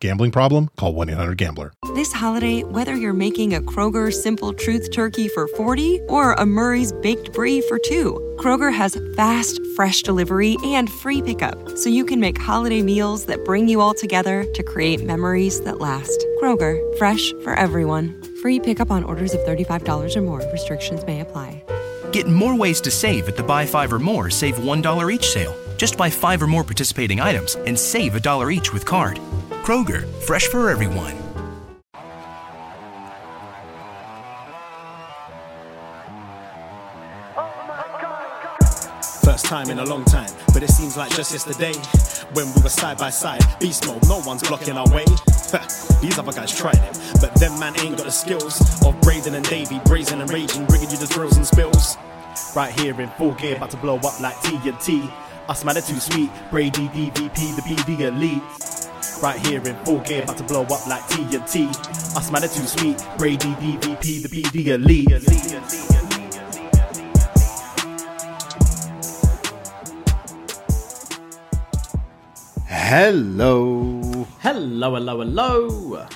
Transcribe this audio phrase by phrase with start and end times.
[0.00, 0.70] Gambling problem?
[0.78, 1.72] Call 1-800-GAMBLER.
[1.94, 6.90] This holiday, whether you're making a Kroger Simple Truth turkey for 40 or a Murray's
[6.90, 12.18] Baked Brie for two, Kroger has fast, fresh delivery and free pickup, so you can
[12.18, 16.24] make holiday meals that bring you all together to create memories that last.
[16.40, 18.22] Kroger, fresh for everyone.
[18.40, 20.40] Free pickup on orders of $35 or more.
[20.50, 21.62] Restrictions may apply.
[22.12, 25.54] Get more ways to save at the Buy Five or More Save $1 each sale.
[25.76, 29.18] Just buy five or more participating items and save a dollar each with card.
[29.62, 31.14] Kroger, fresh for everyone.
[39.22, 41.74] First time in a long time, but it seems like just yesterday
[42.32, 43.42] when we were side by side.
[43.60, 45.04] Beast mode, no one's blocking our way.
[46.00, 49.44] These other guys tried it, but them man ain't got the skills of Braden and
[49.44, 51.98] Davy, brazen and raging, bringing you the thrills and spills.
[52.56, 55.12] Right here in full gear, about to blow up like TNT.
[55.50, 58.89] Us man are too sweet, Brady DVP, the BD elite.
[59.22, 61.68] Right here in full gear, about to blow up like TNT.
[62.16, 65.10] Us man are too sweet, Brady DVP, the BD elite.
[72.66, 74.26] Hello.
[74.40, 76.06] Hello, hello, hello.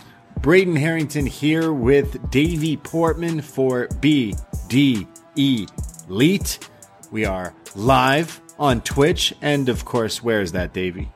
[0.41, 6.71] Braden Herrington here with Davie Portman for BD Elite.
[7.11, 11.11] We are live on Twitch, and of course, where is that, Davey?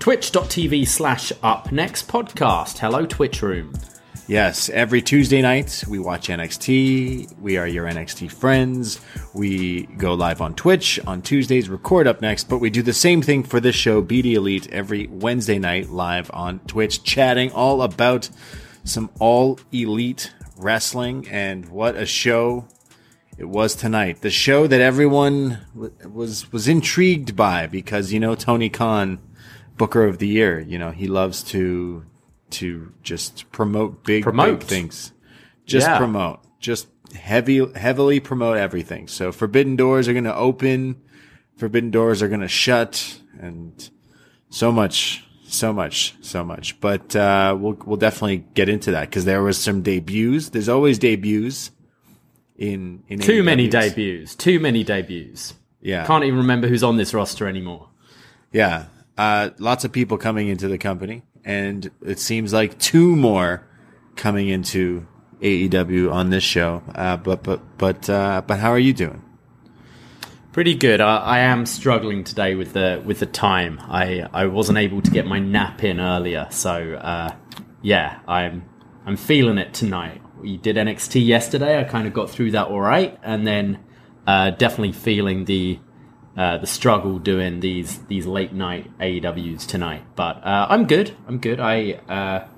[0.00, 2.78] Twitch.tv slash up next podcast.
[2.78, 3.74] Hello, Twitch room.
[4.26, 7.38] Yes, every Tuesday night we watch NXT.
[7.38, 8.98] We are your NXT friends.
[9.34, 13.20] We go live on Twitch on Tuesdays, record up next, but we do the same
[13.20, 18.30] thing for this show, BD Elite, every Wednesday night live on Twitch, chatting all about
[18.84, 21.28] some all elite wrestling.
[21.28, 22.66] And what a show
[23.36, 24.22] it was tonight.
[24.22, 29.18] The show that everyone w- was was intrigued by because you know Tony Khan,
[29.80, 30.60] Booker of the Year.
[30.60, 32.04] You know he loves to
[32.50, 34.60] to just promote big, Promote.
[34.60, 35.12] big things.
[35.64, 35.98] Just Yeah.
[35.98, 36.40] promote.
[36.60, 39.08] Just heavy, heavily promote everything.
[39.08, 40.96] So Forbidden Doors are going to open.
[41.56, 43.72] Forbidden Doors are going to shut, and
[44.50, 46.80] so much, so much, so much.
[46.80, 50.50] But uh, we'll we'll definitely get into that because there was some debuts.
[50.50, 51.70] There's always debuts
[52.58, 54.34] in in Too many debuts.
[54.34, 55.54] Too many debuts.
[55.82, 57.88] Yeah, Can't even remember who's on this roster anymore.
[58.52, 58.86] Yeah.
[59.20, 63.68] Uh, lots of people coming into the company, and it seems like two more
[64.16, 65.06] coming into
[65.42, 66.82] AEW on this show.
[66.94, 69.22] Uh, but but but uh, but how are you doing?
[70.52, 71.02] Pretty good.
[71.02, 73.78] I, I am struggling today with the with the time.
[73.82, 77.34] I, I wasn't able to get my nap in earlier, so uh,
[77.82, 78.64] yeah, I'm
[79.04, 80.22] I'm feeling it tonight.
[80.40, 81.78] We did NXT yesterday.
[81.78, 83.80] I kind of got through that all right, and then
[84.26, 85.78] uh, definitely feeling the
[86.40, 90.02] uh, the struggle doing these these late night AEWs tonight.
[90.16, 91.14] But uh, I'm good.
[91.28, 91.60] I'm good.
[91.60, 92.48] I uh,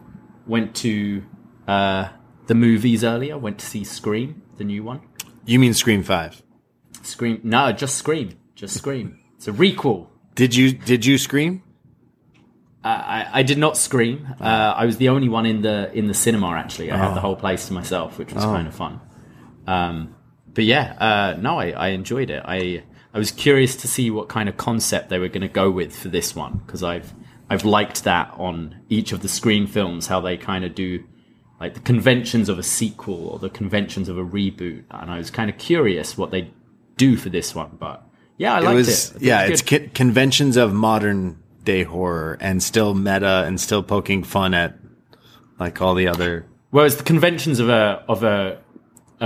[0.46, 1.24] went to
[1.66, 2.10] uh,
[2.46, 3.36] the movies earlier.
[3.36, 5.00] Went to see Scream, the new one.
[5.44, 6.44] You mean Scream Five?
[7.02, 7.40] Scream.
[7.42, 8.38] No, just Scream.
[8.54, 9.18] Just Scream.
[9.34, 10.06] It's a requel.
[10.36, 11.64] Did you did you scream?
[12.84, 14.28] Uh, I, I did not scream.
[14.40, 16.52] Uh, I was the only one in the in the cinema.
[16.52, 19.00] Actually, I had the whole place to myself, which was kind of fun.
[19.66, 20.14] Um,
[20.54, 22.42] but yeah, uh, no, I, I enjoyed it.
[22.44, 25.70] I I was curious to see what kind of concept they were going to go
[25.70, 27.12] with for this one because I've
[27.50, 31.04] I've liked that on each of the screen films how they kind of do
[31.60, 35.30] like the conventions of a sequel or the conventions of a reboot, and I was
[35.30, 36.50] kind of curious what they
[36.96, 37.76] do for this one.
[37.78, 38.02] But
[38.36, 39.22] yeah, I It liked was it.
[39.22, 39.44] Yeah.
[39.44, 44.54] it It's con- conventions of modern day horror and still meta and still poking fun
[44.54, 44.76] at
[45.60, 46.46] like all the other.
[46.70, 48.58] Whereas the conventions of a of a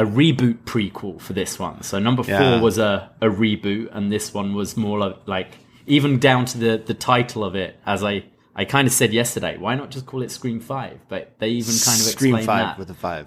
[0.02, 1.82] a reboot prequel for this one.
[1.82, 2.60] So number four Yeah.
[2.60, 5.50] was a, a reboot, and this one was more like, like
[5.87, 7.70] even down to the the title of it.
[7.87, 10.96] As I I kind of said yesterday, why not just call it Scream Five?
[11.08, 12.78] But they even kind of Scream explained Five that.
[12.78, 13.26] with a five.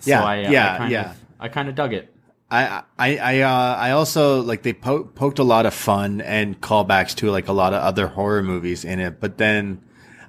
[0.00, 1.10] So Yeah, I, uh, yeah, I kind yeah.
[1.10, 2.14] Of, I kind of dug it.
[2.50, 6.58] I I I uh, I also like they po- poked a lot of fun and
[6.60, 9.82] callbacks to like a lot of other horror movies in it, but then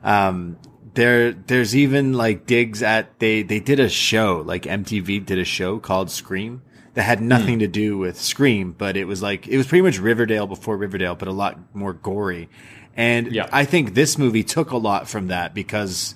[0.04, 0.58] um
[0.94, 5.46] there there's even like digs at they they did a show like MTV did a
[5.46, 6.62] show called Scream
[6.94, 7.28] that had hmm.
[7.28, 10.78] nothing to do with Scream, but it was like it was pretty much Riverdale before
[10.78, 12.50] Riverdale, but a lot more gory.
[12.96, 13.48] And Yeah.
[13.52, 16.16] I think this movie took a lot from that because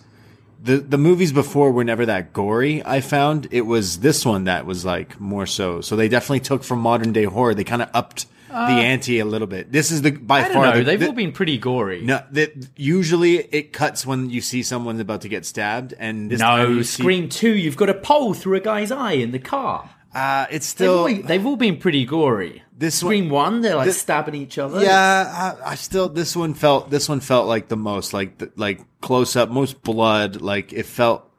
[0.62, 2.84] the the movies before were never that gory.
[2.86, 5.82] I found it was this one that was like more so.
[5.82, 7.54] So they definitely took from modern day horror.
[7.54, 9.72] They kind of upped the ante a little bit.
[9.72, 10.78] This is the by I don't far know.
[10.80, 12.02] the, They've the- all been pretty gory.
[12.02, 12.22] no.
[12.32, 16.68] That usually it cuts when you see someone's about to get stabbed, and this No,
[16.68, 17.56] you see- Scream Two.
[17.56, 19.90] You've got a pole through a guy's eye in the car.
[20.16, 22.62] Uh, it's They've, still all, they've all been pretty gory.
[22.78, 24.82] This one- Scream One, they're like this- stabbing each other.
[24.84, 28.52] Yeah, I, I still this one felt this one felt like the most like the,
[28.56, 30.42] like close up, most blood.
[30.42, 31.30] Like it felt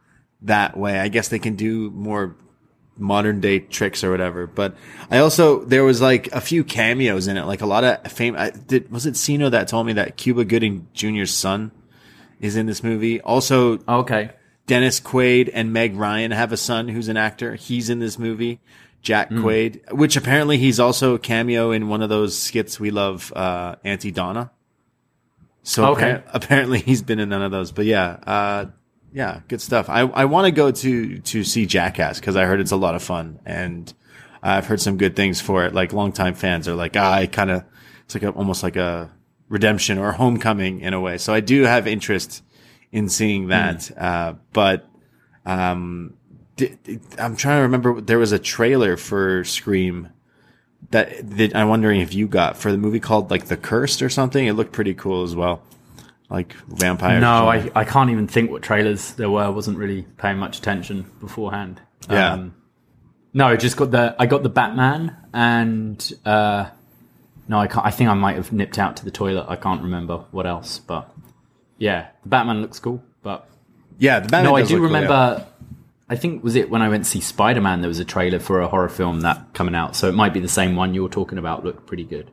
[0.42, 0.98] that way.
[0.98, 2.36] I guess they can do more
[2.96, 4.46] modern day tricks or whatever.
[4.46, 4.76] But
[5.10, 8.36] I also there was like a few cameos in it, like a lot of fame.
[8.36, 11.72] I, did was it Siino that told me that Cuba Gooding Jr.'s son
[12.40, 13.20] is in this movie?
[13.20, 14.30] Also, Okay.
[14.66, 17.54] Dennis Quaid and Meg Ryan have a son who's an actor.
[17.54, 18.60] He's in this movie.
[19.02, 19.44] Jack Hmm.
[19.44, 23.74] Quaid, which apparently he's also a cameo in one of those skits we love, uh,
[23.84, 24.50] Aunty Donna.
[25.62, 26.12] So Okay.
[26.12, 28.64] appar- apparently he's been in none of those, but yeah, uh,
[29.14, 29.88] yeah, good stuff.
[29.88, 32.94] I, I want to go to, to see Jackass because I heard it's a lot
[32.94, 33.90] of fun and
[34.42, 35.72] I've heard some good things for it.
[35.72, 37.64] Like longtime fans are like, ah, I kind of,
[38.04, 39.10] it's like a, almost like a
[39.48, 41.16] redemption or homecoming in a way.
[41.16, 42.42] So I do have interest
[42.92, 43.90] in seeing that.
[43.96, 44.86] Uh, but,
[45.46, 46.16] um,
[47.18, 48.00] I'm trying to remember.
[48.00, 50.10] There was a trailer for Scream
[50.92, 54.08] that, that I'm wondering if you got for the movie called like The Cursed or
[54.08, 54.46] something.
[54.46, 55.62] It looked pretty cool as well,
[56.34, 57.20] like vampires.
[57.20, 59.42] No, I, I can't even think what trailers there were.
[59.42, 61.80] I wasn't really paying much attention beforehand.
[62.08, 62.48] Um, Yeah.
[63.32, 66.66] no, I just got the I got the Batman and uh,
[67.48, 67.86] no, I can't.
[67.86, 69.46] I think I might have nipped out to the toilet.
[69.48, 71.08] I can't remember what else, but
[71.78, 73.02] yeah, the Batman looks cool.
[73.22, 73.48] But
[73.98, 75.36] yeah, the Batman no, I do look cool, remember.
[75.38, 75.44] yeah.
[76.06, 77.80] I think was it when I went to see Spider Man.
[77.80, 80.40] There was a trailer for a horror film that coming out, so it might be
[80.40, 81.64] the same one you're talking about.
[81.64, 82.30] Looked pretty good.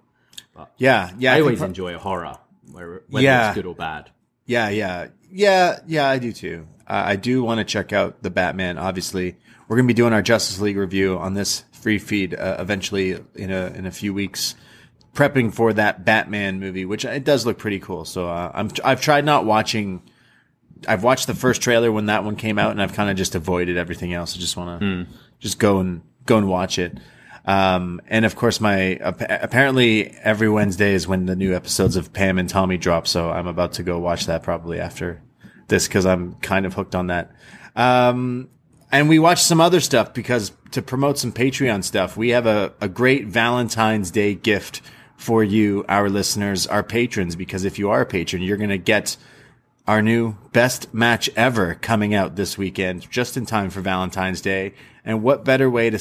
[0.77, 1.31] Yeah, yeah.
[1.31, 2.37] I, think always enjoy a horror,
[2.73, 3.49] whether Yeah.
[3.49, 4.09] it's good or bad.
[4.45, 6.09] Yeah, yeah, yeah, yeah.
[6.09, 6.67] I do too.
[6.87, 8.77] Uh, I do want to check out the Batman.
[8.77, 9.37] Obviously,
[9.67, 13.17] we're going to be doing our Justice League review on this free feed uh, eventually
[13.35, 14.55] in a in a few weeks.
[15.13, 18.05] Prepping for that Batman movie, which it does look pretty cool.
[18.05, 20.01] So uh, I'm I've tried not watching.
[20.87, 23.35] I've watched the first trailer when that one came out, and I've kind of just
[23.35, 24.35] avoided everything else.
[24.35, 25.07] I just want to
[25.39, 26.97] just go and go and watch it.
[27.45, 32.13] Um, and of course, my ap- apparently every Wednesday is when the new episodes of
[32.13, 33.07] Pam and Tommy drop.
[33.07, 35.21] So I'm about to go watch that probably after
[35.67, 37.31] this because I'm kind of hooked on that.
[37.75, 38.49] Um,
[38.91, 42.73] and we watched some other stuff because to promote some Patreon stuff, we have a,
[42.81, 44.81] a great Valentine's Day gift
[45.15, 48.77] for you, our listeners, our patrons, because if you are a patron, you're going to
[48.77, 49.15] get
[49.87, 54.73] our new best match ever coming out this weekend, just in time for Valentine's Day.
[55.05, 55.99] And what better way to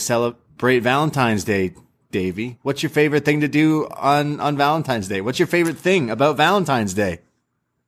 [0.60, 1.72] celebrate Valentine's Day,
[2.10, 2.58] Davey?
[2.60, 5.22] What's your favorite thing to do on, on Valentine's Day?
[5.22, 7.20] What's your favorite thing about Valentine's Day?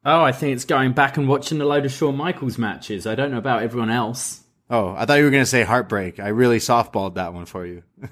[0.06, 3.06] Oh, I think it's going back and watching a load of Shawn Michaels matches.
[3.06, 4.40] I don't know about everyone else.
[4.70, 6.19] Oh, I thought you were going to say heartbreak.
[6.19, 7.82] I really softballed that one for you.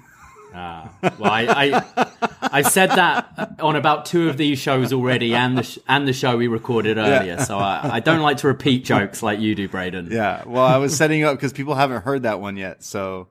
[0.53, 5.57] ah, Well, I, I I've said that on about two of these shows already, and
[5.57, 7.39] the sh- and the show we recorded earlier.
[7.39, 10.09] So I, I don't like to repeat jokes like you do, Braden.
[10.11, 10.43] Yeah.
[10.45, 12.83] Well, I was setting up because people haven't heard that one yet.
[12.83, 13.29] So,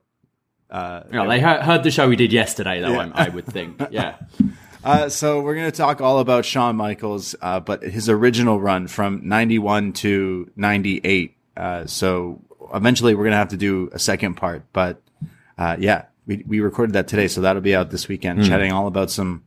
[0.71, 2.99] uh, Yeah, they heard, heard the show we did yesterday, though.
[2.99, 3.81] I, I would think.
[3.91, 4.17] Yeah.
[4.83, 8.87] Uh, so we're going to talk all about Shawn Michaels, uh, but his original run
[8.89, 11.37] from 91 to 98.
[11.55, 12.41] Uh, so
[12.73, 15.03] eventually we're going to have to do a second part, but,
[15.59, 17.29] uh, yeah, we, we recorded that today.
[17.29, 19.45] So that'll be out this weekend, chatting all about some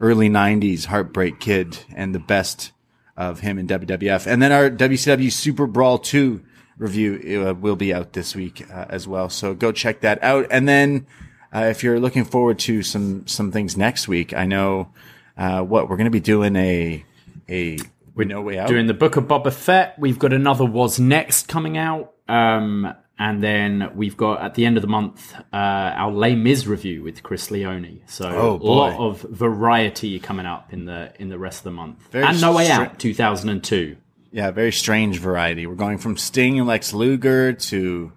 [0.00, 2.70] early 90s Heartbreak Kid and the best
[3.16, 4.26] of him in WWF.
[4.26, 6.42] And then our WCW Super Brawl 2
[6.78, 9.28] review uh, will be out this week uh, as well.
[9.28, 10.46] So go check that out.
[10.50, 11.06] And then,
[11.54, 14.92] uh, if you're looking forward to some, some things next week, I know,
[15.36, 17.04] uh, what we're going to be doing a,
[17.48, 17.78] a,
[18.14, 18.68] no way out.
[18.68, 19.98] Doing the Book of Boba Fett.
[19.98, 22.14] We've got another Was Next coming out.
[22.28, 26.66] Um, and then we've got at the end of the month uh, our Les Mis
[26.66, 28.00] review with Chris Leone.
[28.06, 31.70] So Oh, a lot of variety coming up in the in the rest of the
[31.70, 32.06] month.
[32.10, 33.96] Very and No Way Out 2002.
[34.32, 35.66] Yeah, very strange variety.
[35.66, 38.12] We're going from Sting and Lex Luger to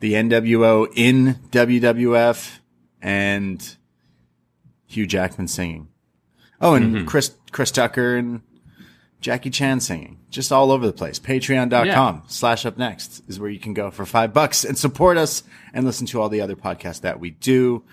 [0.00, 2.58] the NWO in WWF
[3.00, 3.76] and
[4.86, 5.88] Hugh Jackman singing.
[6.60, 8.42] Oh, and Chris Chris Tucker and
[9.20, 11.18] Jackie Chan singing, just all over the place.
[11.20, 12.20] Patreon.com Yeah.
[12.26, 15.42] slash up next is where you can go for five bucks and support us
[15.72, 17.84] and listen to all the other podcasts that we do.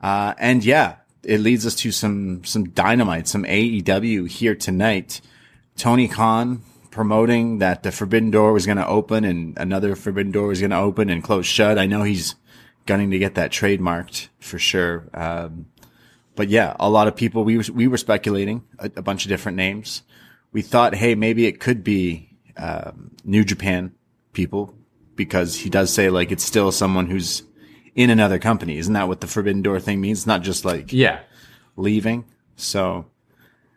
[0.00, 5.20] Uh, and yeah, it leads us to some, some dynamite, some AEW here tonight.
[5.76, 6.62] Tony Khan
[6.96, 10.70] promoting that the Forbidden Door was going to open and another Forbidden Door was going
[10.70, 11.78] to open and close shut.
[11.78, 12.36] I know he's
[12.86, 15.06] gunning to get that trademarked for sure.
[15.12, 15.66] Um,
[16.36, 19.28] but yeah, a lot of people, we were, we were speculating a, a bunch of
[19.28, 20.04] different names.
[20.52, 23.92] We thought, hey, maybe it could be, um, New Japan
[24.32, 24.74] people
[25.16, 27.42] because he does say like it's still someone who's
[27.94, 28.78] in another company.
[28.78, 30.20] Isn't that what the Forbidden Door thing means?
[30.20, 31.20] It's not just like Yeah.
[31.76, 32.24] leaving.
[32.56, 33.04] So,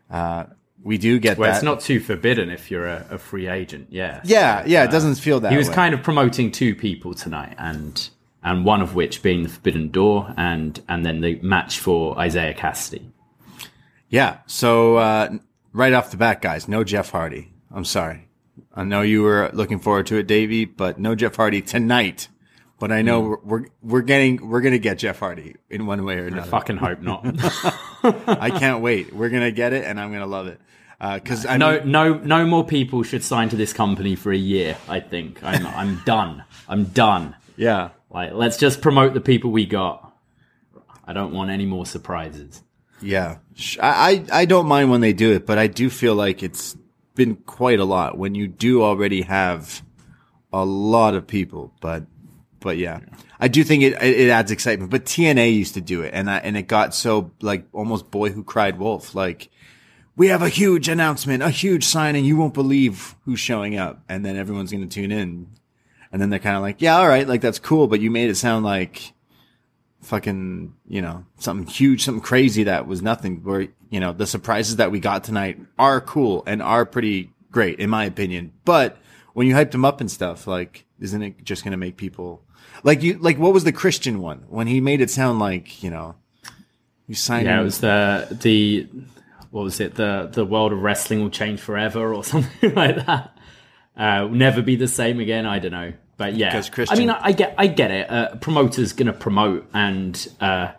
[0.10, 0.46] uh,
[0.84, 1.56] we do get Well, that.
[1.58, 3.88] it's not too forbidden if you're a, a free agent.
[3.90, 4.22] Yeah.
[4.24, 5.76] yeah, yeah, it doesn't feel that He was way.
[5.76, 8.10] kind of promoting two people tonight, and
[8.44, 12.54] and one of which being the Forbidden Door, and and then the match for Isaiah
[12.54, 13.12] Kassidy.
[14.10, 14.38] Yeah.
[14.48, 15.30] So uh,
[15.74, 17.52] right off the bat, guys, no Jeff Hardy.
[17.72, 18.28] I'm sorry.
[18.74, 22.30] I know you were looking forward to it, Davey, but no Jeff Hardy tonight.
[22.80, 26.18] But I know we're, we're we're getting we're gonna get Jeff Hardy in one way
[26.18, 26.44] or another.
[26.48, 27.26] I fucking hope not.
[28.04, 29.12] I can't wait.
[29.14, 30.62] We're gonna get it, and I'm gonna love it.
[31.02, 34.38] Uh, because I no, no, no more people should sign to this company for a
[34.38, 34.76] year.
[34.88, 36.44] I think I'm I'm done.
[36.68, 37.36] I'm done.
[37.56, 40.14] yeah, Like, let's just promote the people we got.
[41.06, 42.62] I don't want any more surprises.
[43.02, 43.38] yeah.
[43.82, 46.76] I I don't mind when they do it, but I do feel like it's
[47.16, 49.82] been quite a lot when you do already have
[50.54, 51.74] a lot of people.
[51.82, 52.04] But
[52.60, 53.00] but yeah,
[53.40, 54.92] I do think it it it adds excitement.
[54.92, 58.30] But TNA used to do it, and I, and it got so like almost boy
[58.32, 59.16] who cried wolf.
[59.16, 59.50] Like
[60.20, 62.26] we have a huge announcement, a huge signing.
[62.26, 65.48] You won't believe who's showing up, and then everyone's going to tune in,
[66.12, 68.30] and then they're kind of like, yeah, all right, like that's cool, but you made
[68.30, 69.14] it sound like
[70.02, 73.44] fucking you know something huge, something crazy that was nothing.
[73.44, 77.80] Where you know the surprises that we got tonight are cool and are pretty great
[77.80, 78.98] in my opinion, but
[79.34, 82.44] when you hyped them up and stuff, like isn't it just going to make people
[82.84, 85.90] like you like what was the Christian one when he made it sound like you
[85.90, 86.16] know
[87.08, 88.88] you signed Yeah, him- it was the the
[89.52, 89.96] what was it?
[89.96, 93.38] The the world of wrestling will change forever or something like that.
[93.98, 95.46] Uh, will never be the same again.
[95.46, 96.60] I don't know, but yeah.
[96.60, 98.10] Because I mean, I, I get I get it.
[98.10, 100.72] Uh, promoters gonna promote, and uh,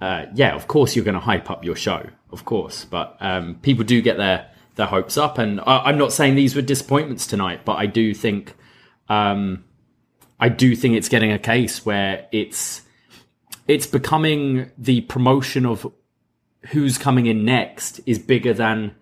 [0.00, 2.84] uh, yeah, of course you're gonna hype up your show, of course.
[2.84, 6.56] But um, people do get their their hopes up, and I, I'm not saying these
[6.56, 8.54] were disappointments tonight, but I do think
[9.08, 9.64] um,
[10.40, 12.82] I do think it's getting a case where it's
[13.68, 15.92] it's becoming the promotion of
[16.68, 18.94] who's coming in next is bigger than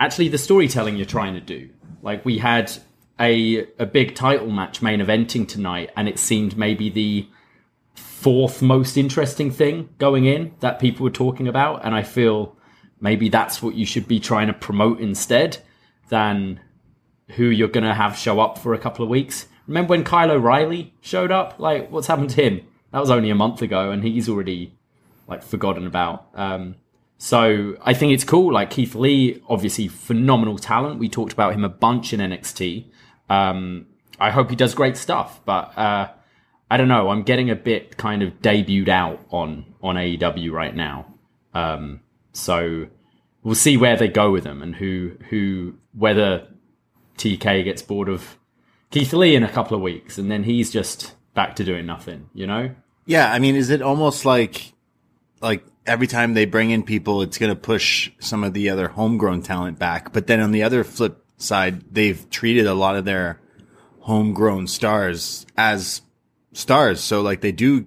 [0.00, 1.70] actually the storytelling you're trying to do.
[2.02, 2.72] Like we had
[3.20, 7.28] a a big title match main eventing tonight, and it seemed maybe the
[7.94, 12.56] fourth most interesting thing going in that people were talking about, and I feel
[13.00, 15.58] maybe that's what you should be trying to promote instead
[16.08, 16.60] than
[17.30, 19.46] who you're going to have show up for a couple of weeks.
[19.66, 21.58] Remember when Kyle O'Reilly showed up?
[21.58, 22.60] Like, what's happened to him?
[22.92, 24.76] That was only a month ago, and he's already
[25.26, 26.28] like forgotten about.
[26.34, 26.76] Um,
[27.24, 28.52] so I think it's cool.
[28.52, 30.98] Like Keith Lee, obviously phenomenal talent.
[30.98, 32.84] We talked about him a bunch in NXT.
[33.30, 33.86] Um,
[34.20, 36.10] I hope he does great stuff, but uh,
[36.70, 37.08] I don't know.
[37.08, 41.14] I'm getting a bit kind of debuted out on on AEW right now.
[41.54, 42.00] Um,
[42.34, 42.88] so
[43.42, 46.46] we'll see where they go with him and who who whether
[47.16, 48.36] TK gets bored of
[48.90, 52.28] Keith Lee in a couple of weeks and then he's just back to doing nothing.
[52.34, 52.74] You know?
[53.06, 54.74] Yeah, I mean, is it almost like
[55.40, 58.88] like every time they bring in people, it's going to push some of the other
[58.88, 60.12] homegrown talent back?
[60.12, 63.40] But then on the other flip side, they've treated a lot of their
[64.00, 66.02] homegrown stars as
[66.52, 67.86] stars, so like they do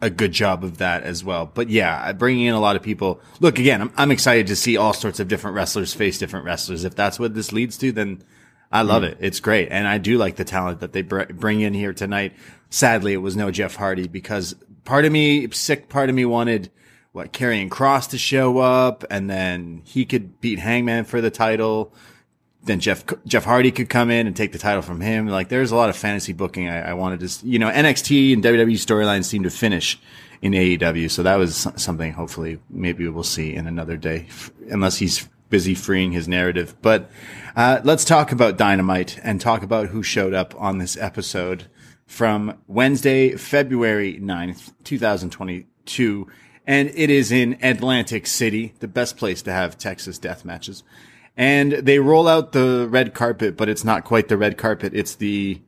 [0.00, 1.50] a good job of that as well.
[1.52, 3.20] But yeah, bringing in a lot of people.
[3.38, 6.84] Look, again, I'm, I'm excited to see all sorts of different wrestlers face different wrestlers.
[6.84, 8.24] If that's what this leads to, then
[8.72, 9.12] I love mm.
[9.12, 9.18] it.
[9.20, 9.68] It's great.
[9.70, 12.32] And I do like the talent that they br- bring in here tonight.
[12.68, 16.72] Sadly, it was no Jeff Hardy because part of me, sick part of me wanted
[17.12, 21.92] what Karrion Kross to show up and then he could beat Hangman for the title.
[22.64, 25.26] Then Jeff, Jeff Hardy could come in and take the title from him.
[25.26, 26.68] Like there's a lot of fantasy booking.
[26.68, 30.00] I, I wanted to, you know, NXT and WWE storylines seem to finish
[30.40, 31.10] in AEW.
[31.10, 34.26] So that was something hopefully maybe we'll see in another day,
[34.70, 36.74] unless he's busy freeing his narrative.
[36.80, 37.10] But,
[37.54, 41.66] uh, let's talk about Dynamite and talk about who showed up on this episode
[42.06, 46.26] from Wednesday, February 9th, 2022.
[46.66, 50.82] And it is in Atlantic City, the best place to have Texas death matches.
[51.36, 54.92] And they roll out the red carpet, but it's not quite the red carpet.
[54.94, 55.60] It's the,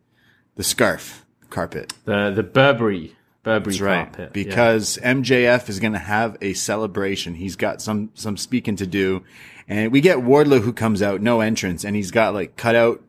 [0.55, 1.95] the scarf carpet.
[2.05, 4.05] The the Burberry Burberry That's right.
[4.05, 4.37] carpet.
[4.37, 4.45] yeah.
[4.45, 7.35] Because MJF is going to have a celebration.
[7.35, 9.23] He's got some some speaking to do,
[9.69, 13.03] and we get Wardlow who comes out, no entrance, and he's got like cutout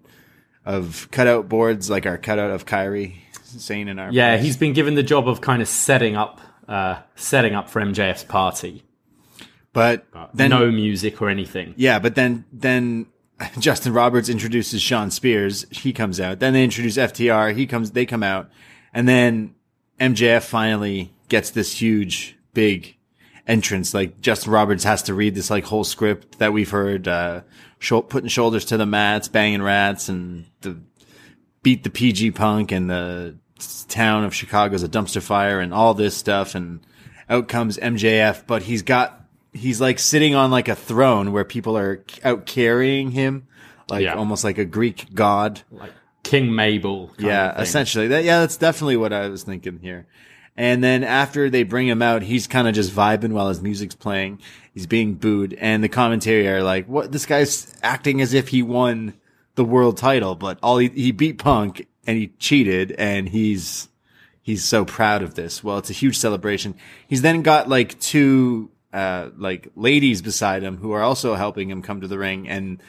[0.65, 4.45] of cutout boards, like our cutout of Kyrie saying in our yeah, place.
[4.45, 8.23] he's been given the job of kind of setting up, uh, setting up for MJF's
[8.23, 8.83] party.
[9.73, 11.73] but then no music or anything.
[11.77, 13.07] Yeah, but then then
[13.59, 15.65] Justin Roberts introduces Shawn Spears.
[15.69, 16.39] He comes out.
[16.39, 17.55] Then they introduce FTR.
[17.55, 17.91] He comes.
[17.91, 18.49] They come out,
[18.93, 19.55] and then
[19.99, 22.95] MJF finally gets this huge, big
[23.47, 23.93] entrance.
[23.93, 27.41] Like Justin Roberts has to read this like whole script that we've heard, uh,
[27.79, 30.77] sho- putting shoulders to the mats, banging rats, and the
[31.63, 33.37] beat the PG Punk and the
[33.87, 36.55] town of Chicago's a dumpster fire and all this stuff.
[36.55, 36.81] And
[37.29, 39.21] out comes MJF, but he's got,
[39.53, 43.47] he's like sitting on like a throne where people are out carrying him,
[43.89, 44.15] like Yeah.
[44.15, 45.61] almost like a Greek god.
[45.71, 45.91] Like
[46.23, 47.07] King Mabel.
[47.15, 48.07] kind Yeah, essentially.
[48.09, 50.07] That, yeah, that's definitely what I was thinking here.
[50.57, 53.93] And then after they bring him out, he's kind of just vibing while his music's
[53.95, 54.39] playing.
[54.73, 57.11] He's being booed, and the commentary are like, "What?
[57.11, 59.15] This guy's acting as if he won
[59.55, 63.89] the world title, but all he, he beat Punk and he cheated, and he's
[64.41, 65.63] he's so proud of this.
[65.63, 66.75] Well, it's a huge celebration.
[67.07, 71.81] He's then got like two uh like ladies beside him who are also helping him
[71.81, 72.81] come to the ring, and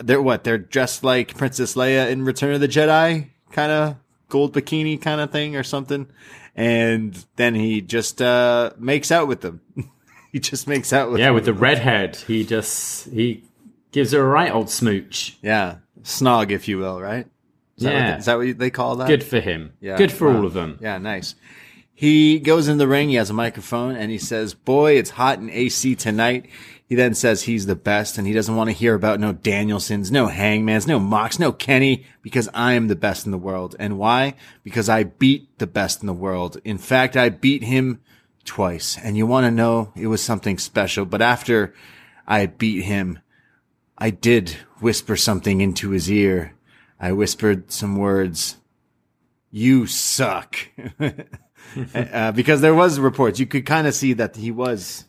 [0.00, 0.44] they're what?
[0.44, 3.96] They're dressed like Princess Leia in Return of the Jedi, kind of
[4.28, 6.08] gold bikini kind of thing or something.
[6.54, 9.60] And then he just uh makes out with them.
[10.32, 13.44] he just makes out with Yeah, with the redhead, he just he
[13.92, 15.38] gives her a right old smooch.
[15.42, 17.26] yeah snog, if you will, right?
[17.78, 18.10] Is that, Yeah.
[18.10, 19.08] what, is that what they call that?
[19.08, 19.72] Good for him.
[19.80, 20.38] Yeah, Good for wow.
[20.38, 20.78] all of them.
[20.80, 21.34] Yeah, nice.
[21.94, 23.08] He goes in the ring.
[23.08, 26.46] He has a microphone and he says, boy, it's hot in AC tonight.
[26.88, 30.10] He then says he's the best and he doesn't want to hear about no Danielsons,
[30.12, 33.74] no Hangmans, no Mox, no Kenny because I am the best in the world.
[33.78, 34.34] And why?
[34.62, 36.58] Because I beat the best in the world.
[36.64, 38.00] In fact, I beat him
[38.44, 38.98] twice.
[39.02, 41.06] And you want to know it was something special.
[41.06, 41.74] But after
[42.26, 43.18] I beat him,
[43.98, 46.52] I did whisper something into his ear.
[47.00, 48.56] I whispered some words.
[49.50, 50.56] You suck.
[51.94, 53.38] uh, because there was reports.
[53.38, 55.04] You could kind of see that he was.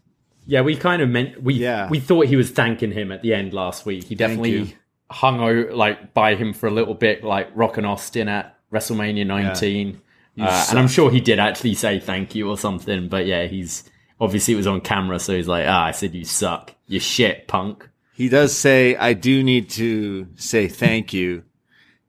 [0.46, 1.90] Yeah, we kind of meant we Yeah.
[1.90, 4.06] we thought he was thanking him at the end last week.
[4.06, 4.78] He definitely
[5.10, 9.26] hung out like by him for a little bit, like Rock and Austin at WrestleMania
[9.26, 10.02] 19.
[10.40, 13.10] Uh, and I'm sure he did actually say thank you or something.
[13.10, 16.26] But yeah, he's obviously it was on camera, so he's like, ah, I said you
[16.26, 17.90] suck, you shit, punk.
[18.14, 21.44] He does say, I do need to say thank you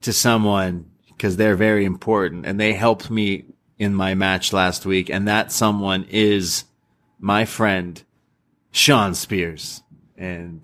[0.02, 3.44] to someone because they're very important and they helped me
[3.78, 5.10] in my match last week.
[5.10, 6.64] And that someone is
[7.18, 8.02] my friend,
[8.70, 9.82] Shawn Spears.
[10.16, 10.62] And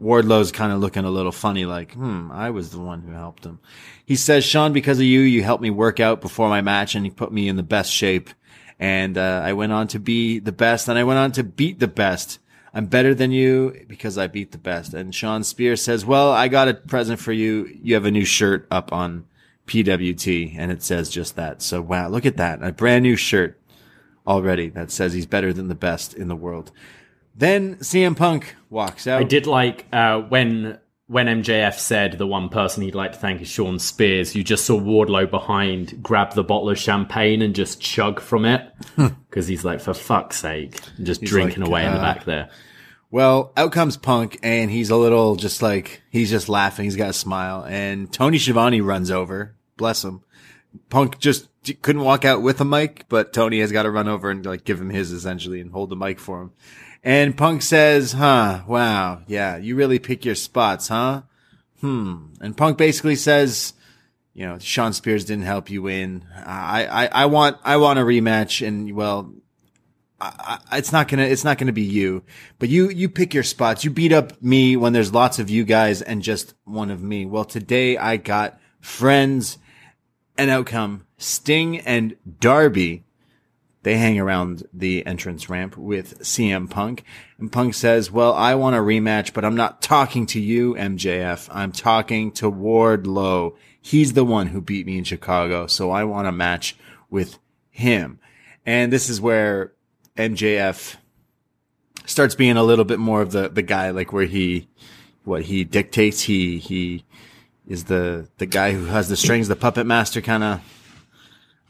[0.00, 3.44] Wardlow's kind of looking a little funny, like, hmm, I was the one who helped
[3.44, 3.58] him.
[4.04, 7.06] He says, Shawn, because of you, you helped me work out before my match and
[7.06, 8.28] you put me in the best shape.
[8.78, 11.78] And, uh, I went on to be the best and I went on to beat
[11.78, 12.38] the best.
[12.74, 14.94] I'm better than you because I beat the best.
[14.94, 17.70] And Shawn Spears says, well, I got a present for you.
[17.82, 19.26] You have a new shirt up on
[19.66, 21.62] PWT and it says just that.
[21.62, 22.62] So wow, look at that.
[22.62, 23.60] A brand new shirt
[24.26, 26.72] already that says he's better than the best in the world.
[27.34, 29.20] Then CM Punk walks out.
[29.20, 30.78] I did like uh, when
[31.12, 34.34] when MJF said the one person he'd like to thank is Shawn Spears.
[34.34, 38.72] You just saw Wardlow behind grab the bottle of champagne and just chug from it
[38.96, 42.24] because he's like, for fuck's sake, and just drinking like, away in the uh, back
[42.24, 42.48] there.
[43.10, 46.86] Well, out comes Punk, and he's a little just like he's just laughing.
[46.86, 49.54] He's got a smile, and Tony Schiavone runs over.
[49.76, 50.22] Bless him.
[50.88, 51.48] Punk just
[51.82, 54.64] couldn't walk out with a mic, but Tony has got to run over and like
[54.64, 56.52] give him his essentially and hold the mic for him.
[57.02, 58.62] And Punk says, "Huh?
[58.66, 61.22] Wow, yeah, you really pick your spots, huh?
[61.80, 63.74] Hmm." And Punk basically says,
[64.34, 66.24] "You know, Shawn Spears didn't help you win.
[66.46, 69.34] I, I, I want, I want a rematch, and well,
[70.22, 72.22] I, it's not gonna it's not gonna be you,
[72.60, 73.84] but you you pick your spots.
[73.84, 77.26] You beat up me when there's lots of you guys and just one of me.
[77.26, 79.58] Well, today I got friends,
[80.38, 81.06] an outcome.
[81.18, 83.04] Sting and Darby,
[83.82, 87.04] they hang around the entrance ramp with CM Punk,
[87.38, 91.48] and Punk says, "Well, I want a rematch, but I'm not talking to you, MJF.
[91.50, 93.54] I'm talking to Wardlow.
[93.80, 96.76] He's the one who beat me in Chicago, so I want a match
[97.10, 97.38] with
[97.70, 98.18] him."
[98.64, 99.72] And this is where
[100.16, 100.96] MJF
[102.06, 104.68] starts being a little bit more of the, the guy, like where he,
[105.24, 106.22] what he dictates.
[106.22, 107.04] He, he
[107.66, 110.60] is the, the guy who has the strings, the puppet master kind of.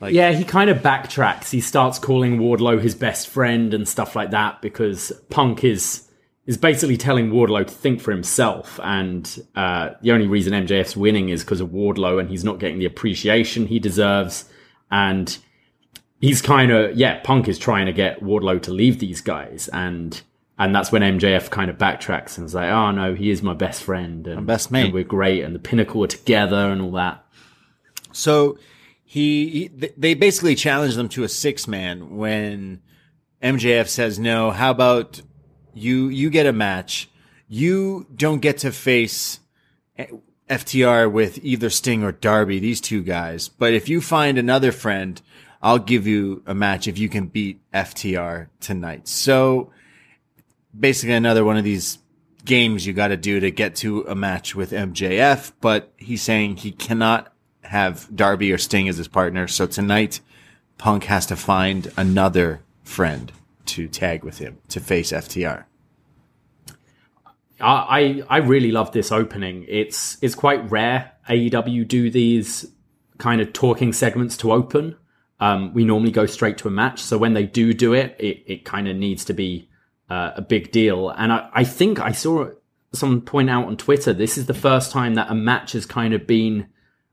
[0.03, 1.51] Like, Yeah, he kind of backtracks.
[1.51, 6.09] He starts calling Wardlow his best friend and stuff like that because Punk is
[6.45, 8.81] is basically telling Wardlow to think for himself.
[8.83, 12.81] And uh, the only reason MJF's winning is because of Wardlow, and he's not getting
[12.81, 14.45] the appreciation he deserves.
[14.91, 15.39] And
[16.21, 20.21] he's kind of yeah, Punk is trying to get Wardlow to leave these guys, and
[20.59, 23.55] and that's when MJF kind of backtracks and is like, oh no, he is my
[23.55, 24.87] best friend and best mate.
[24.87, 27.25] and we're great, and the Pinnacle are together and all that.
[28.11, 28.59] So
[29.13, 32.81] he, he they basically challenge them to a six man when
[33.43, 34.51] MJF says no.
[34.51, 35.21] How about
[35.75, 36.09] you?
[36.09, 37.11] You get a match.
[37.47, 39.39] You don't get to face
[40.49, 43.49] FTR with either Sting or Darby, these two guys.
[43.49, 45.21] But if you find another friend,
[45.61, 49.09] I'll give you a match if you can beat FTR tonight.
[49.09, 49.73] So
[50.79, 51.99] basically another one of these
[52.47, 56.57] games you got to do to get to a match with MJF, but he's saying
[56.57, 57.32] he cannot
[57.73, 59.49] have Darby or Sting as his partner.
[59.49, 60.21] So tonight,
[60.77, 63.33] Punk has to find another friend
[63.65, 65.65] to tag with him to face FTR.
[67.59, 69.65] I I really love this opening.
[69.69, 72.67] It's it's quite rare AEW do these
[73.19, 74.97] kind of talking segments to open.
[75.41, 78.43] Um, we normally go straight to a match, so when they do do it, it,
[78.47, 79.71] it kind of needs to be
[80.11, 81.09] uh, a big deal.
[81.09, 82.51] And I, I think I saw
[82.93, 86.13] someone point out on Twitter this is the first time that a match has kind
[86.13, 86.67] of been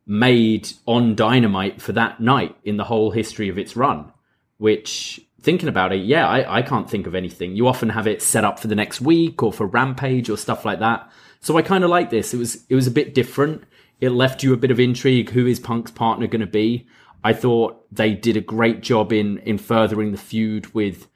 [0.10, 4.12] made on Dynamite for that night in the whole history of its run.
[4.58, 7.56] Which, thinking about it, yeah, I, I can't think of anything.
[7.56, 10.65] You often have it set up for the next week or for Rampage or stuff
[10.65, 11.10] like that.
[11.41, 12.34] So I kind of like this.
[12.34, 13.63] It was it was a bit different.
[14.02, 15.30] It left you a bit of intrigue.
[15.30, 16.88] Who is Punk's partner going to be?
[17.24, 21.08] I thought they did a great job in in furthering the feud with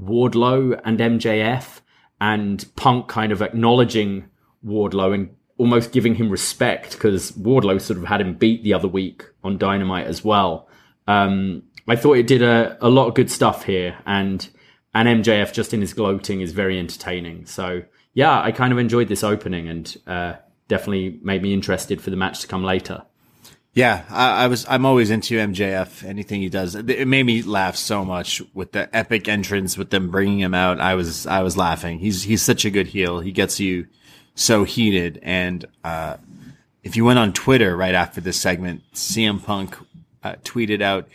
[0.00, 1.80] Wardlow and MJF,
[2.20, 4.26] and Punk kind of acknowledging
[4.64, 5.30] Wardlow and
[5.62, 9.58] almost giving him respect because Wardlow sort of had him beat the other week on
[9.58, 10.68] Dynamite as well.
[11.06, 14.48] Um, I thought it did a, a lot of good stuff here, and
[14.92, 17.46] and MJF just in his gloating is very entertaining.
[17.46, 20.34] So yeah, I kind of enjoyed this opening and uh,
[20.66, 23.04] definitely made me interested for the match to come later.
[23.72, 24.66] Yeah, I, I, was.
[24.68, 26.02] I'm always into MJF.
[26.02, 30.10] Anything he does, it made me laugh so much with the epic entrance with them
[30.10, 30.80] bringing him out.
[30.80, 32.00] I was, I was laughing.
[32.00, 33.20] He's, he's such a good heel.
[33.20, 33.86] He gets you
[34.34, 35.20] so heated.
[35.22, 36.16] And uh,
[36.82, 39.76] if you went on Twitter right after this segment, CM Punk
[40.22, 41.08] uh, tweeted out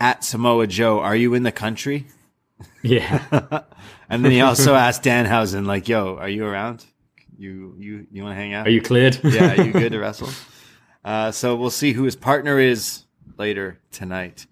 [0.00, 2.06] at Samoa Joe, "Are you in the country?"
[2.82, 3.22] Yeah.
[4.08, 6.84] and then he also asked Danhausen, like, "Yo, are you around?
[7.36, 8.66] You, you, you want to hang out?
[8.66, 9.18] Are you cleared?
[9.24, 10.30] yeah, are you good to wrestle?"
[11.04, 13.04] Uh, so we'll see who his partner is
[13.38, 14.46] later tonight.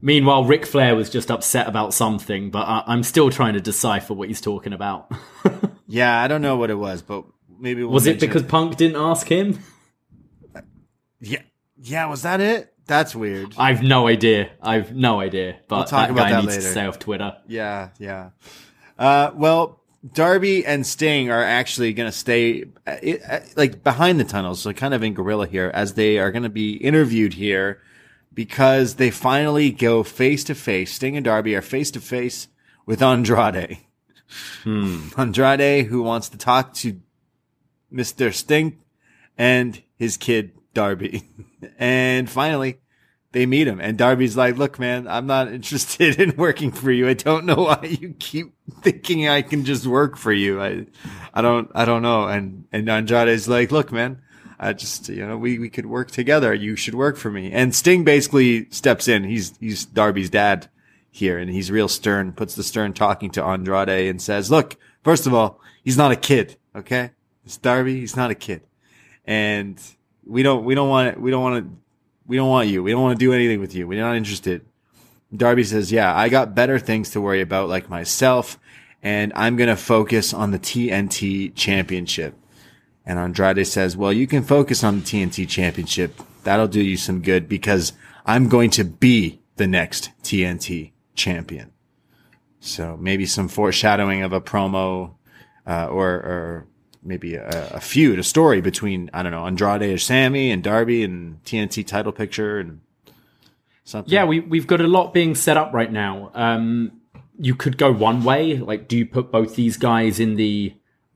[0.00, 4.14] Meanwhile, Ric Flair was just upset about something, but I- am still trying to decipher
[4.14, 5.10] what he's talking about.
[5.86, 7.24] yeah, I don't know what it was, but
[7.58, 8.48] maybe we'll was it because it.
[8.48, 9.58] Punk didn't ask him?
[11.20, 11.42] Yeah,
[11.76, 12.72] yeah, was that it?
[12.86, 13.54] That's weird.
[13.58, 14.50] I've no idea.
[14.62, 15.58] I've no idea.
[15.68, 16.62] But we'll talk that about guy that needs later.
[16.62, 17.36] to stay off Twitter.
[17.46, 18.30] Yeah, yeah.
[18.98, 19.82] Uh, well,
[20.14, 22.96] Darby and Sting are actually going to stay uh,
[23.28, 26.44] uh, like behind the tunnels, so kind of in gorilla here, as they are going
[26.44, 27.80] to be interviewed here
[28.38, 30.92] because they finally go face to face.
[30.92, 32.46] Sting and Darby are face to face
[32.86, 33.78] with Andrade.
[34.62, 35.08] Hmm.
[35.18, 37.00] Andrade, who wants to talk to
[37.92, 38.32] Mr.
[38.32, 38.78] Sting
[39.36, 41.24] and his kid Darby.
[41.80, 42.78] and finally,
[43.32, 47.08] they meet him and Darby's like, look, man, I'm not interested in working for you.
[47.08, 50.62] I don't know why you keep thinking I can just work for you.
[50.62, 50.86] I,
[51.34, 52.28] I don't, I don't know.
[52.28, 54.22] And, and Andrade's like, look, man,
[54.58, 56.52] I just, you know, we, we could work together.
[56.52, 57.52] You should work for me.
[57.52, 59.24] And Sting basically steps in.
[59.24, 60.68] He's, he's Darby's dad
[61.10, 65.26] here and he's real stern, puts the stern talking to Andrade and says, look, first
[65.26, 66.56] of all, he's not a kid.
[66.74, 67.10] Okay.
[67.44, 68.00] It's Darby.
[68.00, 68.62] He's not a kid.
[69.24, 69.80] And
[70.26, 71.20] we don't, we don't want.
[71.20, 71.76] We don't want to,
[72.26, 72.82] we don't want you.
[72.82, 73.88] We don't want to do anything with you.
[73.88, 74.64] We're not interested.
[75.34, 78.58] Darby says, yeah, I got better things to worry about, like myself,
[79.02, 82.37] and I'm going to focus on the TNT championship.
[83.08, 86.20] And Andrade says, well, you can focus on the TNT championship.
[86.44, 87.94] That'll do you some good because
[88.26, 91.72] I'm going to be the next TNT champion.
[92.60, 95.14] So maybe some foreshadowing of a promo,
[95.66, 96.66] uh, or, or
[97.02, 101.02] maybe a, a, feud, a story between I don't know Andrade or Sammy and Darby
[101.02, 102.80] and TNT title picture and
[103.84, 104.12] something.
[104.12, 106.30] Yeah, we we've got a lot being set up right now.
[106.34, 107.00] Um,
[107.38, 110.74] you could go one way, like do you put both these guys in the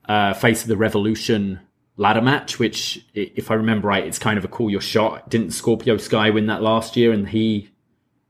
[0.09, 1.61] uh, face of the Revolution
[1.96, 2.59] ladder match?
[2.59, 5.28] Which, if I remember right, it's kind of a call your shot.
[5.28, 7.70] Didn't Scorpio Sky win that last year, and he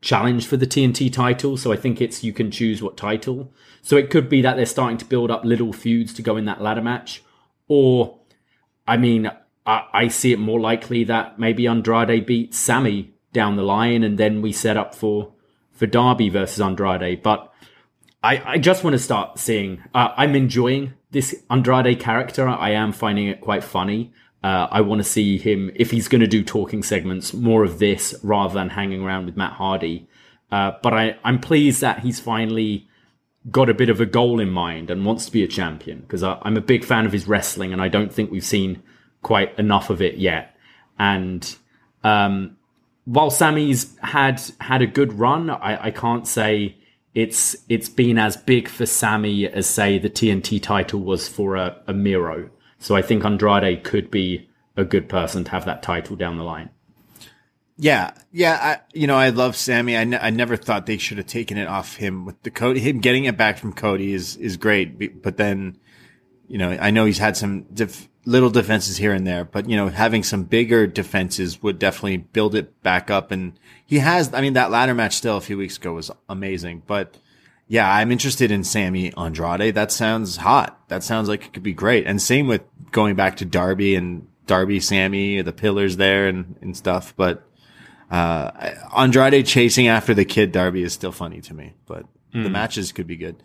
[0.00, 1.56] challenged for the TNT title?
[1.56, 3.52] So I think it's you can choose what title.
[3.82, 6.44] So it could be that they're starting to build up little feuds to go in
[6.44, 7.22] that ladder match
[7.74, 8.18] or,
[8.86, 9.30] I mean,
[9.64, 14.18] I, I see it more likely that maybe Andrade beats Sammy down the line, and
[14.18, 15.32] then we set up for
[15.70, 17.22] for Darby versus Andrade.
[17.22, 17.50] But
[18.22, 19.82] I, I just want to start seeing.
[19.94, 22.48] Uh, I'm enjoying this Andrade character.
[22.48, 24.12] I am finding it quite funny.
[24.42, 27.78] Uh, I want to see him if he's going to do talking segments, more of
[27.78, 30.08] this rather than hanging around with Matt Hardy.
[30.50, 32.88] Uh, but I, I'm pleased that he's finally
[33.50, 36.22] got a bit of a goal in mind and wants to be a champion because
[36.22, 38.82] I'm a big fan of his wrestling and I don't think we've seen
[39.22, 40.56] quite enough of it yet.
[40.98, 41.56] And
[42.04, 42.56] um,
[43.04, 46.76] while Sammy's had had a good run, I, I can't say
[47.14, 51.80] it's it's been as big for Sammy as say the TNT title was for a,
[51.86, 52.50] a Miro.
[52.78, 56.42] So I think Andrade could be a good person to have that title down the
[56.42, 56.70] line.
[57.76, 58.58] Yeah, yeah.
[58.60, 59.96] I, you know, I love Sammy.
[59.96, 62.80] I, I never thought they should have taken it off him with the Cody.
[62.80, 65.78] Him getting it back from Cody is is great, but then,
[66.48, 69.76] you know, I know he's had some def- little defenses here and there, but you
[69.76, 73.30] know, having some bigger defenses would definitely build it back up.
[73.30, 74.32] And he has.
[74.34, 77.16] I mean, that ladder match still a few weeks ago was amazing, but.
[77.68, 79.74] Yeah, I'm interested in Sammy Andrade.
[79.74, 80.78] That sounds hot.
[80.88, 82.06] That sounds like it could be great.
[82.06, 86.76] And same with going back to Darby and Darby, Sammy, the pillars there and, and
[86.76, 87.14] stuff.
[87.16, 87.48] But
[88.10, 88.50] uh,
[88.94, 92.42] Andrade chasing after the kid Darby is still funny to me, but mm.
[92.42, 92.52] the hmm.
[92.52, 93.42] matches could be good.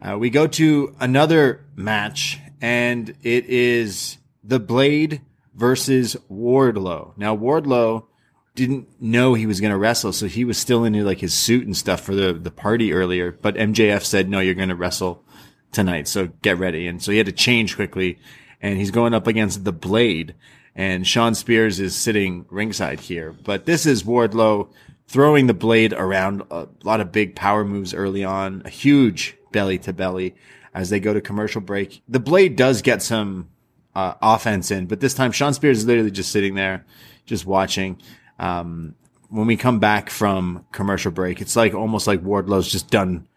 [0.00, 5.20] Uh, we go to another match, and it is the Blade
[5.54, 7.16] versus Wardlow.
[7.16, 8.06] Now Wardlow
[8.54, 11.66] didn't know he was going to wrestle, so he was still in like his suit
[11.66, 13.30] and stuff for the the party earlier.
[13.32, 15.24] But MJF said, "No, you're going to wrestle
[15.72, 18.18] tonight, so get ready." And so he had to change quickly,
[18.60, 20.34] and he's going up against the Blade
[20.74, 23.32] and Shawn Spears is sitting ringside here.
[23.32, 24.70] But this is Wardlow
[25.08, 29.78] throwing the blade around a lot of big power moves early on, a huge belly
[29.78, 30.34] to belly
[30.74, 32.02] as they go to commercial break.
[32.08, 33.48] The blade does get some
[33.94, 36.84] uh, offense in, but this time Shawn Spears is literally just sitting there,
[37.26, 38.00] just watching.
[38.38, 38.94] Um,
[39.28, 43.28] when we come back from commercial break, it's like almost like Wardlow's just done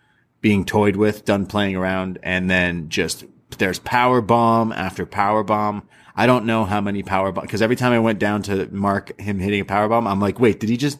[0.42, 3.26] being toyed with, done playing around, and then just
[3.58, 7.76] there's power bomb after power bomb I don't know how many power bombs because every
[7.76, 10.70] time I went down to mark him hitting a power bomb, I'm like, wait, did
[10.70, 11.00] he just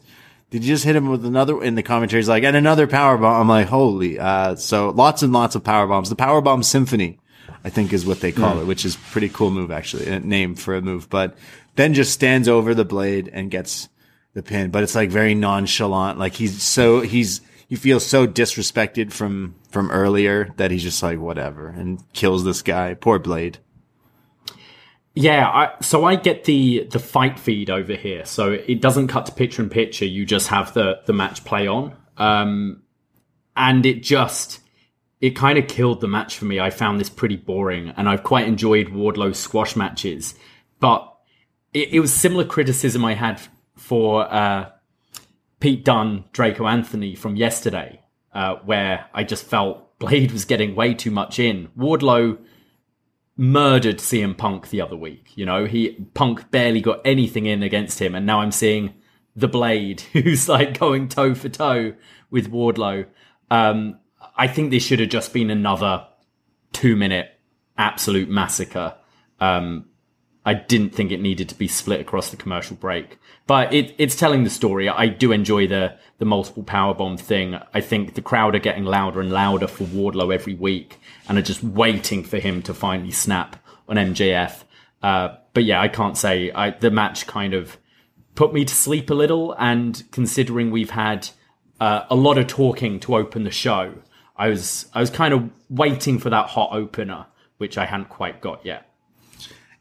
[0.50, 1.62] did you just hit him with another?
[1.62, 3.40] In the commentaries, like and another power bomb.
[3.40, 4.18] I'm like, holy!
[4.18, 6.10] Uh, so lots and lots of power bombs.
[6.10, 7.18] The power bomb symphony,
[7.64, 8.62] I think, is what they call mm.
[8.62, 11.10] it, which is pretty cool move actually, a name for a move.
[11.10, 11.36] But
[11.76, 13.88] then just stands over the blade and gets
[14.34, 14.70] the pin.
[14.70, 16.18] But it's like very nonchalant.
[16.18, 21.18] Like he's so he's he feels so disrespected from from earlier that he's just like
[21.18, 22.94] whatever and kills this guy.
[22.94, 23.58] Poor Blade.
[25.16, 29.26] Yeah, I, so I get the the fight feed over here, so it doesn't cut
[29.26, 30.04] to picture in picture.
[30.04, 32.82] You just have the the match play on, um,
[33.56, 34.58] and it just
[35.20, 36.58] it kind of killed the match for me.
[36.58, 40.34] I found this pretty boring, and I've quite enjoyed Wardlow's squash matches,
[40.80, 41.14] but
[41.72, 43.40] it, it was similar criticism I had
[43.76, 44.70] for uh,
[45.60, 48.00] Pete Dunne, Draco Anthony from yesterday,
[48.34, 51.68] uh, where I just felt Blade was getting way too much in.
[51.78, 52.38] Wardlow
[53.36, 55.32] murdered CM Punk the other week.
[55.36, 58.94] You know, he Punk barely got anything in against him, and now I'm seeing
[59.34, 61.94] the Blade, who's like going toe for toe
[62.30, 63.06] with Wardlow.
[63.50, 63.98] Um,
[64.36, 66.06] I think this should have just been another
[66.72, 67.30] two minute
[67.76, 68.94] absolute massacre.
[69.40, 69.86] Um,
[70.46, 74.14] I didn't think it needed to be split across the commercial break, but it, it's
[74.14, 74.88] telling the story.
[74.88, 77.58] I do enjoy the the multiple powerbomb thing.
[77.72, 81.42] I think the crowd are getting louder and louder for Wardlow every week, and are
[81.42, 83.56] just waiting for him to finally snap
[83.88, 84.64] on MJF.
[85.02, 87.76] Uh, but yeah, I can't say I, the match kind of
[88.34, 91.28] put me to sleep a little, and considering we've had
[91.80, 93.94] uh, a lot of talking to open the show,
[94.36, 97.26] I was I was kind of waiting for that hot opener,
[97.58, 98.90] which I hadn't quite got yet.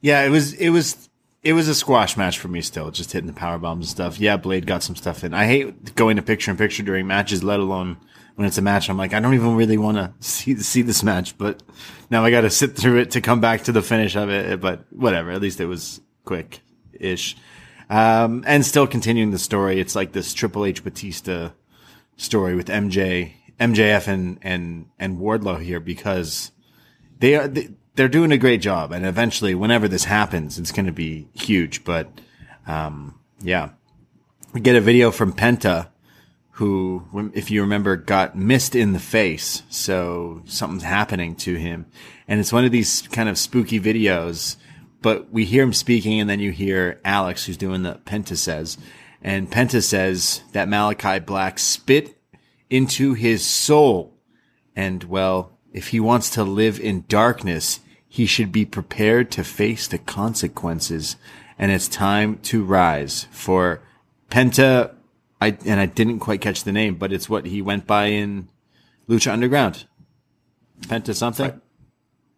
[0.02, 1.10] Yeah, it was it was
[1.44, 4.20] it was a squash match for me still, just hitting the power bombs and stuff.
[4.20, 5.34] Yeah, Blade got some stuff in.
[5.34, 7.98] I hate going to picture in picture during matches, let alone
[8.36, 8.90] when it's a match.
[8.90, 11.62] I'm like, I don't even really want to see see this match, but
[12.10, 14.60] now I got to sit through it to come back to the finish of it.
[14.60, 16.62] But whatever, at least it was quick
[16.94, 17.36] ish.
[17.90, 19.80] Um, and still continuing the story.
[19.80, 21.52] It's like this Triple H Batista
[22.18, 26.52] story with MJ, MJF and, and, and Wardlow here because
[27.20, 28.92] they are, they, they're doing a great job.
[28.92, 31.84] And eventually, whenever this happens, it's going to be huge.
[31.84, 32.10] But,
[32.66, 33.70] um, yeah,
[34.54, 35.90] we get a video from Penta,
[36.58, 39.64] who, if you remember, got mist in the face.
[39.70, 41.88] So something's happening to him.
[42.28, 44.58] And it's one of these kind of spooky videos,
[45.02, 48.78] but we hear him speaking and then you hear Alex, who's doing the Penta says,
[49.22, 52.18] and Penta says that Malachi Black spit
[52.70, 54.14] into his soul.
[54.76, 59.88] And well, if he wants to live in darkness, he should be prepared to face
[59.88, 61.16] the consequences.
[61.58, 63.82] And it's time to rise for
[64.30, 64.96] Penta.
[65.44, 68.48] I, and I didn't quite catch the name, but it's what he went by in
[69.10, 69.86] Lucha Underground.
[70.82, 71.60] Penta something?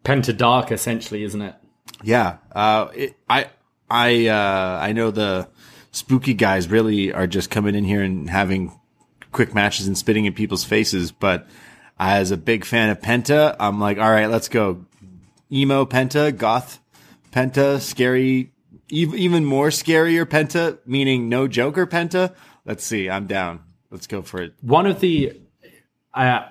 [0.04, 1.54] Penta Dark, essentially, isn't it?
[2.02, 2.38] Yeah.
[2.50, 3.50] Uh, it, I,
[3.88, 5.48] I, uh, I know the
[5.92, 8.76] spooky guys really are just coming in here and having
[9.30, 11.12] quick matches and spitting in people's faces.
[11.12, 11.46] But
[12.00, 14.84] as a big fan of Penta, I'm like, all right, let's go.
[15.52, 16.80] Emo Penta, goth
[17.30, 18.52] Penta, scary,
[18.92, 22.34] ev- even more scarier Penta, meaning no Joker Penta.
[22.66, 23.08] Let's see.
[23.08, 23.60] I'm down.
[23.90, 24.54] Let's go for it.
[24.60, 25.40] one of the
[26.12, 26.48] uh,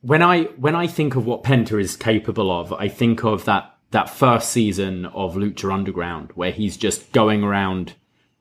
[0.00, 3.74] when I when I think of what Penta is capable of, I think of that
[3.90, 7.94] that first season of Lucha Underground where he's just going around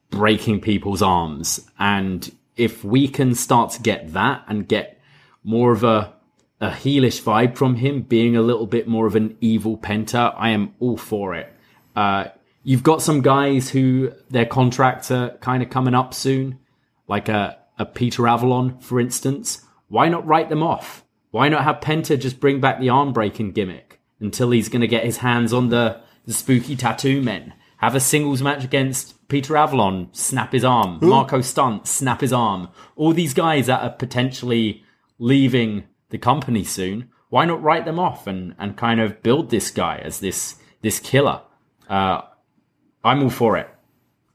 [0.09, 1.65] breaking people's arms.
[1.79, 4.99] And if we can start to get that and get
[5.43, 6.13] more of a
[6.59, 10.49] a heelish vibe from him, being a little bit more of an evil Penta, I
[10.49, 11.53] am all for it.
[11.95, 12.25] Uh,
[12.63, 16.57] you've got some guys who their contracts are kind of coming up soon,
[17.07, 19.61] like a, a Peter Avalon, for instance.
[19.87, 21.03] Why not write them off?
[21.31, 24.87] Why not have Penta just bring back the arm breaking gimmick until he's going to
[24.87, 27.53] get his hands on the, the spooky tattoo men?
[27.77, 30.99] Have a singles match against Peter Avalon, snap his arm.
[31.01, 32.69] Marko Stunt, snap his arm.
[32.95, 34.83] All these guys that are potentially
[35.19, 37.09] leaving the company soon.
[37.29, 40.99] Why not write them off and, and kind of build this guy as this this
[40.99, 41.41] killer?
[41.89, 42.21] Uh,
[43.03, 43.69] I'm all for it.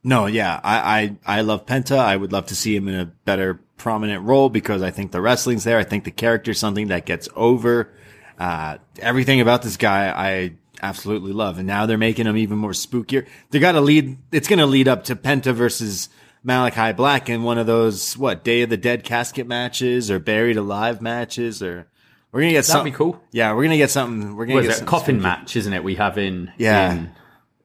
[0.05, 1.97] No, yeah, I, I, I love Penta.
[1.99, 5.21] I would love to see him in a better prominent role because I think the
[5.21, 5.79] wrestling's there.
[5.79, 7.93] I think the character's something that gets over.
[8.39, 11.59] Uh, everything about this guy, I absolutely love.
[11.59, 13.27] And now they're making him even more spookier.
[13.51, 16.09] They got to lead, it's going to lead up to Penta versus
[16.43, 20.57] Malachi Black in one of those, what, Day of the Dead casket matches or Buried
[20.57, 21.87] Alive matches or
[22.33, 22.93] we're going to get That'd something.
[22.93, 23.23] be cool.
[23.31, 24.35] Yeah, we're going to get something.
[24.35, 24.81] We're gonna get?
[24.81, 25.23] A coffin spooky.
[25.23, 25.85] match, isn't it?
[25.85, 26.93] We have in Yeah.
[26.95, 27.11] in-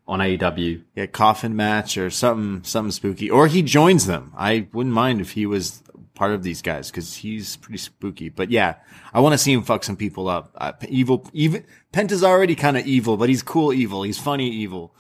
[0.08, 0.84] on AEW.
[0.96, 3.30] yeah, coffin match or something, something spooky.
[3.30, 4.32] Or he joins them.
[4.38, 5.84] I wouldn't mind if he was
[6.16, 8.30] part of these guys because he's pretty spooky.
[8.30, 8.76] But yeah,
[9.14, 10.52] I want to see him fuck some people up.
[10.56, 14.04] Uh, evil, even Penta's already kind of evil, but he's cool evil.
[14.04, 14.96] He's funny evil.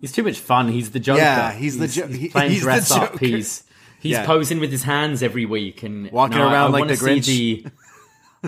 [0.00, 0.68] He's too much fun.
[0.68, 1.20] He's the Joker.
[1.20, 3.18] Yeah, he's the Jo- He's, playing he's the dress up.
[3.18, 3.64] He's
[4.00, 4.26] he's Yeah.
[4.26, 7.26] posing with his hands every week and Walking no, around I, I like the Grinch.
[7.26, 7.66] The,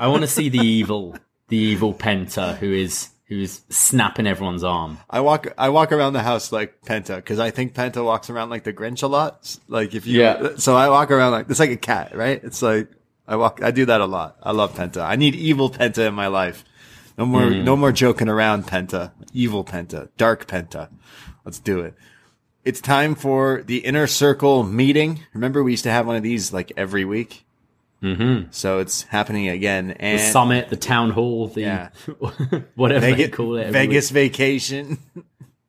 [0.01, 1.17] I want to see the evil,
[1.49, 4.99] the evil Penta who is who is snapping everyone's arm.
[5.11, 8.51] I walk, I walk around the house like Penta because I think Penta walks around
[8.51, 9.57] like the Grinch a lot.
[9.69, 10.51] Like if you, Yeah.
[10.57, 12.43] so I walk around like, it's like a cat, right?
[12.43, 12.89] It's like,
[13.27, 14.37] I walk, I do that a lot.
[14.43, 15.05] I love Penta.
[15.05, 16.65] I need evil Penta in my life.
[17.19, 17.65] No more, hmm.
[17.65, 19.13] no more joking around Penta.
[19.33, 20.09] Evil Penta.
[20.17, 20.91] Dark Penta.
[21.45, 21.95] Let's do it.
[22.65, 25.21] It's time for the inner circle meeting.
[25.33, 27.46] Remember we used to have one of these like every week?
[28.03, 28.49] Mm-hmm.
[28.51, 29.97] So it's happening again.
[29.99, 31.89] The summit, the town hall, the Yeah.
[32.75, 33.71] whatever they Vegas, call it.
[33.73, 34.33] Vegas week.
[34.33, 34.99] vacation.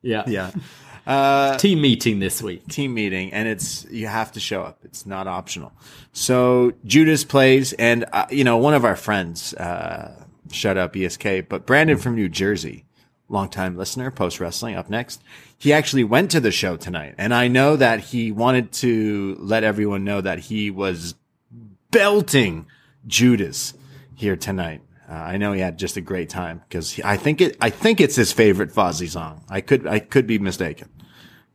[0.02, 0.50] Yeah, yeah.
[1.06, 2.68] Uh, Team meeting this week.
[2.68, 5.72] team meeting and it's you have to show up it's not optional
[6.12, 11.24] so judas plays and uh, you know one of our friends uh shut up esk
[11.48, 12.84] but brandon from new jersey
[13.30, 15.22] longtime listener post wrestling up next
[15.56, 19.64] he actually went to the show tonight and i know that he wanted to let
[19.64, 21.14] everyone know that he was
[21.90, 22.66] belting
[23.06, 23.74] judas
[24.14, 27.56] here tonight uh, I know he had just a great time because I think it.
[27.62, 29.42] I think it's his favorite Fozzy song.
[29.48, 29.86] I could.
[29.86, 30.90] I could be mistaken.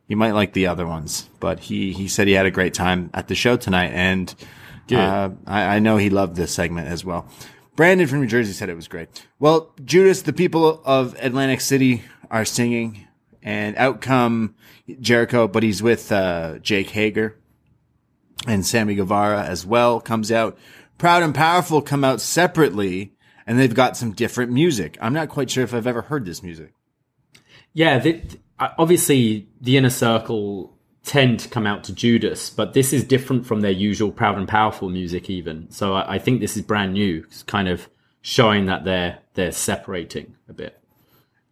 [0.06, 3.10] He might like the other ones, but he, he said he had a great time
[3.14, 3.90] at the show tonight.
[3.92, 4.34] And,
[4.92, 7.26] uh, I, I know he loved this segment as well.
[7.74, 9.08] Brandon from New Jersey said it was great.
[9.38, 13.08] Well, Judas, the people of Atlantic City are singing
[13.42, 14.54] and out come
[15.00, 17.38] Jericho, but he's with, uh, Jake Hager
[18.46, 20.58] and Sammy Guevara as well comes out.
[20.98, 23.14] Proud and Powerful come out separately
[23.46, 24.96] and they've got some different music.
[25.00, 26.72] I'm not quite sure if I've ever heard this music.
[27.72, 28.22] Yeah, the,
[28.58, 33.46] uh, obviously the inner circle tend to come out to Judas, but this is different
[33.46, 35.28] from their usual proud and powerful music.
[35.28, 37.24] Even so, I, I think this is brand new.
[37.26, 37.88] It's kind of
[38.22, 40.80] showing that they're they're separating a bit.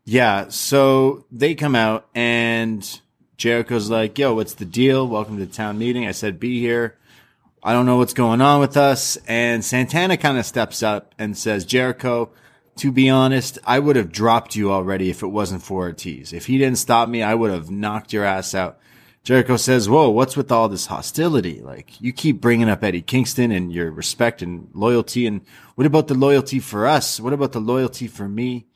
[0.05, 3.01] Yeah, so they come out and
[3.43, 5.09] Jericho's like, "Yo, what's the deal?
[5.09, 6.95] Welcome to the town meeting." I said, "Be here."
[7.61, 9.19] I don't know what's going on with us.
[9.27, 12.31] And Santana kind of steps up and says, "Jericho,
[12.77, 16.33] to be honest, I would have dropped you already if it wasn't for Ortiz.
[16.33, 18.79] If he didn't stop me, I would have knocked your ass out."
[19.25, 21.61] Jericho says, "Whoa, what's with all this hostility?
[21.61, 25.41] Like you keep bringing up Eddie Kingston and your respect and loyalty, and
[25.75, 27.19] what about the loyalty for us?
[27.19, 28.67] What about the loyalty for me?"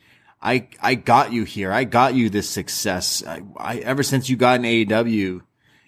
[0.47, 1.73] I I got you here.
[1.73, 3.25] I got you this success.
[3.27, 5.41] I, I ever since you got in AEW,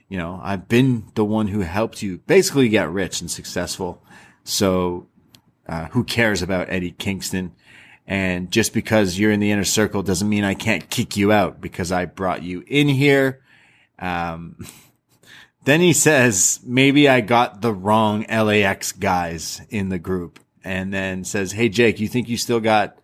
[0.09, 4.03] you know, I've been the one who helped you basically get rich and successful.
[4.43, 5.07] So,
[5.69, 7.53] uh, who cares about Eddie Kingston?
[8.05, 11.61] And just because you're in the inner circle doesn't mean I can't kick you out
[11.61, 13.43] because I brought you in here.
[13.99, 14.67] Um,
[15.65, 21.23] then he says, maybe I got the wrong LAX guys in the group and then
[21.23, 22.99] says, Hey, Jake, you think you still got,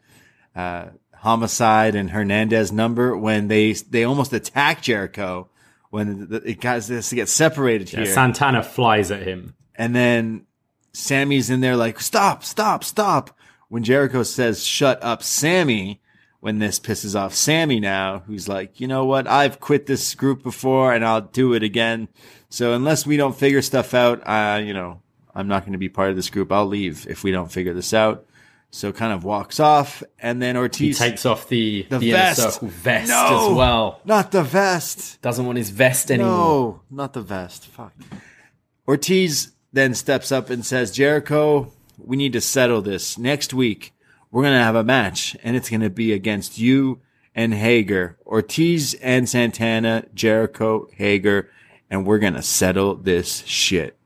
[0.56, 0.86] uh,
[1.24, 5.48] Homicide and Hernandez number when they, they almost attack Jericho
[5.90, 8.12] when the, it guys this to get separated Yeah, here.
[8.12, 9.54] Santana flies at him.
[9.74, 10.46] and then
[10.92, 13.36] Sammy's in there like, stop, stop, stop.
[13.68, 16.00] When Jericho says, shut up, Sammy,
[16.40, 19.26] when this pisses off Sammy now, who's like, you know what?
[19.26, 22.08] I've quit this group before and I'll do it again.
[22.50, 25.00] So unless we don't figure stuff out, uh, you know,
[25.34, 26.52] I'm not going to be part of this group.
[26.52, 28.26] I'll leave if we don't figure this out.
[28.74, 32.60] So kind of walks off, and then He Ortiz takes off the, the the, vest.
[32.60, 33.50] vest No!
[33.52, 34.00] as well.
[34.04, 35.22] Not the vest.
[35.22, 36.28] Doesn't want his vest anymore.
[36.28, 37.68] No, not the vest.
[37.68, 37.92] Fuck.
[38.88, 43.16] Ortiz then steps up and says, Jericho, we need to settle this.
[43.16, 43.94] Next week,
[44.32, 47.00] we're going to have a match, and it's going to be against you
[47.32, 48.18] and Hager.
[48.26, 51.48] Ortiz and Santana, Jericho, Hager,
[51.88, 53.96] and we're going to settle this shit.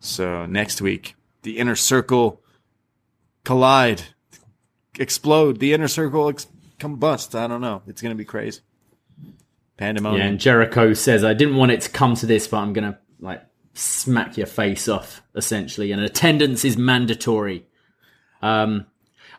[0.00, 2.42] So next week, the inner circle
[3.48, 4.02] collide,
[4.98, 5.58] explode.
[5.58, 6.46] The inner circle ex-
[6.78, 7.34] combust.
[7.34, 7.80] I don't know.
[7.86, 8.60] It's going to be crazy.
[9.78, 10.20] Pandemonium.
[10.20, 12.98] Yeah, and Jericho says, "I didn't want it to come to this, but I'm gonna
[13.20, 13.42] like
[13.74, 15.92] smack your face off, essentially.
[15.92, 17.64] And attendance is mandatory."
[18.42, 18.86] Um,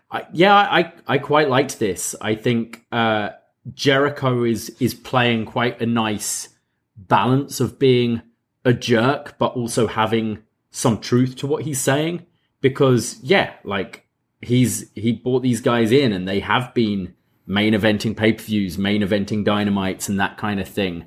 [0.10, 2.16] I, yeah, I I quite liked this.
[2.22, 3.32] I think uh,
[3.74, 6.49] Jericho is is playing quite a nice
[6.95, 8.22] balance of being
[8.64, 10.39] a jerk, but also having
[10.72, 12.26] some truth to what he's saying.
[12.62, 14.05] Because yeah, like
[14.41, 17.14] he's he brought these guys in, and they have been
[17.45, 21.05] main eventing pay per views, main eventing dynamites, and that kind of thing.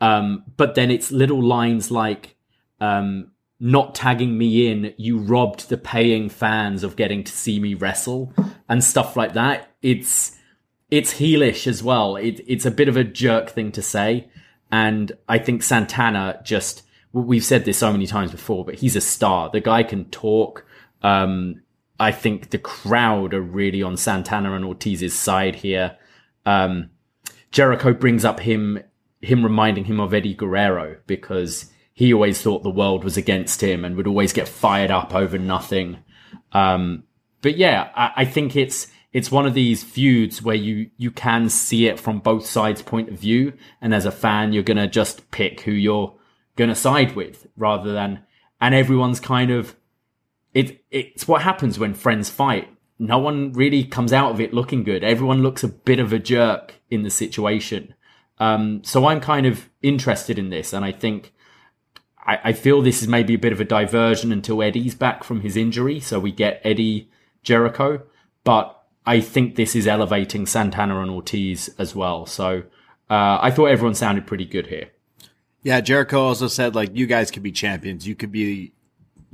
[0.00, 2.36] Um, but then it's little lines like
[2.80, 3.30] um,
[3.60, 8.32] not tagging me in, you robbed the paying fans of getting to see me wrestle
[8.68, 9.74] and stuff like that.
[9.82, 10.36] It's
[10.90, 12.16] it's heelish as well.
[12.16, 14.28] It, it's a bit of a jerk thing to say,
[14.70, 16.82] and I think Santana just
[17.12, 19.48] we've said this so many times before, but he's a star.
[19.50, 20.63] The guy can talk.
[21.04, 21.62] Um,
[22.00, 25.96] I think the crowd are really on Santana and Ortiz's side here.
[26.44, 26.90] Um,
[27.52, 28.82] Jericho brings up him
[29.20, 33.84] him reminding him of Eddie Guerrero because he always thought the world was against him
[33.84, 35.98] and would always get fired up over nothing.
[36.52, 37.04] Um,
[37.40, 41.48] but yeah, I, I think it's it's one of these feuds where you you can
[41.48, 45.30] see it from both sides' point of view, and as a fan, you're gonna just
[45.30, 46.14] pick who you're
[46.56, 48.24] gonna side with rather than
[48.60, 49.76] and everyone's kind of
[50.54, 52.68] it it's what happens when friends fight.
[52.98, 55.02] No one really comes out of it looking good.
[55.02, 57.94] Everyone looks a bit of a jerk in the situation.
[58.38, 61.32] Um, so I'm kind of interested in this, and I think
[62.24, 65.40] I, I feel this is maybe a bit of a diversion until Eddie's back from
[65.40, 67.10] his injury, so we get Eddie
[67.42, 68.02] Jericho.
[68.44, 72.26] But I think this is elevating Santana and Ortiz as well.
[72.26, 72.62] So
[73.10, 74.90] uh, I thought everyone sounded pretty good here.
[75.62, 78.06] Yeah, Jericho also said like you guys could be champions.
[78.06, 78.72] You could be,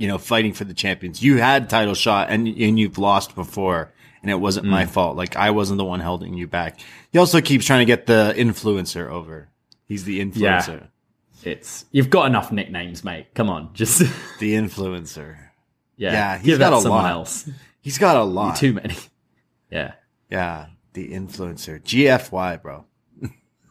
[0.00, 1.22] you know, fighting for the champions.
[1.22, 3.92] You had title shot and and you've lost before,
[4.22, 4.88] and it wasn't my mm.
[4.88, 5.14] fault.
[5.14, 6.80] Like I wasn't the one holding you back.
[7.12, 9.50] He also keeps trying to get the influencer over.
[9.84, 10.88] He's the influencer.
[11.44, 11.52] Yeah.
[11.52, 13.34] It's you've got enough nicknames, mate.
[13.34, 13.98] Come on, just
[14.38, 15.36] The influencer.
[15.98, 17.10] yeah, Yeah, he's give got a lot.
[17.10, 17.46] else.
[17.82, 18.56] He's got a lot.
[18.56, 18.96] Too many.
[19.70, 19.92] Yeah.
[20.28, 21.80] Yeah, the influencer.
[21.80, 22.86] GFY, bro.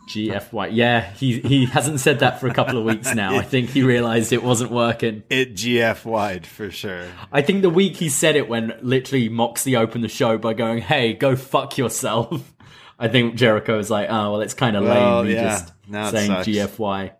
[0.09, 0.69] GFY.
[0.73, 3.35] Yeah, he he hasn't said that for a couple of weeks now.
[3.37, 5.23] I think he realized it wasn't working.
[5.29, 7.05] It GFY'd for sure.
[7.31, 10.79] I think the week he said it when literally Moxie opened the show by going,
[10.81, 12.53] "Hey, go fuck yourself."
[12.99, 15.43] I think Jericho was like, "Oh, well, it's kind of Well, lame yeah.
[15.43, 16.47] just Now saying sucks.
[16.47, 17.11] GFY."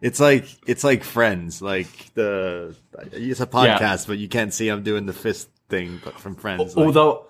[0.00, 2.74] It's like it's like Friends, like the
[3.12, 6.76] it's a podcast, but you can't see I'm doing the fist thing, but from Friends.
[6.76, 7.26] like- Although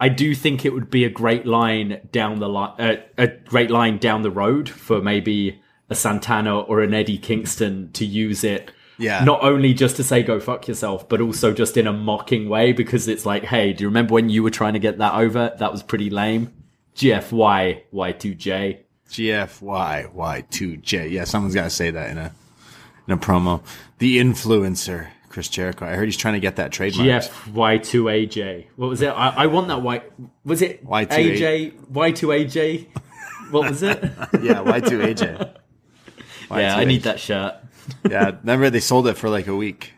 [0.00, 3.70] I do think it would be a great line down the line, uh, a great
[3.70, 8.72] line down the road for maybe a Santana or an Eddie Kingston to use it.
[8.96, 9.24] Yeah.
[9.24, 12.72] Not only just to say go fuck yourself, but also just in a mocking way
[12.72, 15.54] because it's like, hey, do you remember when you were trying to get that over?
[15.58, 16.52] That was pretty lame.
[16.96, 18.78] GFY Y2J.
[19.08, 21.10] GFY Y2J.
[21.10, 22.32] Yeah, someone's got to say that in a
[23.06, 23.62] in a promo.
[23.98, 25.86] The influencer, Chris Jericho.
[25.86, 27.06] I heard he's trying to get that trademark.
[27.06, 28.66] GFY2AJ.
[28.76, 29.08] What was it?
[29.08, 30.02] I, I want that Y.
[30.44, 31.08] Was it Y2A.
[31.08, 31.86] AJ?
[31.92, 32.86] Y2AJ?
[33.50, 34.02] What was it?
[34.42, 35.56] Yeah, Y2AJ.
[36.50, 37.54] yeah, I need that shirt.
[38.08, 39.92] yeah, remember they sold it for like a week.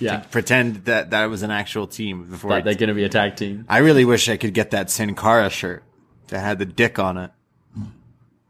[0.00, 0.18] Yeah.
[0.30, 2.50] Pretend that that was an actual team before.
[2.50, 3.64] Like they're going to be a tag team.
[3.68, 5.84] I really wish I could get that Sin Cara shirt
[6.28, 7.30] that had the dick on it.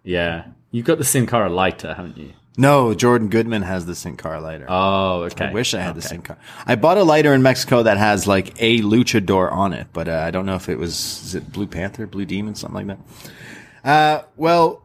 [0.05, 0.47] Yeah.
[0.71, 2.33] You've got the Sin Cara lighter, haven't you?
[2.61, 4.67] No, Jordan Goodman has the Sin Car lighter.
[4.69, 5.47] Oh, okay.
[5.47, 6.19] I wish I had the Okay.
[6.19, 6.37] Car.
[6.67, 10.23] I bought a lighter in Mexico that has like a luchador on it, but uh,
[10.27, 13.89] I don't know if it was is it Blue Panther, Blue Demon, something like that.
[13.89, 14.83] Uh, well,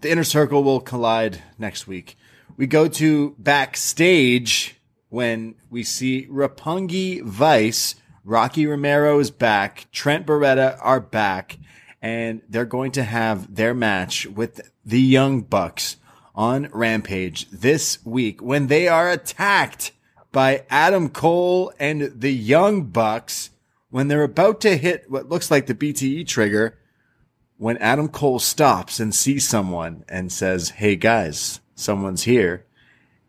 [0.00, 2.16] the inner circle will collide next week.
[2.56, 4.76] We go to backstage
[5.08, 11.58] when we see Roppongi Vice, Rocky Romero is back, Trent Beretta are back,
[12.00, 15.96] and they're going to have their match with the Young Bucks
[16.34, 19.92] on Rampage this week when they are attacked
[20.30, 23.50] by Adam Cole and the Young Bucks
[23.90, 26.78] when they're about to hit what looks like the BTE trigger.
[27.58, 32.66] When Adam Cole stops and sees someone and says, Hey guys, someone's here.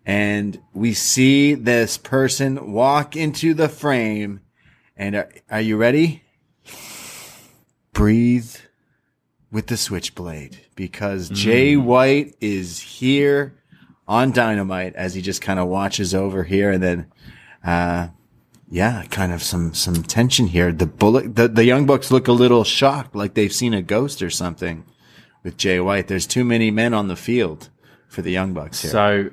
[0.06, 4.42] And we see this person walk into the frame.
[4.98, 6.24] And are, are you ready?
[7.92, 8.56] Breathe
[9.54, 13.54] with the switchblade because Jay White is here
[14.08, 17.12] on Dynamite as he just kind of watches over here and then,
[17.64, 18.08] uh,
[18.70, 20.72] yeah, kind of some, some tension here.
[20.72, 24.24] The bullet, the, the Young Bucks look a little shocked, like they've seen a ghost
[24.24, 24.86] or something
[25.44, 26.08] with Jay White.
[26.08, 27.70] There's too many men on the field
[28.08, 28.92] for the Young Bucks here.
[28.92, 29.30] So,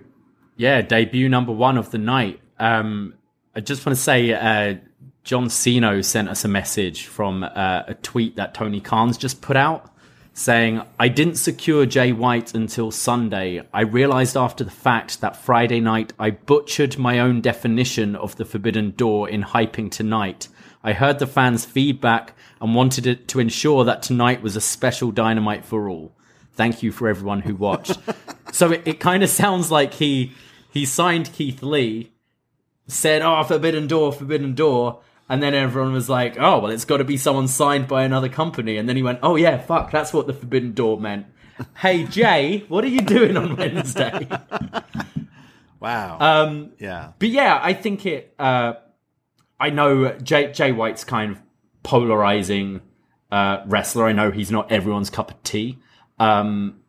[0.59, 2.41] yeah, debut number one of the night.
[2.59, 3.15] Um,
[3.57, 4.77] I just want to say, uh,
[5.25, 9.57] John Cena sent us a message from uh, a tweet that Tony Khan's just put
[9.57, 9.91] out
[10.33, 13.67] saying, I didn't secure Jay White until Sunday.
[13.73, 18.45] I realized after the fact that Friday night I butchered my own definition of the
[18.45, 20.49] Forbidden Door in hyping tonight.
[20.83, 25.11] I heard the fans' feedback and wanted it to ensure that tonight was a special
[25.11, 26.13] dynamite for all.
[26.53, 27.99] Thank you for everyone who watched.
[28.53, 30.33] so it, it kind of sounds like he
[30.73, 32.13] he signed Keith Lee,
[32.87, 35.01] said, "Oh, Forbidden Door, Forbidden Door,"
[35.31, 38.29] and then everyone was like, "Oh, well, it's got to be someone signed by another
[38.29, 41.27] company." And then he went, "Oh yeah, fuck, that's what the Forbidden Door meant."
[41.77, 44.27] Hey Jay, what are you doing on Wednesday?
[45.81, 46.19] wow.
[46.19, 47.13] Um, yeah.
[47.19, 48.35] but yeah, I think it.
[48.39, 48.75] Uh,
[49.61, 51.43] I know Jay, Jay White's kind of
[51.85, 52.81] polarizing
[53.31, 54.07] uh, wrestler.
[54.07, 55.79] I know he's not everyone's cup of tea.
[56.19, 56.81] Um,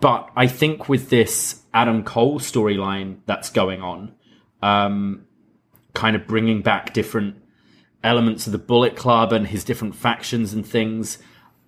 [0.00, 4.14] but I think with this Adam Cole storyline that's going on,
[4.62, 5.26] um,
[5.92, 7.36] kind of bringing back different
[8.04, 11.18] elements of the Bullet Club and his different factions and things,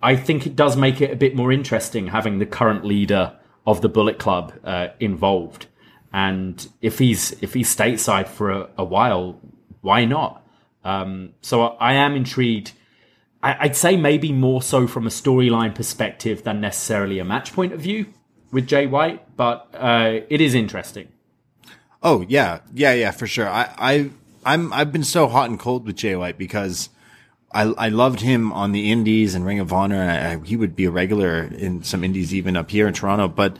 [0.01, 3.81] I think it does make it a bit more interesting having the current leader of
[3.81, 5.65] the Bullet Club uh, involved.
[6.13, 9.41] And if he's if he's stateside for a, a while,
[9.81, 10.45] why not?
[10.83, 12.71] Um, so I, I am intrigued.
[13.43, 17.73] I, I'd say maybe more so from a storyline perspective than necessarily a match point
[17.73, 18.05] of view
[18.51, 21.09] with Jay White, but uh, it is interesting.
[22.01, 23.49] Oh yeah, yeah, yeah, for sure.
[23.49, 24.09] I, I,
[24.47, 26.89] I'm, I've been so hot and cold with Jay White because
[27.51, 30.73] I, I loved him on the Indies and Ring of Honor, and I, he would
[30.73, 33.27] be a regular in some Indies even up here in Toronto.
[33.27, 33.57] But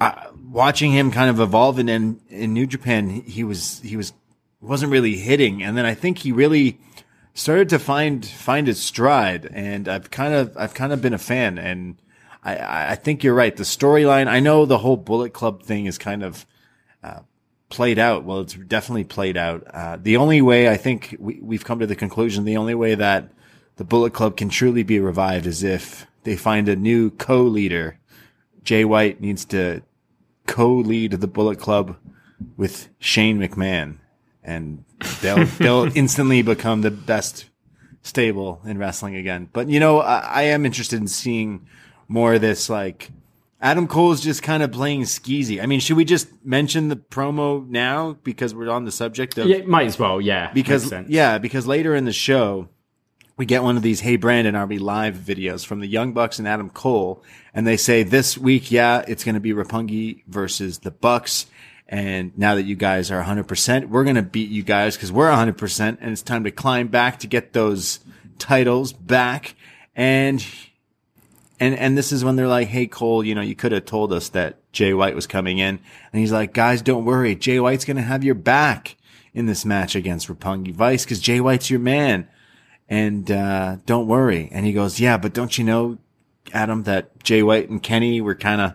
[0.00, 0.12] uh,
[0.50, 4.12] watching him kind of evolve, and then in New Japan, he was he was
[4.60, 6.80] wasn't really hitting, and then I think he really
[7.34, 11.18] started to find find his stride, and I've kind of I've kind of been a
[11.18, 11.96] fan, and
[12.42, 13.56] I I think you're right.
[13.56, 16.44] The storyline, I know the whole Bullet Club thing is kind of
[17.68, 18.24] played out.
[18.24, 19.66] Well, it's definitely played out.
[19.72, 22.94] Uh, the only way I think we, we've come to the conclusion, the only way
[22.94, 23.30] that
[23.76, 27.98] the Bullet Club can truly be revived is if they find a new co-leader.
[28.62, 29.82] Jay White needs to
[30.46, 31.96] co-lead the Bullet Club
[32.56, 33.98] with Shane McMahon,
[34.42, 34.84] and
[35.20, 37.46] they'll they'll instantly become the best
[38.02, 39.48] stable in wrestling again.
[39.52, 41.66] But you know, I, I am interested in seeing
[42.08, 43.10] more of this like
[43.64, 45.62] Adam Cole's just kind of playing skeezy.
[45.62, 49.46] I mean, should we just mention the promo now because we're on the subject of
[49.46, 50.20] Yeah, might as well.
[50.20, 52.68] Yeah, because yeah, because later in the show
[53.38, 56.38] we get one of these "Hey Brandon, are we live?" videos from the Young Bucks
[56.38, 60.80] and Adam Cole, and they say this week, yeah, it's going to be Roppongi versus
[60.80, 61.46] the Bucks.
[61.88, 65.30] And now that you guys are 100%, we're going to beat you guys because we're
[65.30, 68.00] 100% and it's time to climb back to get those
[68.38, 69.54] titles back.
[69.94, 70.44] And
[71.64, 74.12] and and this is when they're like, "Hey Cole, you know, you could have told
[74.12, 75.78] us that Jay White was coming in."
[76.12, 77.34] And he's like, "Guys, don't worry.
[77.34, 78.96] Jay White's going to have your back
[79.32, 82.28] in this match against Roppongi Vice cuz Jay White's your man."
[82.88, 84.50] And uh don't worry.
[84.52, 85.98] And he goes, "Yeah, but don't you know,
[86.52, 88.74] Adam, that Jay White and Kenny were kind of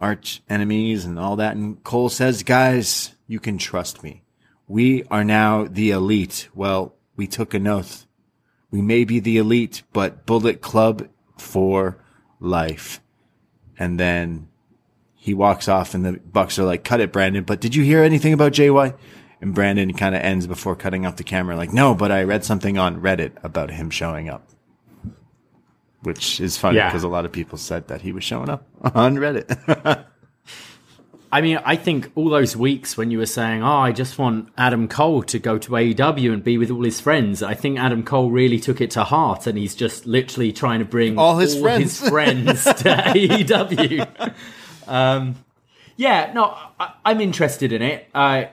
[0.00, 4.22] arch enemies and all that?" And Cole says, "Guys, you can trust me.
[4.68, 6.48] We are now the elite.
[6.54, 8.06] Well, we took an oath.
[8.70, 11.96] We may be the elite, but Bullet Club for
[12.40, 13.00] life.
[13.78, 14.48] And then
[15.14, 17.44] he walks off and the Bucks are like, cut it, Brandon.
[17.44, 18.96] But did you hear anything about JY?
[19.40, 22.44] And Brandon kind of ends before cutting off the camera like, no, but I read
[22.44, 24.48] something on Reddit about him showing up.
[26.02, 26.88] Which is funny Yeah.
[26.88, 30.04] because a lot of people said that he was showing up on Reddit.
[31.30, 34.48] I mean, I think all those weeks when you were saying, "Oh, I just want
[34.56, 38.02] Adam Cole to go to AEW and be with all his friends," I think Adam
[38.02, 41.58] Cole really took it to heart, and he's just literally trying to bring All his
[41.58, 42.00] friends.
[42.00, 42.72] his friends to
[43.14, 44.34] AEW.
[44.86, 45.36] Um,
[45.96, 48.08] yeah, no, I, I'm interested in it.
[48.14, 48.44] Uh,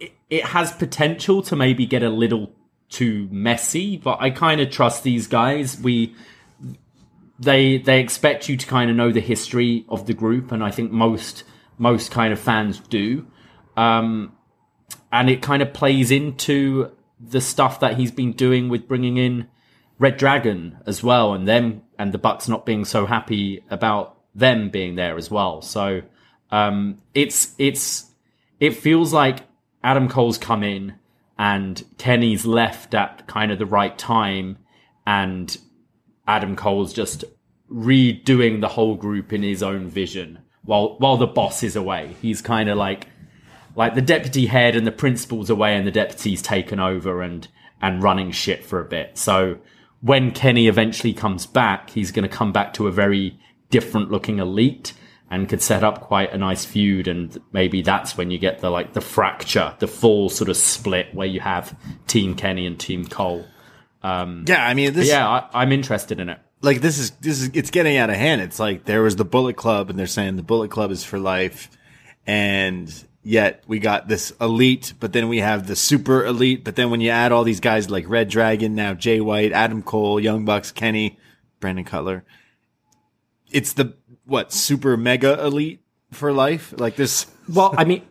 [0.00, 0.12] it.
[0.28, 2.50] It has potential to maybe get a little
[2.88, 5.80] too messy, but I kind of trust these guys.
[5.80, 6.14] We
[7.38, 10.72] they they expect you to kind of know the history of the group, and I
[10.72, 11.44] think most
[11.78, 13.26] most kind of fans do.
[13.76, 14.32] Um,
[15.12, 19.48] and it kind of plays into the stuff that he's been doing with bringing in
[19.98, 24.68] Red Dragon as well, and them and the Bucks not being so happy about them
[24.68, 25.62] being there as well.
[25.62, 26.02] So
[26.50, 28.10] um, it's it's
[28.60, 29.44] it feels like
[29.82, 30.94] Adam Cole's come in
[31.38, 34.58] and Kenny's left at kind of the right time,
[35.06, 35.56] and
[36.26, 37.24] Adam Cole's just
[37.70, 42.16] redoing the whole group in his own vision while while the boss is away.
[42.20, 43.08] He's kind of like
[43.74, 47.48] like the deputy head and the principal's away and the deputy's taken over and
[47.80, 49.16] and running shit for a bit.
[49.16, 49.58] So
[50.00, 53.38] when Kenny eventually comes back, he's going to come back to a very
[53.70, 54.92] different looking elite
[55.30, 58.70] and could set up quite a nice feud and maybe that's when you get the
[58.70, 63.04] like the fracture the full sort of split where you have team kenny and team
[63.04, 63.44] cole
[64.02, 67.40] um, yeah, I mean, this yeah I, i'm interested in it like this is this
[67.40, 68.40] is it's getting out of hand.
[68.40, 71.18] It's like there was the Bullet Club, and they're saying the Bullet Club is for
[71.18, 71.70] life,
[72.26, 72.92] and
[73.22, 76.64] yet we got this elite, but then we have the super elite.
[76.64, 79.82] But then when you add all these guys like Red Dragon, now Jay White, Adam
[79.82, 81.18] Cole, Young Bucks, Kenny,
[81.60, 82.24] Brandon Cutler,
[83.50, 83.94] it's the
[84.24, 85.80] what super mega elite
[86.12, 86.74] for life.
[86.78, 88.02] Like this, well i mean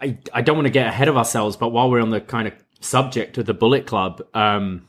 [0.00, 2.48] I, I don't want to get ahead of ourselves but while we're on the kind
[2.48, 4.88] of subject of the bullet club um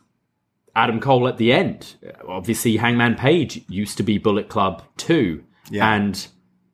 [0.75, 1.95] adam cole at the end.
[2.27, 5.43] Obviously hangman page used to be bullet club too.
[5.69, 5.93] Yeah.
[5.95, 6.27] and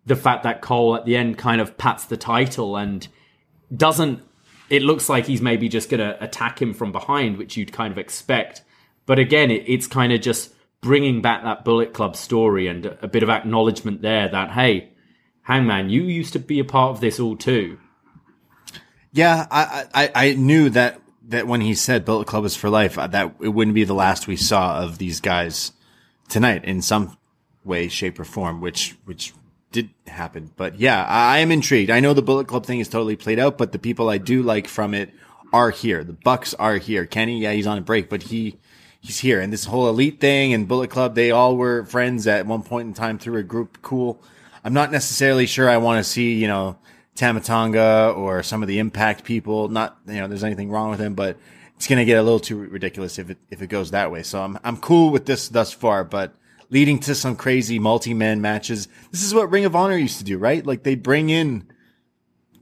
[0.06, 3.08] the fact that cole at the end kind of pats the title and
[3.76, 4.22] doesn't
[4.70, 7.92] it looks like he's maybe just going to attack him from behind which you'd kind
[7.92, 8.64] of expect.
[9.06, 13.08] But again it, it's kind of just bringing back that bullet club story and a
[13.08, 14.94] bit of acknowledgement there that hey
[15.44, 17.78] hangman you used to be a part of this all too.
[19.12, 22.98] Yeah, I, I I knew that that when he said Bullet Club is for life,
[22.98, 25.72] uh, that it wouldn't be the last we saw of these guys
[26.28, 27.18] tonight in some
[27.64, 29.34] way, shape, or form, which which
[29.72, 30.52] did happen.
[30.58, 31.92] But yeah, I, am intrigued.
[31.92, 34.42] I know the Bullet Club thing is totally played out, but the people I do
[34.42, 35.12] like from it
[35.54, 36.04] are here.
[36.04, 37.06] The Bucks are here.
[37.06, 38.58] Kenny, yeah, he's on a break, but he
[39.00, 39.40] he's here.
[39.40, 42.88] And this whole elite thing and Bullet Club, they all were friends at one point
[42.88, 43.82] in time through a group.
[43.84, 44.22] Cool.
[44.64, 46.78] I'm not necessarily sure I want to see, you know,
[47.20, 49.68] Tama Tonga or some of the impact people.
[49.68, 51.38] Not, you know, there's anything wrong with him, but
[51.76, 54.24] it's going to get a little too ridiculous if it, if it goes that way.
[54.24, 56.34] So I'm, I'm cool with this thus far, but
[56.70, 58.88] leading to some crazy multi-man matches.
[59.12, 60.66] This is what Ring of Honor used to do, right?
[60.66, 61.68] Like they bring in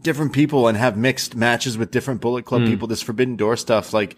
[0.02, 2.68] different people and have mixed matches with different Bullet Club hmm.
[2.68, 2.88] people.
[2.88, 4.16] This Forbidden Door stuff, like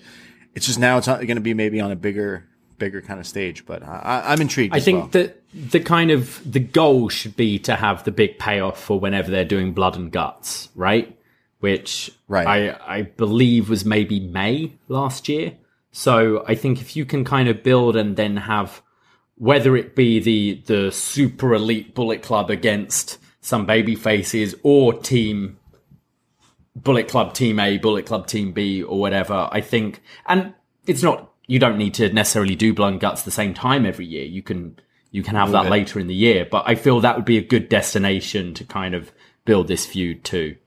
[0.56, 2.48] it's just now it's not going to be maybe on a bigger,
[2.80, 3.66] bigger kind of stage.
[3.66, 4.76] But I, I'm intrigued.
[4.76, 5.24] I think well.
[5.24, 9.30] that the kind of the goal should be to have the big payoff for whenever
[9.30, 11.16] they're doing blood and guts, right?
[11.60, 12.48] Which Right.
[12.48, 15.54] I I believe was maybe May last year.
[15.92, 18.82] So I think if you can kind of build and then have
[19.36, 25.58] whether it be the the super elite Bullet Club against some baby faces or team
[26.76, 29.50] Bullet Club Team A, Bullet Club Team B, or whatever.
[29.52, 30.54] I think, and
[30.86, 34.06] it's not you don't need to necessarily do Blood and Guts the same time every
[34.06, 34.24] year.
[34.24, 34.80] You can
[35.10, 35.70] you can have that it.
[35.72, 38.94] later in the year, but I feel that would be a good destination to kind
[38.94, 39.12] of
[39.46, 40.58] build this feud too.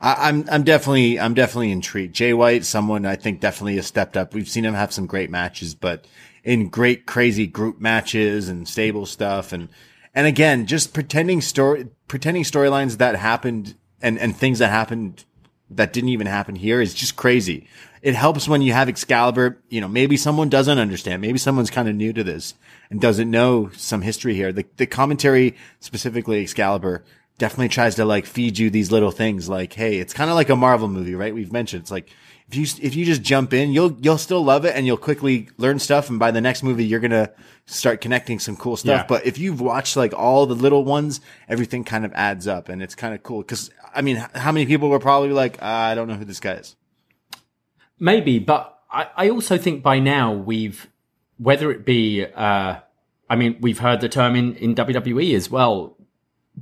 [0.00, 2.14] I, I'm I'm definitely I'm definitely intrigued.
[2.14, 4.32] Jay White, someone I think definitely has stepped up.
[4.32, 6.06] We've seen him have some great matches, but
[6.42, 9.68] in great crazy group matches and stable stuff, and
[10.14, 15.26] and again, just pretending story pretending storylines that happened and and things that happened
[15.68, 17.68] that didn't even happen here is just crazy.
[18.02, 19.58] It helps when you have Excalibur.
[19.68, 21.22] You know, maybe someone doesn't understand.
[21.22, 22.54] Maybe someone's kind of new to this
[22.90, 24.52] and doesn't know some history here.
[24.52, 27.04] The the commentary specifically Excalibur
[27.38, 30.50] definitely tries to like feed you these little things like, hey, it's kind of like
[30.50, 31.34] a Marvel movie, right?
[31.34, 32.10] We've mentioned it's like
[32.48, 35.48] if you if you just jump in, you'll you'll still love it and you'll quickly
[35.56, 36.10] learn stuff.
[36.10, 37.30] And by the next movie, you're gonna
[37.66, 39.02] start connecting some cool stuff.
[39.02, 39.06] Yeah.
[39.08, 42.82] But if you've watched like all the little ones, everything kind of adds up, and
[42.82, 43.40] it's kind of cool.
[43.40, 46.40] Because I mean, how many people were probably like, uh, I don't know who this
[46.40, 46.76] guy is.
[48.02, 50.88] Maybe, but I, I also think by now we've,
[51.38, 52.80] whether it be, uh,
[53.30, 55.96] I mean, we've heard the term in, in WWE as well.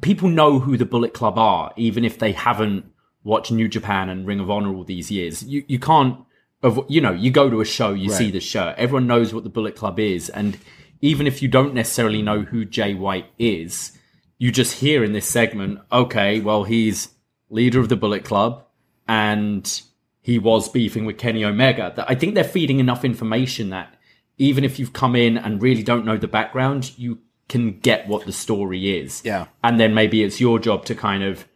[0.03, 2.85] People know who the Bullet Club are, even if they haven't
[3.25, 5.43] watched New Japan and Ring of Honor all these years.
[5.43, 6.19] You, you can't,
[6.63, 9.43] avo- you know, you go to a show, you see the shirt, everyone knows what
[9.43, 10.29] the Bullet Club is.
[10.29, 10.59] And
[11.01, 13.97] even if you don't necessarily know who Jay White is,
[14.37, 17.15] you just hear in this segment, okay, well, he's
[17.49, 18.63] leader of the Bullet Club
[19.09, 19.83] and
[20.31, 21.93] he was beefing with Kenny Omega.
[21.97, 23.95] That I think they're feeding enough information that
[24.39, 27.19] even if you've come in and really don't know the background, you
[27.49, 29.23] can get what the story is.
[29.25, 29.47] Yeah.
[29.65, 31.47] And then maybe it's your job to kind of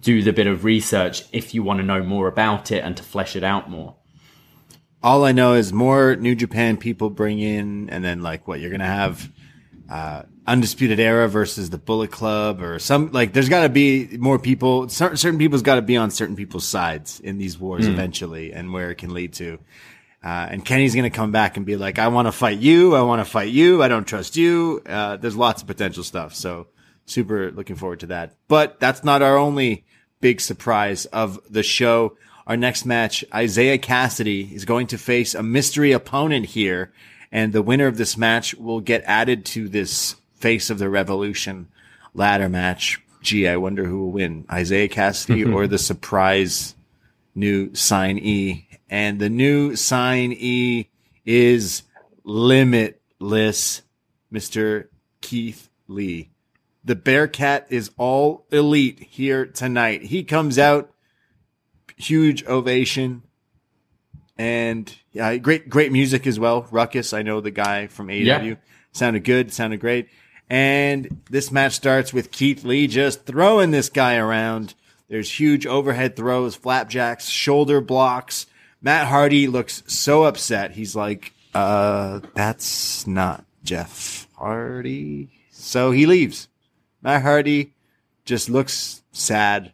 [0.00, 3.02] do the bit of research if you want to know more about it and to
[3.02, 3.94] flesh it out more.
[5.02, 8.72] All I know is more New Japan people bring in, and then like what you're
[8.72, 9.30] gonna have
[9.88, 14.38] uh, Undisputed Era versus the Bullet Club or some like there's got to be more
[14.38, 14.88] people.
[14.88, 18.72] Certain, certain people's got to be on certain people's sides in these wars eventually, and
[18.72, 19.58] where it can lead to.
[20.24, 22.96] Uh, and Kenny's going to come back and be like, I want to fight you.
[22.96, 23.82] I want to fight you.
[23.82, 24.82] I don't trust you.
[24.84, 26.34] Uh, there's lots of potential stuff.
[26.34, 26.66] So
[27.04, 28.34] super looking forward to that.
[28.48, 29.84] But that's not our only
[30.20, 32.16] big surprise of the show.
[32.46, 36.92] Our next match, Isaiah Kassidy is going to face a mystery opponent here.
[37.30, 41.68] And the winner of this match will get added to this face of the revolution
[42.14, 43.00] ladder match.
[43.22, 46.74] Gee, I wonder who will win, Isaiah Kassidy or the surprise
[47.34, 48.66] new signee.
[48.88, 50.88] And the new signee
[51.24, 51.82] is
[52.24, 53.82] limitless,
[54.32, 54.88] Mr.
[55.20, 56.30] Keith Lee.
[56.84, 60.02] The Bearcat is all elite here tonight.
[60.02, 60.92] He comes out,
[61.96, 63.22] huge ovation,
[64.38, 66.66] and yeah, great, great music as well.
[66.70, 68.24] Ruckus, I know the guy from AEW.
[68.24, 68.54] Yeah.
[68.92, 70.08] Sounded good, sounded great.
[70.48, 74.74] And this match starts with Keith Lee just throwing this guy around.
[75.08, 78.46] There's huge overhead throws, flapjacks, shoulder blocks.
[78.80, 80.72] Matt Hardy looks so upset.
[80.72, 85.30] He's like, uh, that's not Jeff Hardy.
[85.50, 86.48] So he leaves.
[87.02, 87.72] Matt Hardy
[88.24, 89.72] just looks sad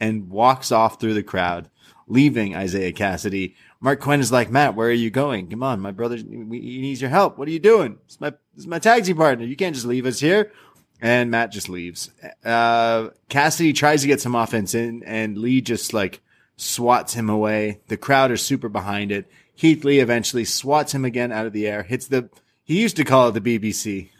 [0.00, 1.70] and walks off through the crowd,
[2.06, 3.54] leaving Isaiah Kassidy.
[3.82, 5.48] Marq Quen is like, Matt, where are you going?
[5.48, 7.38] Come on, my brother, he needs your help.
[7.38, 7.98] What are you doing?
[8.06, 9.44] It's my, it's my tag team partner.
[9.44, 10.52] You can't just leave us here.
[11.00, 12.10] And Matt just leaves.
[12.44, 16.20] Uh, Kassidy tries to get some offense in and Lee just like
[16.56, 17.80] swats him away.
[17.86, 19.30] The crowd are super behind it.
[19.56, 22.28] Keith Lee eventually swats him again out of the air, hits the,
[22.64, 24.08] he used to call it the BBC.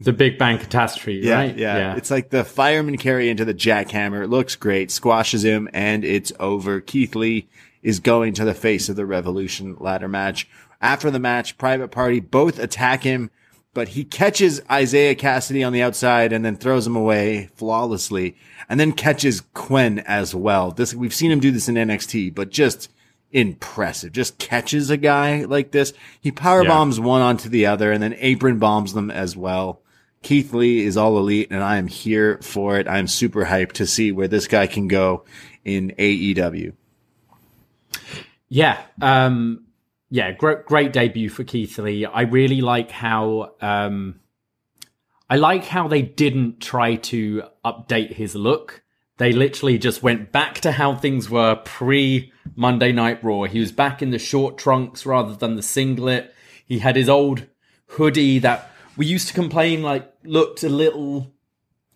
[0.00, 1.56] The Big Bang catastrophe, Yeah, right?
[1.56, 4.22] yeah, It's like the fireman carry into the jackhammer.
[4.22, 4.90] It looks great.
[4.90, 6.82] Squashes him, and it's over.
[6.82, 7.48] Keith Lee
[7.82, 10.48] is going to the face of the Revolution ladder match.
[10.80, 13.30] After the match, Private Party both attack him,
[13.74, 18.36] but he catches Isaiah Kassidy on the outside and then throws him away flawlessly,
[18.68, 20.70] and then catches Quen as well.
[20.72, 22.90] This we've seen him do this in NXT, but just
[23.30, 24.12] impressive.
[24.12, 25.92] Just catches a guy like this.
[26.20, 26.68] He power Yeah.
[26.68, 29.80] bombs one onto the other and then apron bombs them as well.
[30.22, 32.86] Keith Lee is all elite and I am here for it.
[32.86, 35.24] I'm super hyped to see where this guy can go
[35.64, 36.74] in AEW.
[38.48, 38.80] Yeah.
[39.00, 39.66] Um,
[40.10, 40.32] yeah.
[40.32, 42.04] Great, great debut for Keith Lee.
[42.04, 44.20] I really like how, um,
[45.30, 48.82] I like how they didn't try to update his look.
[49.16, 53.44] They literally just went back to how things were pre Monday Night Raw.
[53.44, 56.34] He was back in the short trunks rather than the singlet.
[56.66, 57.46] He had his old
[57.86, 61.32] hoodie that we used to complain like looked a little,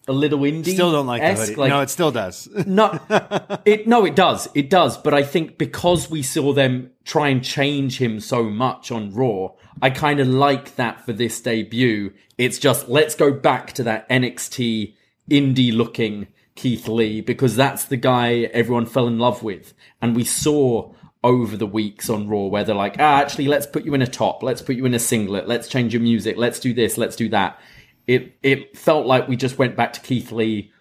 [0.08, 0.74] a little indie.
[0.74, 1.68] Still don't like the hoodie.
[1.68, 2.48] no, it still does.
[2.66, 2.98] No,
[3.64, 4.96] it no, it does, it does.
[4.96, 9.50] But I think because we saw them try and change him so much on Raw,
[9.82, 12.12] I kind of like that for this debut.
[12.38, 14.94] It's just let's go back to that NXT
[15.30, 20.24] indie looking Keith Lee because that's the guy everyone fell in love with, and we
[20.24, 20.92] saw
[21.24, 24.06] over the weeks on Raw where they're like, ah, actually, let's put you in a
[24.06, 27.16] top, let's put you in a singlet, let's change your music, let's do this, let's
[27.16, 27.58] do that.
[28.06, 30.72] It it felt like we just went back to Keith Lee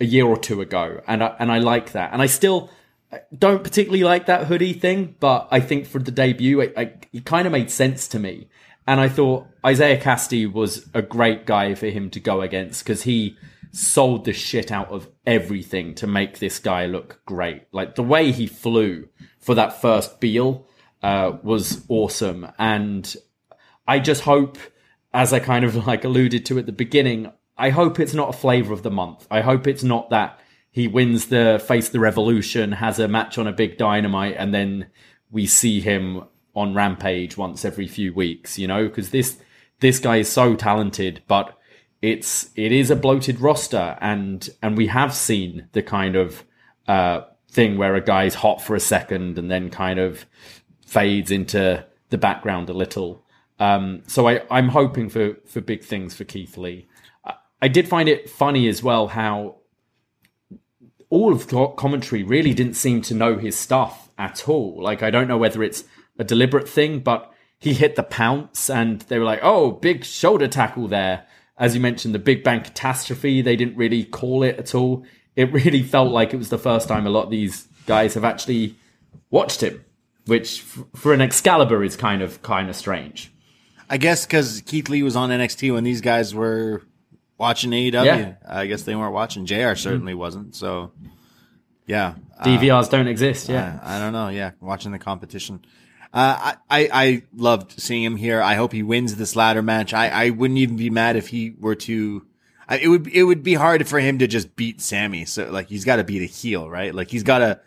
[0.00, 2.12] a year or two ago, and I, and I like that.
[2.12, 2.70] And I still
[3.36, 7.24] don't particularly like that hoodie thing, but I think for the debut, it, I, it
[7.24, 8.48] kind of made sense to me.
[8.86, 13.02] And I thought Isaiah Kassidy was a great guy for him to go against because
[13.02, 13.36] he
[13.72, 17.62] sold the shit out of everything to make this guy look great.
[17.72, 19.08] Like the way he flew
[19.40, 20.66] for that first Beal
[21.02, 23.14] uh, was awesome, and
[23.86, 24.58] I just hope,
[25.14, 28.38] as I kind of like alluded to at the beginning, I hope it's not a
[28.38, 29.26] flavor of the month.
[29.30, 30.40] I hope it's not that
[30.72, 34.88] he wins the face the revolution, has a match on a big dynamite, and then
[35.30, 39.38] we see him on Rampage once every few weeks, you know, because this
[39.80, 41.56] this guy is so talented, but
[42.02, 46.44] it's it is a bloated roster, and and we have seen the kind of
[46.88, 50.26] uh, thing where a guy's hot for a second and then kind of
[50.84, 53.23] fades into the background a little.
[53.58, 56.88] Um, so I, I'm hoping for for big things for Keith Lee.
[57.60, 59.56] I, did find it funny as well how
[61.08, 64.82] all of co- commentary really didn't seem to know his stuff at all.
[64.82, 65.84] Like I don't know whether it's
[66.18, 70.48] a deliberate thing, but he hit the pounce and they were like, "Oh, big shoulder
[70.48, 71.26] tackle there."
[71.56, 75.04] As you mentioned, the Big Bang catastrophe, they didn't really call it at all.
[75.36, 78.24] It really felt like it was the first time a lot of these guys have
[78.24, 78.76] actually
[79.30, 79.84] watched him,
[80.26, 83.30] which for an Excalibur is kind of kind of strange.
[83.88, 86.82] I guess because Keith Lee was on NXT when these guys were
[87.38, 88.04] watching AEW.
[88.04, 88.34] Yeah.
[88.46, 89.46] I guess they weren't watching.
[89.46, 90.54] JR certainly wasn't.
[90.54, 90.92] So,
[91.86, 92.14] yeah.
[92.38, 93.78] Uh, DVRs don't exist, yeah.
[93.82, 94.28] I, I don't know.
[94.28, 95.64] Yeah, watching the competition.
[96.12, 98.40] Uh, I, I, I loved seeing him here.
[98.40, 99.92] I hope he wins this ladder match.
[99.92, 102.24] I, I wouldn't even be mad if he were to,
[102.68, 105.24] I, it would, it would be hard for him to just beat Sammy.
[105.24, 106.94] So like, he's got to beat a heel, right?
[106.94, 107.60] Like he's got to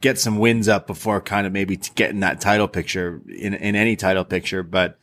[0.00, 3.96] get some wins up before kind of maybe getting that title picture in, in any
[3.96, 4.62] title picture.
[4.62, 4.98] But,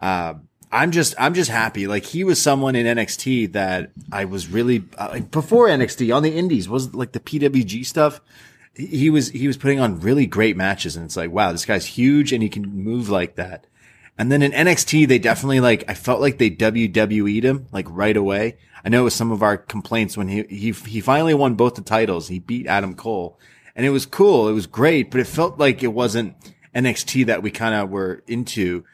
[0.00, 0.34] uh,
[0.70, 1.86] I'm just, I'm just happy.
[1.86, 6.36] Like he was someone in NXT that I was really, uh, before NXT on the
[6.36, 8.20] indies was like the PWG stuff
[8.78, 11.84] he was he was putting on really great matches and it's like wow this guy's
[11.84, 13.66] huge and he can move like that.
[14.16, 18.16] And then in NXT they definitely like I felt like they WWE'd him like right
[18.16, 18.56] away.
[18.84, 21.74] I know it was some of our complaints when he he he finally won both
[21.74, 22.28] the titles.
[22.28, 23.38] He beat Adam Cole
[23.74, 24.48] and it was cool.
[24.48, 26.36] It was great but it felt like it wasn't
[26.74, 28.84] NXT that we kind of were into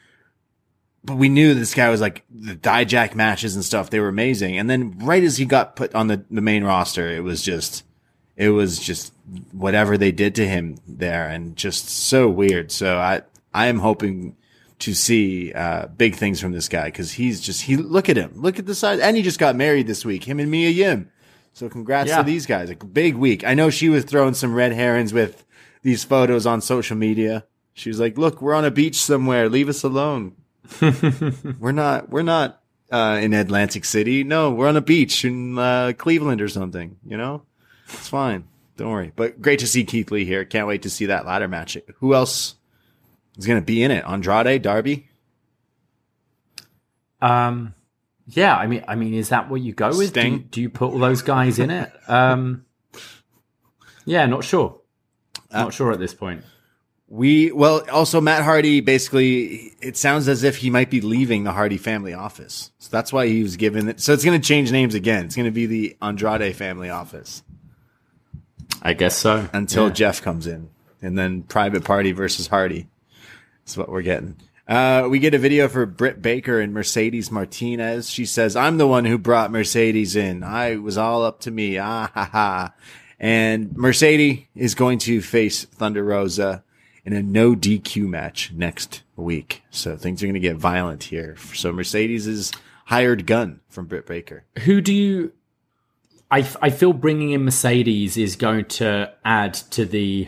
[1.05, 4.57] but we knew this guy was like the Dijak matches and stuff they were amazing
[4.57, 7.83] and then right as he got put on the the main roster it was just
[8.35, 9.13] it was just
[9.51, 12.71] whatever they did to him there and just so weird.
[12.71, 13.21] So I,
[13.53, 14.35] I am hoping
[14.79, 18.33] to see, uh, big things from this guy because he's just, he, look at him,
[18.35, 18.99] look at the size.
[18.99, 21.09] And he just got married this week, him and Mia Yim.
[21.53, 22.17] So congrats Yeah.
[22.17, 22.69] to these guys.
[22.69, 23.45] A big week.
[23.45, 25.45] I know she was throwing some red herrings with
[25.81, 27.45] these photos on social media.
[27.73, 29.47] She was like, look, we're on a beach somewhere.
[29.47, 30.35] Leave us alone.
[31.59, 32.61] We're not, we're not,
[32.91, 34.23] uh, in Atlantic City.
[34.23, 37.43] No, we're on a beach in, uh, Cleveland or something, you know?
[37.87, 38.45] It's fine.
[38.77, 39.11] Don't worry.
[39.15, 40.43] But great to see Keith Lee here.
[40.43, 41.77] Can't wait to see that ladder match.
[41.97, 42.55] Who else
[43.37, 44.03] is going to be in it?
[44.05, 45.07] Andrade, Darby?
[47.21, 47.73] Um,
[48.27, 50.13] yeah, I mean, I mean, is that what you go with?
[50.13, 51.91] Do you, do you put all those guys in it?
[52.07, 52.65] Um,
[54.05, 54.81] yeah, not sure.
[55.51, 56.43] Not sure at this point.
[57.07, 61.51] We, well, also Matt Hardy, basically, it sounds as if he might be leaving the
[61.51, 62.71] Hardy family office.
[62.79, 63.99] So that's why he was given it.
[63.99, 65.25] So it's going to change names again.
[65.25, 67.43] It's going to be the Andrade family office
[68.81, 69.47] I guess so.
[69.53, 69.93] until Yeah.
[69.93, 70.69] Jeff comes in.
[71.01, 72.87] And then Private Party versus Hardy.
[73.63, 74.37] That's what we're getting.
[74.67, 78.09] Uh, we get a video for Britt Baker and Mercedes Martinez.
[78.09, 80.43] She says, I'm the one who brought Mercedes in.
[80.43, 81.77] I was all up to me.
[81.77, 82.73] Ah, ha, ha.
[83.19, 86.63] And Mercedes is going to face Thunder Rosa
[87.05, 89.63] in a no DQ match next week.
[89.69, 91.37] So things are going to get violent here.
[91.53, 92.51] So Mercedes is
[92.85, 94.43] hired gun from Britt Baker.
[94.65, 95.31] Who do you?
[96.31, 100.27] I, I feel bringing in Mercedes is going to add to the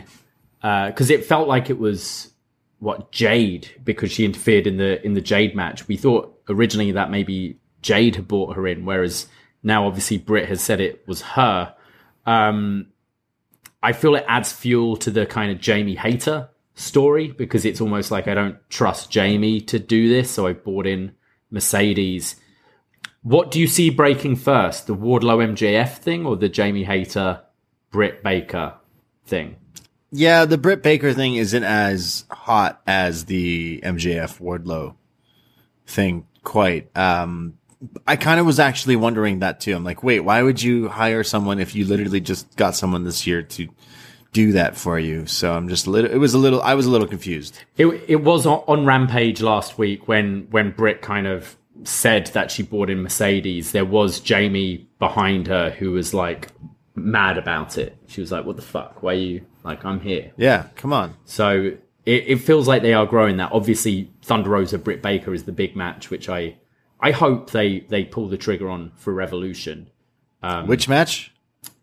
[0.60, 2.32] because it felt like it was
[2.78, 5.88] what Jade because she interfered in the in the Jade match.
[5.88, 9.26] We thought originally that maybe Jade had brought her in, whereas
[9.62, 11.74] now obviously Britt has said it was her.
[12.24, 12.88] Um,
[13.82, 16.48] I feel it adds fuel to the kind of Jamie Hayter
[16.78, 20.86] story because it's almost like I don't trust Jamie to do this, so I brought
[20.86, 21.12] in
[21.50, 22.36] Mercedes.
[23.22, 27.42] What do you see breaking first, the Wardlow MJF thing or the Jamie Hayter
[27.90, 28.74] Britt Baker
[29.26, 29.56] thing?
[30.10, 34.94] Yeah, the Britt Baker thing isn't as hot as the MJF Wardlow
[35.86, 36.96] thing quite.
[36.96, 37.58] Um,
[38.06, 39.74] I kind of was actually wondering that too.
[39.74, 43.26] I'm like, wait, why would you hire someone if you literally just got someone this
[43.26, 43.68] year to
[44.32, 45.26] do that for you?
[45.26, 47.58] So I'm just a little, it was a little, I was a little confused.
[47.76, 52.50] It it was on, on Rampage last week when when Britt kind of said that
[52.50, 53.72] she bought in Mercedes.
[53.72, 56.48] There was Jamie behind her who was like
[56.94, 57.96] mad about it.
[58.06, 59.02] She was like, "What the fuck?
[59.02, 59.84] Why are you like?
[59.84, 61.14] I'm here." Yeah, come on.
[61.24, 61.72] So
[62.04, 63.52] it, it feels like they are growing that.
[63.52, 66.56] Obviously, Thunder Rosa Britt Baker is the big match, which I
[67.00, 69.90] I hope they they pull the trigger on for Revolution.
[70.42, 71.32] Um, which match?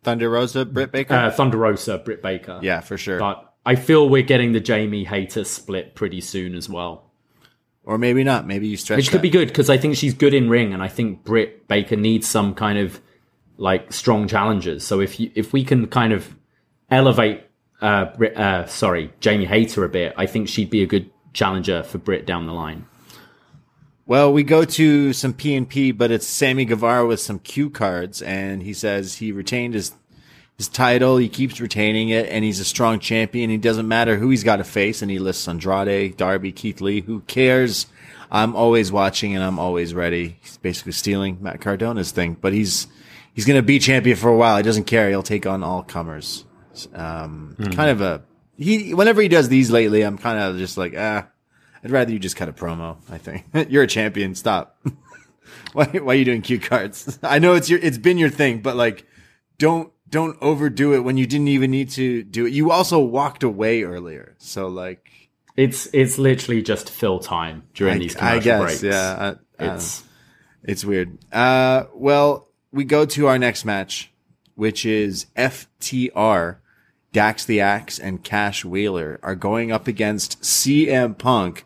[0.06, 1.14] Thunder Rosa, Britt Baker?
[1.14, 2.60] Uh, Thunder Rosa Britt Baker.
[2.64, 3.20] yeah, for sure.
[3.20, 7.12] But I feel we're getting the Jamie Hayter split pretty soon as well.
[7.84, 8.48] or maybe not.
[8.48, 9.24] Maybe you stretch Which could that.
[9.24, 12.28] be good because I think she's good in ring, and I think Britt Baker needs
[12.28, 13.02] some kind of
[13.58, 14.84] like strong challengers.
[14.86, 16.36] So if you if we can kind of
[16.90, 17.44] elevate,
[17.82, 21.84] uh, Brit, uh, sorry, Jamie Hayter a bit, I think she'd be a good challenger
[21.84, 22.86] for Britt down the line.
[24.08, 27.72] Well, we go to some P and P, but it's Sammy Guevara with some cue
[27.72, 29.94] cards, and he says he retained his
[30.58, 31.18] his title.
[31.18, 33.50] He keeps retaining it, and he's a strong champion.
[33.50, 37.02] He doesn't matter who he's got to face, and he lists Andrade, Darby, Keith Lee.
[37.02, 37.88] Who cares?
[38.32, 40.38] I'm always watching, and I'm always ready.
[40.42, 42.86] He's basically stealing Matt Cardona's thing, but he's
[43.34, 44.58] he's going to be champion for a while.
[44.58, 45.10] He doesn't care.
[45.10, 46.46] He'll take on all comers.
[46.94, 48.22] Um, kind of a
[48.56, 48.94] he.
[48.94, 51.28] Whenever he does these lately, I'm kind of just like ah.
[51.86, 52.98] I'd rather you just cut a promo.
[53.12, 54.34] I think you're a champion.
[54.34, 54.78] Stop.
[55.74, 57.20] why, why are you doing cue cards?
[57.24, 59.06] I know it's your, it's been your thing, but like,
[59.60, 62.54] don't, don't overdo it when you didn't even need to do it.
[62.54, 64.34] You also walked away earlier.
[64.40, 65.12] So like,
[65.56, 68.84] It's it's literally just fill time during I, these I guess, breaks.
[68.84, 70.04] yeah, I, it's
[70.64, 71.18] It's weird.
[71.32, 74.12] Uh, well, we go to our next match,
[74.56, 76.58] which is FTR
[77.16, 81.64] Dax the Axe and Cash Wheeler are going up against CM Punk,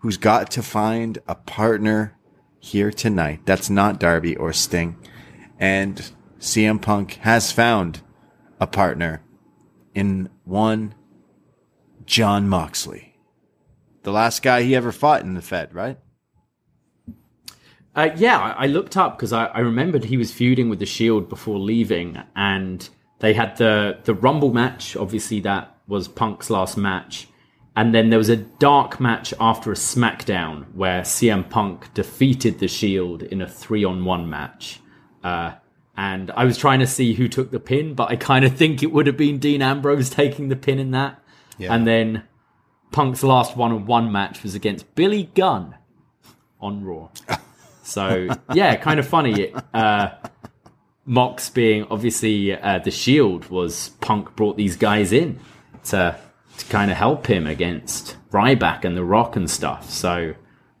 [0.00, 2.18] who's got to find a partner
[2.58, 3.40] here tonight.
[3.46, 4.98] That's not Darby or Sting.
[5.58, 8.02] And CM Punk has found
[8.60, 9.22] a partner
[9.94, 10.94] in one
[12.04, 13.16] Jon Moxley.
[14.02, 15.98] The last guy he ever fought in the Fed, right?
[17.94, 21.30] Uh, yeah, I, looked up because I, I remembered he was feuding with the Shield
[21.30, 22.86] before leaving, and
[23.20, 24.96] they had the the Rumble match.
[24.96, 27.28] Obviously, that was Punk's last match,
[27.76, 32.68] and then there was a dark match after a SmackDown where CM Punk defeated the
[32.68, 34.80] Shield in a three on one match.
[35.22, 35.52] Uh,
[35.96, 38.82] and I was trying to see who took the pin, but I kind of think
[38.82, 41.22] it would have been Dean Ambrose taking the pin in that.
[41.58, 41.74] Yeah.
[41.74, 42.24] And then
[42.90, 45.76] Punk's last one on one match was against Billy Gunn
[46.60, 47.10] on Raw.
[47.82, 49.52] So yeah, kind of funny.
[49.74, 50.10] Uh,
[51.10, 55.40] Mox being obviously uh, the Shield was Punk brought these guys in
[55.86, 56.16] to
[56.56, 59.90] to kind of help him against Ryback and The Rock and stuff.
[59.90, 60.34] So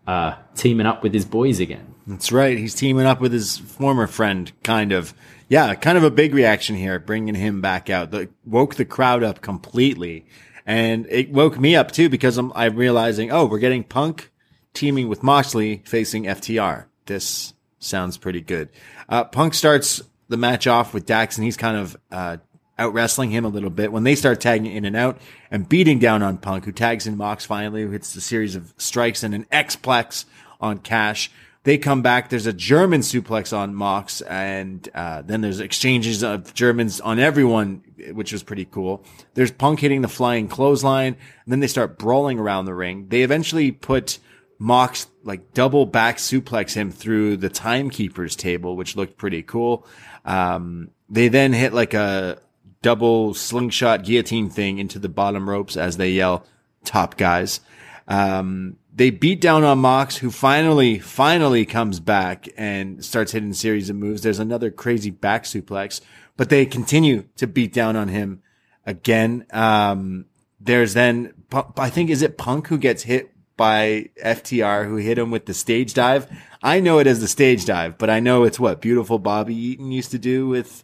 [0.06, 1.94] uh, teaming up with his boys again.
[2.06, 2.56] That's right.
[2.56, 5.14] He's teaming up with his former friend, kind of.
[5.48, 8.12] Yeah, kind of a big reaction here, bringing him back out.
[8.12, 10.26] The, woke the crowd up completely.
[10.64, 14.30] And it woke me up too because I'm, I'm realizing, oh, we're getting Punk
[14.74, 16.84] teaming with Moxley facing FTR.
[17.06, 18.68] This sounds pretty good.
[19.08, 22.38] Uh, Punk starts the match off with Dax and he's kind of, uh,
[22.78, 25.20] out wrestling him a little bit when they start tagging in and out
[25.50, 28.72] and beating down on Punk, who tags in Mox finally, who hits the series of
[28.78, 30.24] strikes and an X-plex
[30.62, 31.30] on Cash.
[31.64, 32.30] They come back.
[32.30, 37.82] There's a German suplex on Mox, and uh, then there's exchanges of Germans on everyone,
[38.12, 39.04] which was pretty cool.
[39.34, 43.08] There's Punk hitting the flying clothesline, and then they start brawling around the ring.
[43.10, 44.18] They eventually put
[44.58, 49.86] Mox like double back suplex him through the timekeeper's table, which looked pretty cool.
[50.24, 52.40] Um, they then hit like a
[52.82, 56.46] double slingshot guillotine thing into the bottom ropes as they yell
[56.84, 57.60] top guys.
[58.08, 63.88] Um, they beat down on Mox, who finally, finally comes back and starts hitting series
[63.88, 64.22] of moves.
[64.22, 66.00] There's another crazy back suplex,
[66.36, 68.42] but they continue to beat down on him
[68.84, 69.46] again.
[69.52, 70.26] Um,
[70.60, 71.34] there's then,
[71.76, 75.52] I think, is it Punk who gets hit by FTR, who hit him with the
[75.52, 76.26] stage dive?
[76.62, 79.92] I know it as the stage dive, but I know it's what beautiful Bobby Eaton
[79.92, 80.82] used to do with,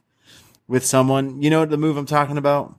[0.68, 1.40] with someone.
[1.42, 2.74] You know the move I'm talking about?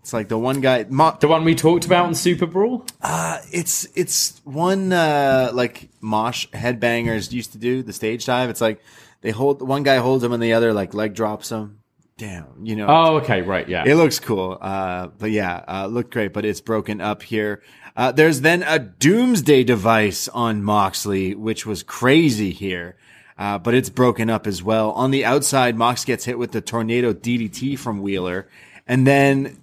[0.00, 2.84] It's like the one guy, Mo- The one we talked about in Super Brawl?
[3.00, 8.50] uh, it's it's one uh like mosh headbangers used to do the stage dive.
[8.50, 8.80] It's like
[9.22, 11.80] they hold one guy holds him and the other like leg drops him
[12.16, 12.46] down.
[12.64, 13.84] You know, Oh, okay, right, yeah.
[13.86, 14.56] it looks cool.
[14.60, 17.62] Uh, but yeah, uh, looked great, but it's broken up here.
[17.98, 22.96] Uh, there's then a doomsday device on Moxley, which was crazy here.
[23.36, 24.92] Uh, but it's broken up as well.
[24.92, 28.48] On the outside, Mox gets hit with the tornado DDT from Wheeler.
[28.86, 29.60] And then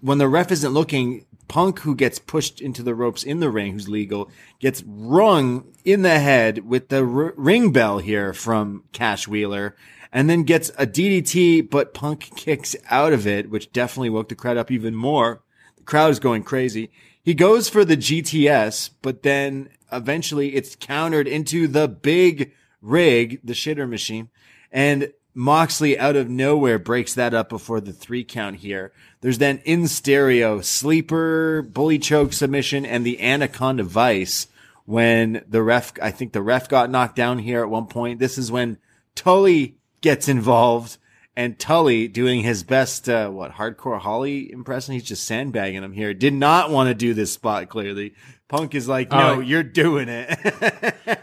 [0.00, 3.74] when the ref isn't looking, Punk, who gets pushed into the ropes in the ring,
[3.74, 9.28] who's legal, gets rung in the head with the r- ring bell here from Cash
[9.28, 9.76] Wheeler,
[10.12, 14.34] and then gets a DDT, but Punk kicks out of it, which definitely woke the
[14.34, 15.42] crowd up even more.
[15.76, 16.90] The crowd is going crazy.
[17.26, 23.52] He goes for the GTS, but then eventually it's countered into the big rig, the
[23.52, 24.28] Shatter Machine,
[24.70, 28.92] and Moxley out of nowhere breaks that up before the three count here.
[29.22, 34.46] There's then in stereo sleeper, bully choke submission, and the anaconda vice
[34.84, 38.20] when the ref, I think the ref got knocked down here at one point.
[38.20, 38.78] This is when
[39.16, 40.96] Tully gets involved
[41.36, 44.94] and Tully doing his best, uh, what, hardcore Holly impression.
[44.94, 46.14] He's just sandbagging him here.
[46.14, 48.14] Did not want to do this spot clearly.
[48.48, 49.40] Punk is like, no, Oh.
[49.40, 50.28] you're doing it.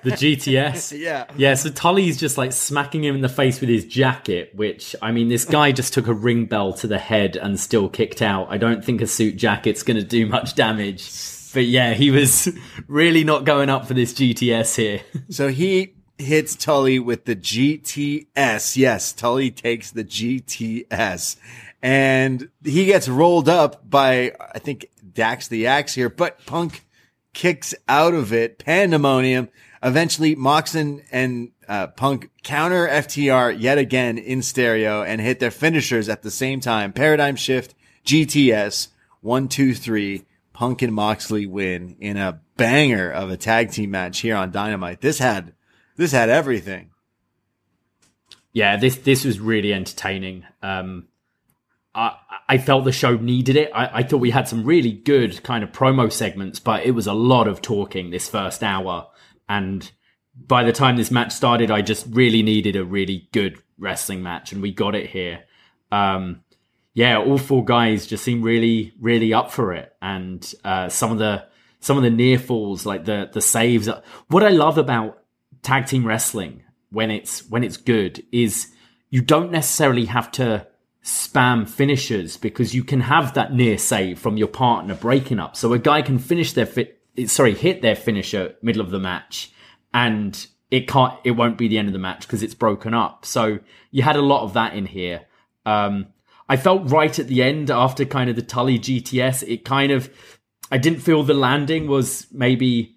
[0.04, 0.92] The GTS.
[1.00, 1.26] Yeah.
[1.38, 5.12] Yeah, so Tully's just like smacking him in the face with his jacket, which, I
[5.14, 8.48] mean, this guy just took a ring bell to the head and still kicked out.
[8.50, 11.10] I don't think a suit jacket's going to do much damage.
[11.54, 12.50] But yeah, he was
[12.88, 15.02] really not going up for this GTS here.
[15.30, 15.94] So he
[16.24, 18.76] hits Tully with the GTS.
[18.78, 21.38] Yes, Tully takes the GTS
[21.84, 26.86] and he gets rolled up by, I think, Dax the Axe here, but Punk
[27.34, 28.58] kicks out of it.
[28.58, 29.50] Pandemonium.
[29.84, 36.08] Eventually, Moxon and uh, Punk counter FTR yet again in stereo and hit their finishers
[36.08, 36.94] at the same time.
[36.94, 38.88] Paradigm shift, GTS,
[39.20, 40.24] one, two, three.
[40.54, 45.02] Punk and Moxley win in a banger of a tag team match here on Dynamite.
[45.02, 45.54] This had,
[45.96, 46.90] this had everything.
[48.54, 50.46] yeah, this this was really entertaining.
[50.62, 51.08] Um,
[51.96, 52.16] I
[52.48, 53.72] I felt the show needed it.
[53.74, 57.08] I, I thought we had some really good kind of promo segments, but it was
[57.08, 59.08] a lot of talking this first hour.
[59.50, 59.90] And
[60.36, 64.52] by the time this match started, I just really needed a really good wrestling match,
[64.52, 65.44] and we got it here.
[65.92, 66.44] Um,
[66.94, 69.94] yeah, all four guys just seem really, really up for it.
[70.00, 71.46] And uh, some of the
[71.80, 73.90] some of the near falls, like the the saves.
[74.28, 75.23] What I love about
[75.64, 78.72] tag team wrestling when it's when it's good is
[79.10, 80.68] you don't necessarily have to
[81.04, 85.56] spam finishers because you can have that near save from your partner breaking up.
[85.56, 89.52] So a guy can finish their fit, sorry, hit their finisher middle of the match
[89.94, 93.26] and it can't, it won't be the end of the match because it's broken up.
[93.26, 93.60] So
[93.92, 95.26] you had a lot of that in here.
[95.66, 96.08] Um,
[96.48, 99.48] I felt right at the end after kind of the Tully GTS.
[99.48, 100.10] It kind of,
[100.72, 102.93] I didn't feel the landing was maybe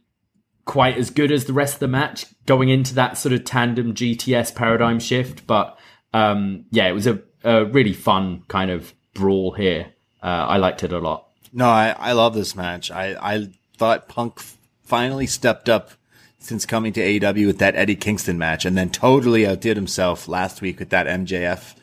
[0.66, 3.94] quite as good as the rest of the match going into that sort of tandem
[3.94, 5.46] GTS paradigm shift.
[5.46, 5.78] But
[6.12, 9.94] um, yeah, it was a, a really fun kind of brawl here.
[10.22, 11.28] Uh, I liked it a lot.
[11.52, 12.90] No, I, I love this match.
[12.90, 13.48] I, I
[13.78, 14.40] thought Punk
[14.82, 15.92] finally stepped up
[16.38, 20.60] since coming to AEW with that Eddie Kingston match and then totally outdid himself last
[20.60, 21.74] week with that MJF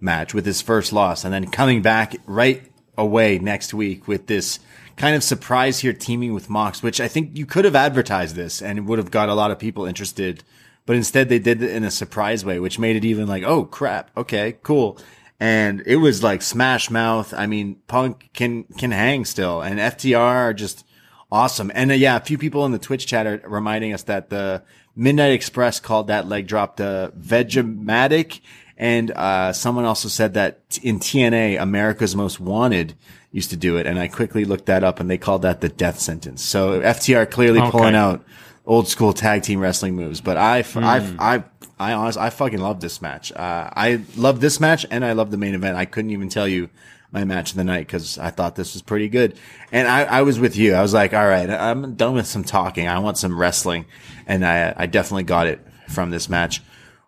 [0.00, 2.62] match with his first loss and then coming back right
[2.96, 4.58] away next week with this
[5.00, 8.60] kind of surprise here teaming with Mox, which I think you could have advertised this
[8.60, 10.44] and would have got a lot of people interested.
[10.84, 13.64] But instead they did it in a surprise way, which made it even like, oh
[13.64, 14.10] crap.
[14.14, 14.98] Okay, cool.
[15.40, 17.32] And it was like smash mouth.
[17.32, 20.84] I mean, Punk can, can hang still and FTR are just
[21.32, 21.72] awesome.
[21.74, 24.62] And uh, yeah, a few people in the Twitch chat are reminding us that the
[24.94, 28.42] Midnight Express called that leg drop the Vegematic.
[28.76, 32.94] And, uh, someone also said that in TNA, America's Most Wanted
[33.32, 33.86] used to do it.
[33.86, 36.42] And I quickly looked that up and they called that the death sentence.
[36.42, 37.70] So FTR clearly Okay.
[37.70, 38.24] pulling out
[38.66, 40.20] old school tag team wrestling moves.
[40.20, 40.84] But I, Hmm.
[40.84, 41.44] I, I,
[41.78, 43.32] I honestly, I fucking love this match.
[43.32, 45.76] Uh, I love this match and I love the main event.
[45.76, 46.68] I couldn't even tell you
[47.12, 49.36] my match of the night because I thought this was pretty good.
[49.72, 50.74] And I, I was with you.
[50.74, 52.86] I was like, all right, I'm done with some talking.
[52.86, 53.86] I want some wrestling.
[54.26, 56.62] And I, I definitely got it from this match.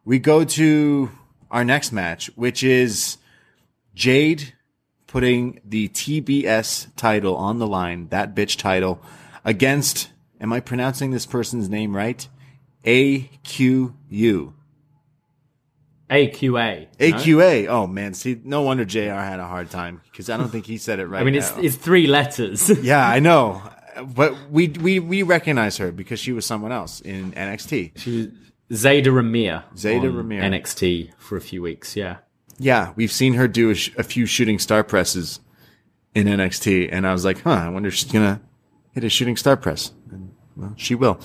[0.04, 1.10] We go to
[1.50, 3.18] our next match, which is
[3.94, 4.54] Jade
[5.12, 8.98] putting the TBS title on the line, that bitch title,
[9.44, 10.08] against,
[10.40, 12.26] am I pronouncing this person's name right?
[12.86, 13.92] AQU.
[16.98, 17.66] AQA.
[17.66, 17.70] no?
[17.70, 20.78] Oh man, see, no wonder JR had a hard time because I don't think he
[20.78, 21.20] said it right.
[21.20, 21.62] I mean, it's now.
[21.62, 22.70] it's three letters.
[22.82, 23.62] yeah, I know,
[24.14, 27.98] but we we we recognize her because she was someone else in NXT.
[27.98, 28.32] She
[28.70, 29.64] Zayda Ramier.
[29.74, 30.42] Zayda on Ramier.
[30.42, 31.96] NXT for a few weeks.
[31.96, 32.18] Yeah.
[32.58, 35.40] Yeah, we've seen her do a, sh- a few shooting star presses
[36.14, 38.40] in NXT, and I was like, huh, I wonder if she's gonna
[38.92, 39.92] hit a shooting star press.
[40.10, 41.18] And, well, she will.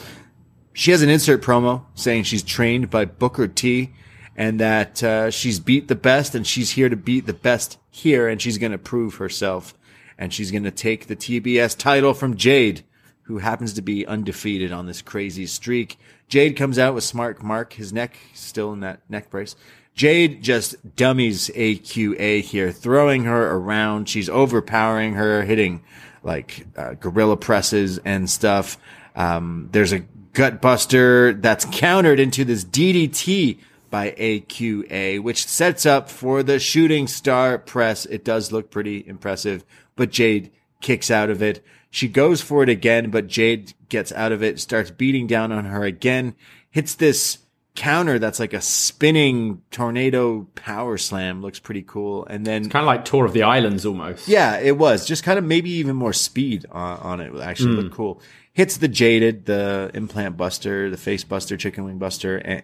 [0.73, 3.93] She has an insert promo saying she's trained by Booker T,
[4.35, 8.27] and that uh, she's beat the best, and she's here to beat the best here,
[8.27, 9.73] and she's gonna prove herself,
[10.17, 12.83] and she's gonna take the TBS title from Jade,
[13.23, 15.97] who happens to be undefeated on this crazy streak.
[16.29, 19.55] Jade comes out with Smart Mark, his neck still in that neck brace.
[19.97, 24.07] Jade just dummies AQA here, throwing her around.
[24.07, 25.81] She's overpowering her, hitting
[26.21, 28.77] like uh, gorilla presses and stuff.
[29.15, 30.01] Um, there's a
[30.33, 33.57] gut buster that's countered into this DDT
[33.89, 38.05] by AQA, which sets up for the shooting star press.
[38.05, 41.65] It does look pretty impressive, but Jade kicks out of it.
[41.89, 45.65] She goes for it again, but Jade gets out of it, starts beating down on
[45.65, 46.35] her again,
[46.69, 47.39] hits this
[47.77, 51.41] counter that's like a spinning tornado power slam.
[51.41, 52.25] Looks pretty cool.
[52.25, 54.27] And then Kind of like Tour of the Islands almost.
[54.27, 57.33] yeah, it was just kind of maybe even more speed on, on it.
[57.39, 57.95] Actually, looked hmm.
[57.95, 58.21] cool.
[58.51, 62.63] Hits the jaded, the implant buster, the face buster, chicken wing buster, and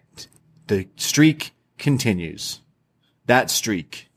[0.68, 2.60] the streak continues.
[3.28, 4.10] That streak.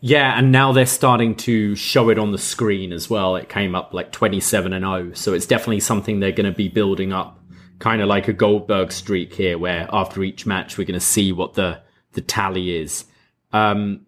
[0.00, 3.36] Yeah, and now they're starting to show it on the screen as well.
[3.36, 6.68] It came up like 27 and 0, so it's definitely something they're going to be
[6.68, 7.40] building up,
[7.78, 11.32] kind of like a Goldberg streak here, where after each match we're going to see
[11.32, 11.80] what the
[12.12, 13.04] the tally is.
[13.52, 14.06] Um,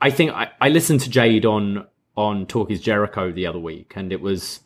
[0.00, 1.86] I think I, I listened to Jade on
[2.16, 4.60] on Talk Is Jericho the other week, and it was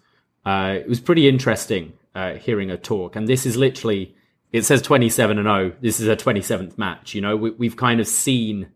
[0.44, 3.16] uh, it was pretty interesting uh, hearing her talk.
[3.16, 4.14] And this is literally
[4.52, 5.72] it says 27 and 0.
[5.80, 7.14] This is her 27th match.
[7.14, 8.68] You know, we, we've kind of seen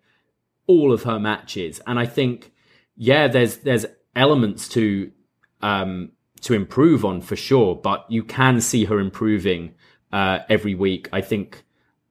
[0.67, 2.53] all of her matches, and I think
[2.97, 5.11] yeah, there's there's elements to
[5.63, 9.75] um, to improve on for sure, but you can see her improving
[10.13, 11.09] uh, every week.
[11.13, 11.65] I think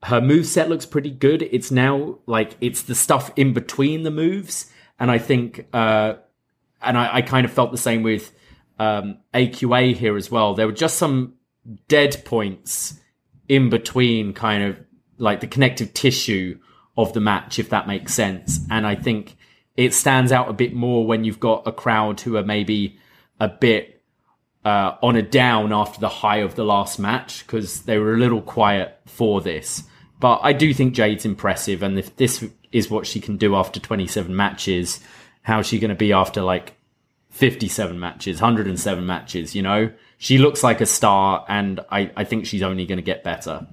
[0.04, 1.42] her move set looks pretty good.
[1.42, 6.16] It's now like it's the stuff in between the moves, and I think uh,
[6.82, 8.32] and I, I kind of felt the same with
[8.78, 10.54] um, AQA here as well.
[10.54, 11.34] There were just some
[11.88, 13.00] dead points
[13.48, 14.78] in between, kind of
[15.18, 16.60] like the connective tissue
[16.98, 18.60] of the match, if that makes sense.
[18.70, 19.36] And I think
[19.76, 22.98] it stands out a bit more when you've got a crowd who are maybe
[23.40, 23.99] a bit
[24.66, 28.18] uh, on a down after the high of the last match because they were a
[28.18, 29.84] little quiet for this.
[30.20, 33.80] But I do think Jade's impressive, and if this is what she can do after
[33.80, 35.00] 27 matches.
[35.42, 36.74] How's she going to be after like
[37.32, 39.56] 57 matches, 107 matches?
[39.56, 43.04] You know, she looks like a star, and I, I think she's only going to
[43.04, 43.68] get better.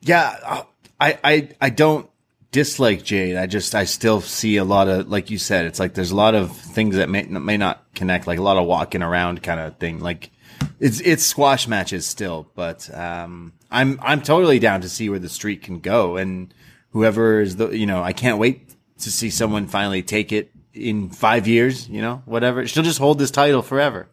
[0.00, 0.64] Yeah,
[1.00, 2.08] I, I, I don't
[2.54, 3.36] dislike Jade.
[3.36, 6.16] I just, I still see a lot of, like you said, it's like there's a
[6.16, 9.58] lot of things that may, may not connect, like a lot of walking around kind
[9.58, 9.98] of thing.
[9.98, 10.30] Like
[10.78, 15.28] it's, it's squash matches still, but, um, I'm, I'm totally down to see where the
[15.28, 16.16] street can go.
[16.16, 16.54] And
[16.90, 21.10] whoever is the, you know, I can't wait to see someone finally take it in
[21.10, 22.68] five years, you know, whatever.
[22.68, 24.06] She'll just hold this title forever.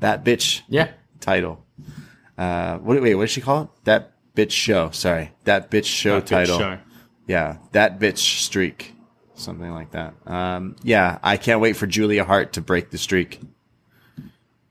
[0.00, 0.60] That bitch.
[0.68, 0.90] Yeah.
[1.18, 1.64] Title.
[2.36, 3.68] Uh, what, wait, what did she call it?
[3.84, 4.90] That bitch show.
[4.90, 5.32] Sorry.
[5.44, 6.58] That bitch show That bitch title.
[6.58, 6.78] show.
[7.30, 7.58] Yeah.
[7.70, 8.92] That bitch streak.
[9.34, 10.14] Something like that.
[10.26, 11.20] Um, yeah.
[11.22, 13.40] I can't wait for Julia Hart to break the streak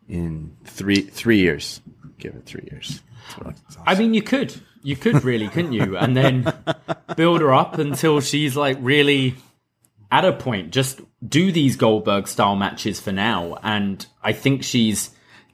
[0.10, 1.80] in three, three years.
[2.18, 3.02] Give it three years.
[3.88, 4.53] I mean, you could,
[4.84, 5.95] you could really, couldn't you?
[5.95, 6.53] And then
[7.15, 9.36] build her up until she's like really
[10.11, 10.72] at a point.
[10.72, 15.11] Just do these Goldberg style matches for now, and I think she's.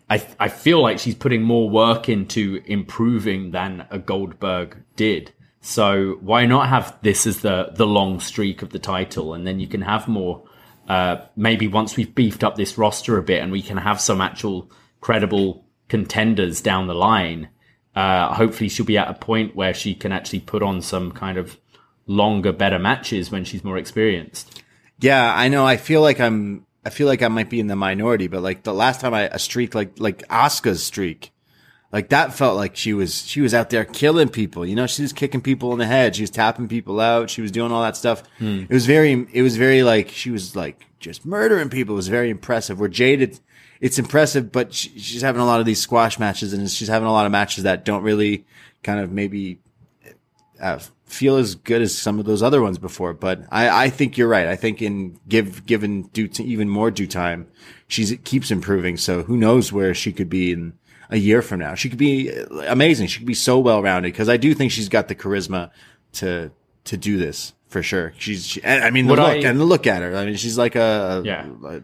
[0.10, 5.34] I I feel like she's putting more work into improving than a Goldberg did.
[5.66, 9.60] So why not have this as the the long streak of the title, and then
[9.60, 10.44] you can have more.
[10.88, 14.22] Uh, maybe once we've beefed up this roster a bit, and we can have some
[14.22, 14.70] actual
[15.02, 17.50] credible contenders down the line
[17.96, 21.38] uh, hopefully she'll be at a point where she can actually put on some kind
[21.38, 21.58] of
[22.08, 24.62] longer, better matches when she's more experienced.
[25.00, 25.66] Yeah, I know.
[25.66, 26.66] I feel like I'm.
[26.84, 29.24] I feel like I might be in the minority, but like the last time I
[29.24, 31.32] a streak like like Asuka's streak,
[31.96, 34.66] like that felt like she was she was out there killing people.
[34.66, 36.14] You know, she was kicking people in the head.
[36.14, 37.30] She was tapping people out.
[37.30, 38.22] She was doing all that stuff.
[38.70, 39.26] It was very.
[39.32, 41.96] It was very like she was like just murdering people.
[41.96, 42.82] It was very impressive.
[42.82, 43.40] Where Jaded,
[43.80, 47.08] it's impressive, but she, she's having a lot of these squash matches, and she's having
[47.08, 48.46] a lot of matches that don't really
[48.84, 49.60] kind of maybe
[50.60, 53.14] uh, feel as good as some of those other ones before.
[53.14, 54.48] But I, I think you're right.
[54.48, 57.48] I think in give given due to even more due time,
[57.88, 58.98] she's keeps improving.
[58.98, 60.74] So who knows where she could be in
[61.10, 61.76] a year from now?
[61.76, 63.08] She could be uh, amazing.
[63.08, 65.72] She could be so well rounded because I do think she's got the charisma
[66.14, 66.52] to
[66.86, 68.14] to do this for sure.
[68.18, 70.16] She's she, I mean the What look I- and the look at her.
[70.16, 71.48] I mean she's like a, Yeah.
[71.66, 71.82] a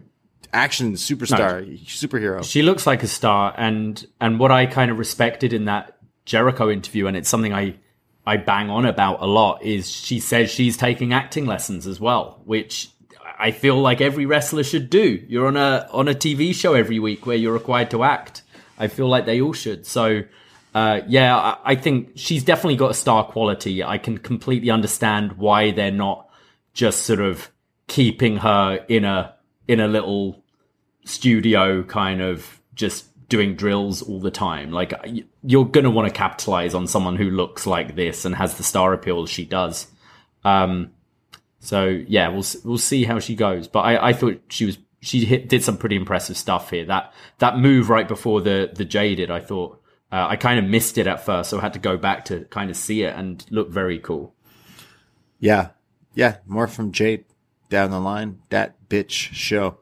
[0.52, 2.44] action superstar superhero.
[2.44, 6.70] She looks like a star, and and what I kind of respected in that Jericho
[6.70, 7.76] interview, and it's something I
[8.26, 12.40] I bang on about a lot, is she says she's taking acting lessons as well,
[12.44, 12.88] which
[13.38, 15.20] I feel like every wrestler should do.
[15.26, 18.41] You're on a on a TV show every week where you're required to act.
[18.82, 19.86] I feel like they all should.
[19.86, 20.22] So.
[20.74, 23.84] Uh, yeah, I, I think she's definitely got a star quality.
[23.84, 26.30] I can completely understand why they're not
[26.72, 27.50] just sort of
[27.88, 29.34] keeping her in a
[29.68, 30.42] in a little
[31.04, 34.70] studio kind of just doing drills all the time.
[34.72, 34.92] Like
[35.42, 38.92] you're to want to capitalize on someone who looks like this and has the star
[38.92, 39.86] appeal she does.
[40.44, 40.92] Um,
[41.60, 43.68] so yeah, we'll we'll see how she goes.
[43.68, 46.86] But I, I thought she was she hit, did some pretty impressive stuff here.
[46.86, 50.96] That that move right before the the jaded, I thought uh, I kind of missed
[50.96, 53.44] it at first, so I had to go back to kind of see it and
[53.50, 54.34] look very cool.
[55.40, 55.70] Yeah.
[56.14, 56.36] Yeah.
[56.46, 57.24] More from Jade
[57.68, 58.40] down the line.
[58.50, 59.78] That bitch show.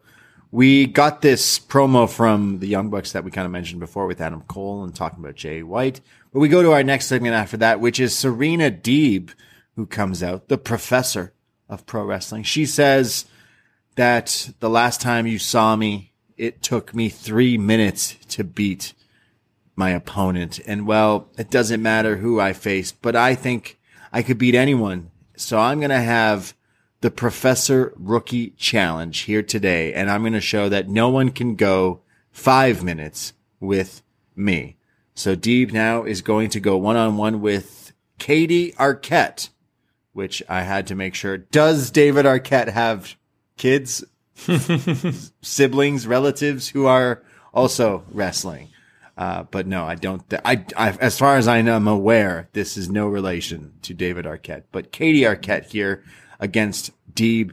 [0.53, 4.21] We got this promo from the Young Bucks that we kind of mentioned before with
[4.21, 6.01] Adam Cole and talking about Jay White.
[6.33, 9.31] But we go to our next segment after that, which is Serena Deeb,
[9.77, 11.35] who comes out, the professor
[11.69, 12.43] of pro wrestling.
[12.43, 13.27] She says
[13.97, 18.95] that the last time you saw me, it took me three minutes to beat
[19.77, 20.61] my opponent.
[20.67, 23.79] And well, it doesn't matter who I faced, but I think
[24.13, 25.11] I could beat anyone.
[25.37, 26.55] So I'm going to have
[27.01, 29.93] the Professor Rookie Challenge here today.
[29.95, 34.03] And I'm going to show that no one can go five minutes with
[34.37, 34.77] me.
[35.15, 39.51] So Deeb now is going to go one on one with Katie Arquette,
[40.13, 41.39] which I had to make sure.
[41.39, 43.17] Does David Arquette have
[43.61, 44.03] kids,
[45.43, 47.23] siblings, relatives who are
[47.53, 48.69] also wrestling?
[49.19, 50.29] Uh, but no, I don't.
[50.31, 54.25] Th- I, I, as far as I I'm aware this is no relation to David
[54.25, 54.63] Arquette.
[54.73, 56.03] But Katie Arquette here
[56.41, 57.53] against Deeb.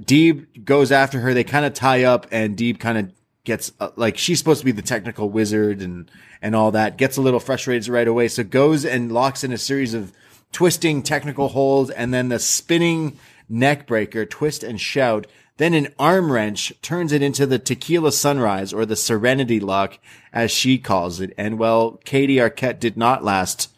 [0.00, 1.32] Deeb goes after her.
[1.32, 3.12] They kind of tie up, and Deeb kind of
[3.44, 6.10] gets uh, like she's supposed to be the technical wizard and
[6.42, 6.98] and all that.
[6.98, 10.12] Gets a little frustrated right away, so goes and locks in a series of
[10.52, 13.18] twisting technical holds, and then the spinning
[13.48, 15.26] neck breaker, twist and shout.
[15.56, 19.98] Then an arm wrench turns it into the tequila sunrise or the serenity lock
[20.32, 21.34] as she calls it.
[21.36, 23.70] And well, Katie Arquette did not last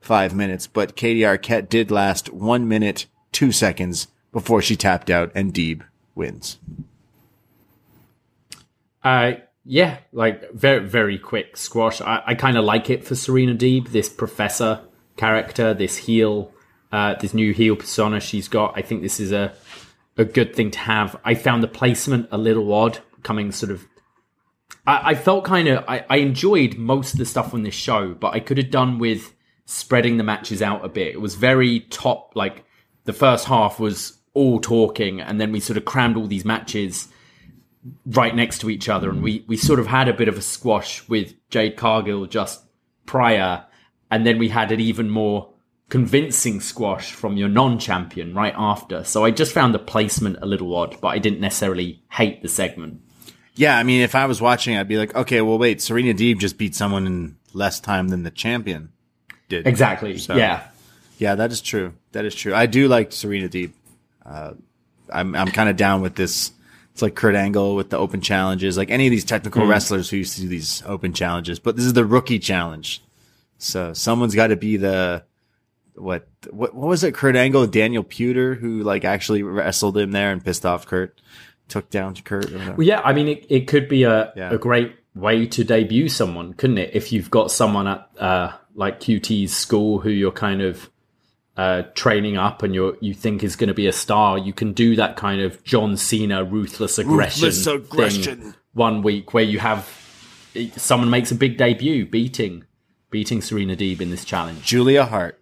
[0.00, 5.30] five minutes, but Katie Arquette did last one minute, two seconds before she tapped out
[5.34, 5.82] and Deeb
[6.14, 6.58] wins.
[9.04, 9.34] Uh,
[9.64, 12.00] yeah, like very very quick squash.
[12.00, 14.80] I, I kind of like it for Serena Deeb, this professor
[15.16, 16.52] character, this heel.
[16.92, 18.76] Uh, this new heel persona she's got.
[18.76, 19.52] I think this is a
[20.16, 21.16] a good thing to have.
[21.24, 23.86] I found the placement a little odd, coming sort of.
[24.86, 28.14] I, I felt kind of I, I enjoyed most of the stuff on this show,
[28.14, 29.34] but I could have done with
[29.64, 31.14] spreading the matches out a bit.
[31.14, 32.64] It was very top, like
[33.04, 37.08] the first half was all talking, and then we sort of crammed all these matches
[38.06, 40.42] right next to each other, and we we sort of had a bit of a
[40.42, 42.62] squash with Jade Cargill just
[43.06, 43.64] prior,
[44.10, 45.52] and then we had an even more
[45.88, 49.04] convincing squash from your non-champion right after.
[49.04, 52.48] So I just found the placement a little odd, but I didn't necessarily hate the
[52.48, 53.00] segment.
[53.54, 56.38] Yeah, I mean, if I was watching, I'd be like, okay, well, wait, Serena Deeb
[56.38, 58.90] just beat someone in less time than the champion
[59.48, 59.66] did.
[59.66, 60.16] Exactly.
[60.18, 60.64] So- Yeah.
[61.18, 61.94] Yeah, that is true.
[62.12, 62.54] That is true.
[62.54, 63.72] I do like Serena Deeb.
[64.24, 64.52] Uh,
[65.12, 66.52] I'm I'm kind of down with this.
[66.92, 70.18] It's like Kurt Angle with the open challenges, like any of these technical wrestlers who
[70.18, 71.58] used to do these open challenges.
[71.58, 73.02] But this is the rookie challenge,
[73.56, 75.24] so someone's got to be the
[75.98, 77.14] what what what was it?
[77.14, 81.20] Kurt Angle, Daniel Puder, who like actually wrestled him there and pissed off Kurt,
[81.68, 82.52] took down Kurt.
[82.52, 82.74] Or.
[82.76, 84.52] Well, yeah, I mean, it, it could be a, Yeah.
[84.52, 86.90] a great way to debut someone, couldn't it?
[86.94, 90.88] If you've got someone at uh, like QT's school who you're kind of
[91.56, 94.72] uh, training up and you you think is going to be a star, you can
[94.72, 98.40] do that kind of John Cena ruthless aggression, Ruthless aggression.
[98.40, 99.88] thing one week where you have
[100.76, 102.64] someone makes a big debut, beating
[103.10, 104.62] beating Serena Deeb in this challenge.
[104.64, 105.40] Julia Hart.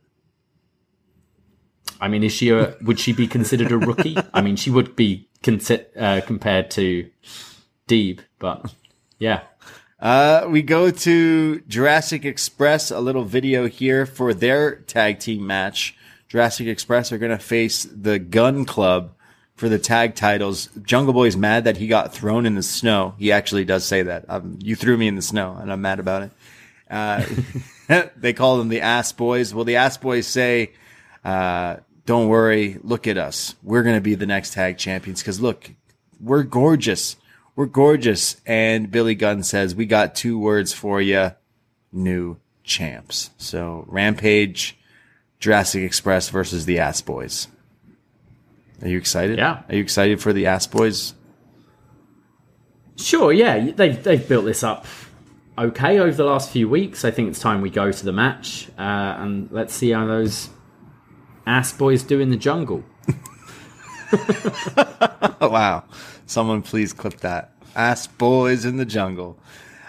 [2.00, 4.16] I mean, is she a, would she be considered a rookie?
[4.34, 7.08] I mean, she would be consi- uh, compared to
[7.88, 8.74] Deeb, but
[9.18, 9.42] yeah.
[9.98, 15.96] Uh, we go to Jurassic Express, a little video here for their tag team match.
[16.28, 19.12] Jurassic Express are going to face the Gunn Club
[19.54, 20.68] for the tag titles.
[20.82, 23.14] Jungle Boy's mad that he got thrown in the snow.
[23.18, 24.26] He actually does say that.
[24.28, 26.30] Um, you threw me in the snow and I'm mad about it.
[26.90, 27.24] Uh,
[28.16, 29.54] they call them the Ass Boys.
[29.54, 30.72] Well, the Ass Boys say,
[31.26, 32.78] uh, don't worry.
[32.82, 33.56] Look at us.
[33.64, 35.22] We're going to be the next tag champions.
[35.24, 35.72] Cause look,
[36.20, 37.16] we're gorgeous.
[37.56, 38.40] We're gorgeous.
[38.46, 41.32] And Billy Gunn says, we got two words for you.
[41.92, 43.30] New champs.
[43.38, 44.78] So Rampage,
[45.40, 47.48] Jurassic Express versus the Ass Boys.
[48.82, 49.38] Are you excited?
[49.38, 49.62] Yeah.
[49.68, 51.12] Are you excited for the Ass Boys?
[52.96, 54.86] Sure, yeah, they've they've built this up
[55.58, 57.04] okay over the last few weeks.
[57.04, 60.48] I think it's time we go to the match uh, and let's see how those
[61.46, 62.84] ass boys do in the jungle.
[65.40, 65.84] Wow.
[66.26, 67.52] Someone please clip that.
[67.74, 69.38] Ass boys in the jungle.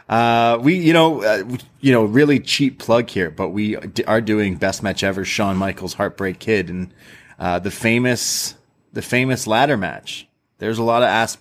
[0.10, 1.44] Uh, we, you know, uh,
[1.82, 3.76] you know, really cheap plug here, but we
[4.06, 6.94] are doing best match ever, Shawn Michaels Heartbreak Kid and,
[7.40, 8.56] uh, the famous,
[8.94, 10.28] the famous ladder match.
[10.60, 11.38] There's a lot of ass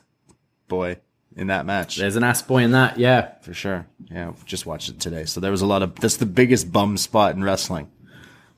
[0.68, 0.98] boy
[1.36, 3.34] in that match There's an ass boy in that, yeah.
[3.42, 3.86] for sure.
[4.10, 4.32] Yeah.
[4.46, 5.26] Just watched it today.
[5.26, 7.90] So there was a lot of, that's the biggest bum spot in wrestling.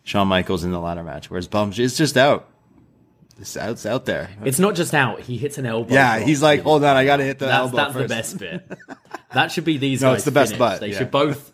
[0.08, 2.48] Shawn Michaels in the ladder match, whereas bums, it's just out.
[3.38, 4.30] It's out, it's out there.
[4.42, 5.92] It's not just out; he hits an elbow.
[5.92, 6.18] Yeah.
[6.18, 8.08] He's like, hold on, I gotta hit the that's elbow that's first.
[8.08, 8.78] the best bit.
[9.34, 10.16] That should be these No, guys.
[10.16, 10.58] it's the best finish.
[10.58, 10.98] butt, They yeah.
[10.98, 11.52] should both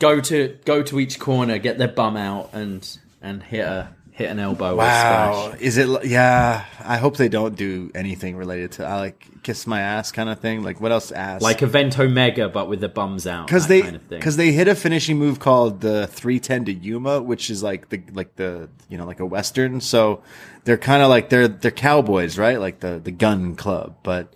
[0.00, 2.86] go to go to each corner, get their bum out, and
[3.22, 4.76] and hit a hit an elbow.
[4.76, 5.54] Wow.
[5.58, 6.04] Is it?
[6.04, 6.64] Yeah.
[6.80, 10.38] I hope they don't do anything related to I like kiss my ass kind of
[10.38, 10.62] thing.
[10.62, 11.10] Like what else?
[11.10, 11.42] Ass.
[11.42, 13.46] Like Event Omega, but with the bums out.
[13.46, 16.72] because they kind of because they hit a finishing move called the three ten to
[16.72, 19.80] Yuma, which is like the like the you know like a western.
[19.80, 20.22] So
[20.64, 22.60] they're kind of like they're they're cowboys, right?
[22.60, 23.96] Like the the Gunn Club.
[24.02, 24.34] But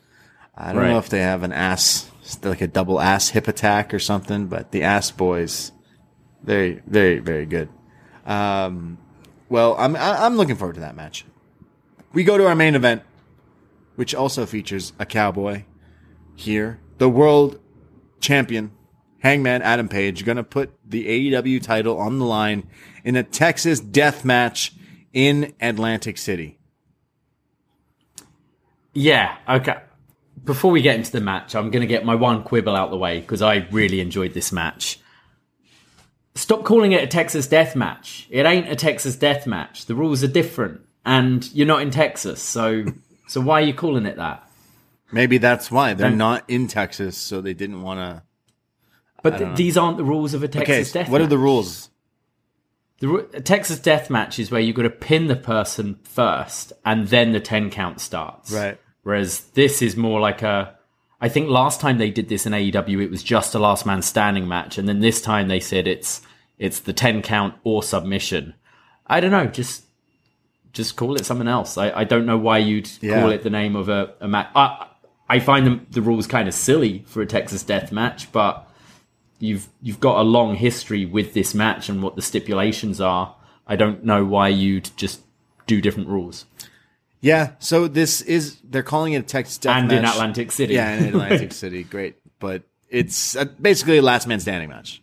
[0.57, 2.11] I don't know if they have an ass
[2.43, 4.47] like a double ass hip attack or something.
[4.47, 5.70] But the ass boys,
[6.43, 7.69] very very very good.
[8.24, 8.98] Um,
[9.48, 11.24] well, I'm I'm looking forward to that match.
[12.12, 13.02] We go to our main event,
[13.94, 15.64] which also features a cowboy
[16.35, 17.60] here, the world
[18.20, 18.73] champion,
[19.20, 22.68] Hangman Adam Page, going to put the AEW title on the line
[23.05, 24.73] in a Texas death match
[25.12, 26.59] in Atlantic City.
[28.93, 29.77] Yeah, okay.
[30.44, 32.97] Before we get into the match, I'm going to get my one quibble out the
[32.97, 34.98] way because I really enjoyed this match.
[36.36, 38.26] Stop calling it a Texas death match.
[38.30, 39.86] It ain't a Texas death match.
[39.86, 42.84] The rules are different, and you're not in Texas, so
[43.26, 44.48] so why are you calling it that?
[45.10, 48.22] Maybe that's why they're Then- not in Texas, so they didn't want to.
[49.22, 51.08] But th- these aren't the rules of a Okay, Texas death.
[51.08, 51.90] what are the rules?
[53.00, 57.08] The a Texas death match is where you've got to pin the person first, and
[57.08, 58.52] then the ten count starts.
[58.52, 58.78] Right.
[59.02, 60.76] Whereas this is more like a.
[61.20, 64.02] I think last time they did this in AEW, it was just a last man
[64.02, 66.20] standing match, and then this time they said it's
[66.59, 68.55] it's the ten count or submission.
[69.06, 69.84] I don't know, just
[70.72, 71.78] just call it something else.
[71.78, 73.20] I, I don't know why you'd Yeah.
[73.20, 74.48] call it the name of a, a match.
[74.55, 74.88] I,
[75.28, 78.70] I find the, the rules kind of silly for a Texas death match, but
[79.38, 83.34] you've you've got a long history with this match and what the stipulations are.
[83.66, 85.22] I don't know why you'd just
[85.66, 86.44] do different rules.
[87.20, 90.05] Yeah, so this is they're calling it a Texas death And in.
[90.05, 90.74] Atlantic City.
[90.74, 95.02] Yeah, in Atlantic City, great, but it's uh, basically a last man standing match,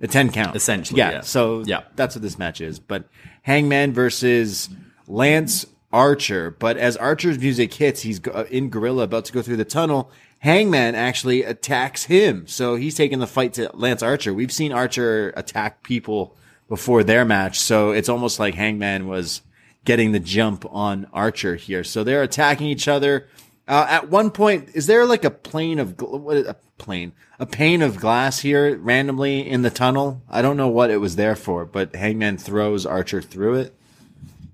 [0.00, 1.20] a ten count Essentially, Yeah, yeah.
[1.22, 1.82] so Yeah.
[1.96, 2.78] that's what this match is.
[2.78, 3.08] But
[3.42, 4.68] Hangman versus
[5.08, 6.50] Lance Archer.
[6.50, 9.64] But as Archer's music hits, he's go- uh, in Gorilla about to go through the
[9.64, 10.10] tunnel.
[10.40, 14.34] Hangman actually attacks him, so he's taking the fight to Lance Archer.
[14.34, 16.36] We've seen Archer attack people
[16.68, 19.40] before their match, so it's almost like Hangman was
[19.86, 21.82] getting the jump on Archer here.
[21.84, 23.26] So they're attacking each other.
[23.66, 26.36] Uh, at one point, is there like a plane of gl- what?
[26.36, 30.20] is- A plane, a pane of glass here randomly in the tunnel?
[30.28, 33.74] I don't know what it was there for, but Hangman throws Archer through it.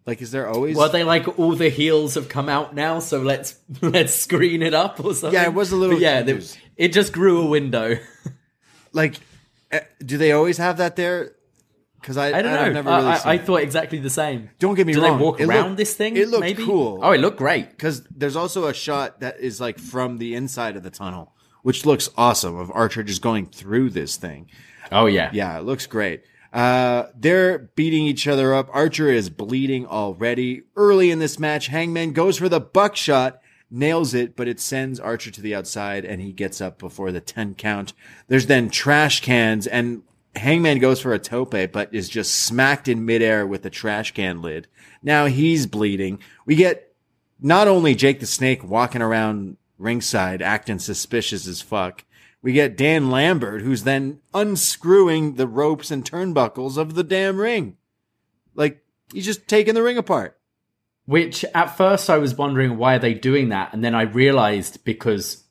[0.07, 0.77] Like, is there always?
[0.77, 4.73] Well, they like all the heels have come out now, so let's let's screen it
[4.75, 5.35] up or something.
[5.35, 6.41] Yeah, it was a little But yeah, they-
[6.77, 7.99] it just grew a window.
[8.93, 9.17] like,
[9.71, 11.33] eh, do they always have that there?
[12.03, 12.73] Because I, I don't I've know.
[12.73, 14.51] never I, really I, I thought exactly the same.
[14.59, 15.17] Don't get me Do wrong.
[15.19, 16.17] they walk It around looked- this thing?
[16.17, 16.65] it looked maybe?
[16.65, 16.99] cool.
[17.03, 17.71] Oh, it looked great.
[17.71, 21.87] because there's also a shot that is like from the inside of the tunnel, which
[21.87, 24.51] looks awesome of Archer just going through this thing.
[24.91, 26.25] Oh yeah, Yeah, it looks great.
[26.53, 28.69] Uh, they're beating each other up.
[28.75, 30.63] Archer is bleeding already.
[30.77, 35.31] Early in this match, Hangman goes for the buckshot, nails it, but it sends Archer
[35.31, 37.95] to the outside and he gets up before the 10 count.
[38.29, 40.03] There's then trash cans and
[40.35, 44.41] Hangman goes for a tope, but is just smacked in midair with the trash can
[44.41, 44.67] lid.
[45.03, 46.21] Now he's bleeding.
[46.47, 46.95] We get
[47.41, 52.05] not only Jake the Snake walking around ringside acting suspicious as fuck,
[52.41, 57.77] we get Dan Lambert who's then unscrewing the ropes and turnbuckles of the damn ring.
[58.55, 60.39] Like he's just taking the ring apart.
[61.05, 64.85] Which at first I was wondering why are they doing that, and then I realized
[64.85, 65.45] because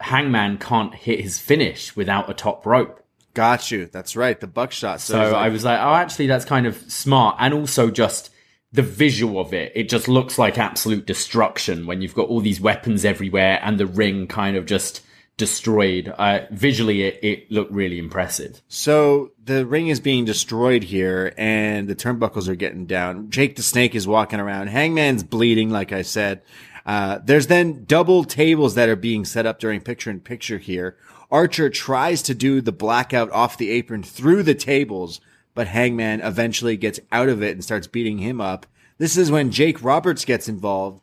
[0.00, 3.05] Hangman can't hit his finish without a top rope.
[3.36, 3.86] Got you.
[3.86, 4.40] That's right.
[4.40, 5.00] The buckshot.
[5.02, 8.30] So he's like- I was like, oh, actually, that's kind of smart, and also just
[8.72, 9.72] the visual of it.
[9.74, 13.86] It just looks like absolute destruction when you've got all these weapons everywhere and the
[13.86, 15.02] ring kind of just
[15.36, 16.08] destroyed.
[16.16, 18.60] Uh, visually, it, it looked really impressive.
[18.68, 23.30] So the ring is being destroyed here and the turnbuckles are getting down.
[23.30, 24.68] Jake the Snake is walking around.
[24.68, 26.40] Hangman's bleeding, like I said.
[26.86, 30.96] Uh, there's then double tables that are being set up during picture in picture here.
[31.30, 35.20] Archer tries to do the blackout off the apron through the tables,
[35.54, 38.66] but Hangman eventually gets out of it and starts beating him up.
[38.98, 41.02] This is when Jake Roberts gets involved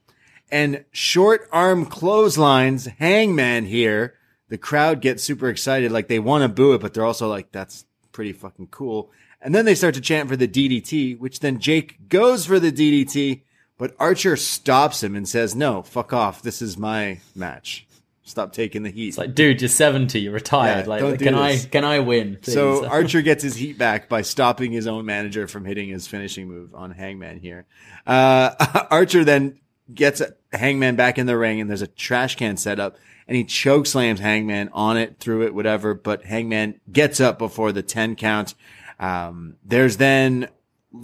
[0.52, 4.14] and short arm clotheslines Hangman here.
[4.50, 7.52] The crowd gets super excited, like they want to boo it, but they're also like,
[7.52, 9.12] that's pretty fucking cool.
[9.42, 12.72] And then they start to chant for the DDT, which then Jake goes for the
[12.72, 13.42] DDT,
[13.78, 16.42] but Archer stops him and says, no, fuck off.
[16.42, 17.88] This is my match.
[18.26, 19.10] Stop taking the heat.
[19.10, 20.86] It's like, dude, you're 70, you're retired.
[20.86, 22.38] Yeah, like, can I can I win?
[22.42, 22.54] please?
[22.54, 26.48] So Archer gets his heat back by stopping his own manager from hitting his finishing
[26.48, 27.66] move on Hangman here.
[28.08, 29.60] Uh, Archer then
[29.94, 30.22] gets
[30.54, 32.98] Hangman back in the ring and there's a trash can set up
[33.28, 37.72] and he choke slams Hangman on it, through it, whatever, but Hangman gets up before
[37.72, 38.54] the 10 count.
[39.00, 40.50] Um, there's then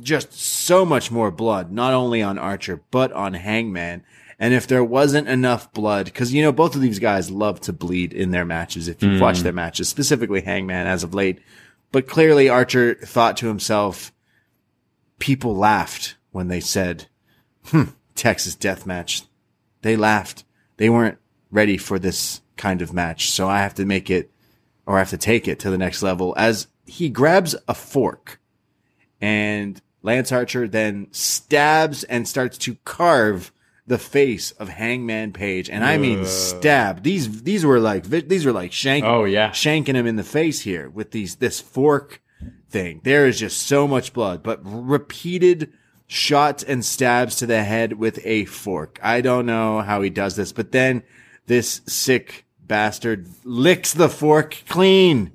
[0.01, 4.03] just so much more blood, not only on Archer, but on Hangman.
[4.39, 7.73] And if there wasn't enough blood, cause you know, both of these guys love to
[7.73, 8.87] bleed in their matches.
[8.87, 11.39] If you've watched their matches, specifically Hangman as of late,
[11.91, 14.13] but clearly Archer thought to himself,
[15.19, 17.07] people laughed when they said,
[17.65, 19.23] hmm, Texas death match.
[19.81, 20.45] They laughed.
[20.77, 21.17] They weren't
[21.51, 23.29] ready for this kind of match.
[23.31, 24.31] So I have to make it
[24.85, 28.39] or I have to take it to the next level as he grabs a fork
[29.21, 33.51] and Lance Archer then stabs and starts to carve
[33.89, 35.69] the face of Hangman Page.
[35.69, 37.03] And I mean stab.
[37.03, 39.49] These, these were like, these were like shank, Oh, yeah.
[39.49, 42.21] shanking him in the face here with these, this fork
[42.69, 43.01] thing.
[43.03, 45.73] There is just so much blood, but repeated
[46.05, 48.99] shots and stabs to the head with a fork.
[49.01, 51.01] I don't know how he does this, but then
[51.47, 55.31] this sick bastard licks the fork clean.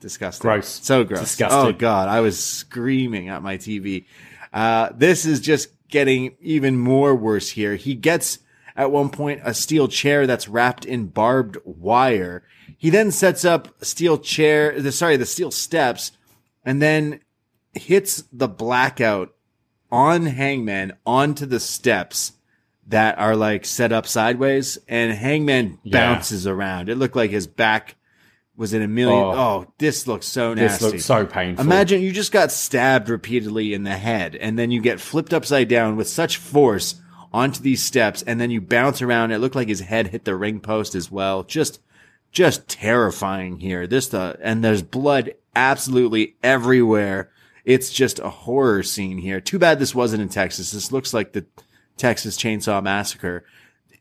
[0.00, 0.42] Disgusting.
[0.42, 0.66] Gross.
[0.68, 1.20] So gross.
[1.20, 1.58] Disgusting.
[1.60, 4.06] Oh god, I was screaming at my TV.
[4.52, 7.76] Uh, this is just getting even more worse here.
[7.76, 8.40] He gets
[8.74, 12.42] at one point a steel chair that's wrapped in barbed wire.
[12.76, 16.10] He then sets up a steel chair, the, sorry, the steel steps
[16.64, 17.20] and then
[17.74, 19.34] hits the blackout
[19.90, 22.32] on Hangman onto the steps
[22.88, 25.92] that are like set up sideways and Hangman Yeah.
[25.92, 26.88] bounces around.
[26.88, 27.94] It looked like his back
[28.56, 29.18] was in a million.
[29.18, 29.32] Oh.
[29.32, 30.84] Oh, this looks so nasty.
[30.84, 31.64] this looks so painful.
[31.64, 35.68] Imagine you just got stabbed repeatedly in the head and then you get flipped upside
[35.68, 36.96] down with such force
[37.32, 39.32] onto these steps and then you bounce around.
[39.32, 41.44] It looked like his head hit the ring post as well.
[41.44, 41.80] Just,
[42.30, 43.86] just terrifying here.
[43.86, 47.30] This, the, and there's blood absolutely everywhere.
[47.64, 49.40] It's just a horror scene here.
[49.40, 50.72] Too bad this wasn't in Texas.
[50.72, 51.46] This looks like the
[51.96, 53.44] Texas Chainsaw Massacre.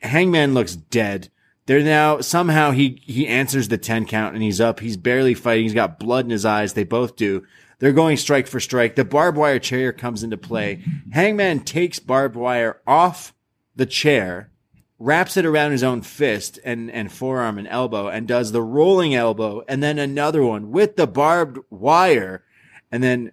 [0.02, 1.30] Hangman looks dead.
[1.66, 4.80] They're now somehow he he answers the 10 count and he's up.
[4.80, 5.64] He's barely fighting.
[5.64, 6.74] He's got blood in his eyes.
[6.74, 7.46] They both do.
[7.80, 8.96] They're going strike for strike.
[8.96, 10.84] The barbed wire chair comes into play.
[11.12, 13.34] Hangman takes barbed wire off
[13.76, 14.52] the chair,
[15.00, 19.16] wraps it around his own fist and, and forearm and elbow and does the rolling
[19.16, 22.44] elbow and then another one with the barbed wire.
[22.92, 23.32] And then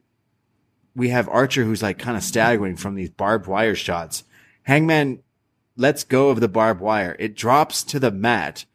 [0.97, 4.25] we have Archer who's like kind of staggering from these barbed wire shots.
[4.63, 5.23] Hangman
[5.79, 7.17] lets go of the barbed wire.
[7.19, 8.67] It drops to the mat,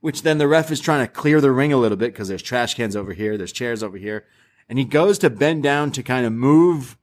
[0.00, 2.42] which then the ref is trying to clear the ring a little bit because there's
[2.42, 4.26] trash cans over here, there's chairs over here.
[4.68, 6.98] And he goes to bend down to kind of move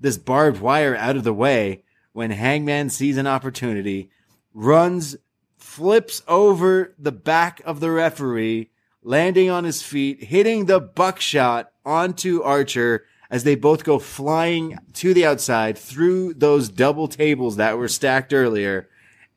[0.00, 1.82] this barbed wire out of the way
[2.12, 4.10] when Hangman sees an opportunity,
[4.54, 5.16] runs,
[5.58, 8.70] flips over the back of the referee,
[9.02, 15.12] landing on his feet, hitting the buckshot onto Archer as they both go flying to
[15.14, 18.88] the outside through those double tables that were stacked earlier.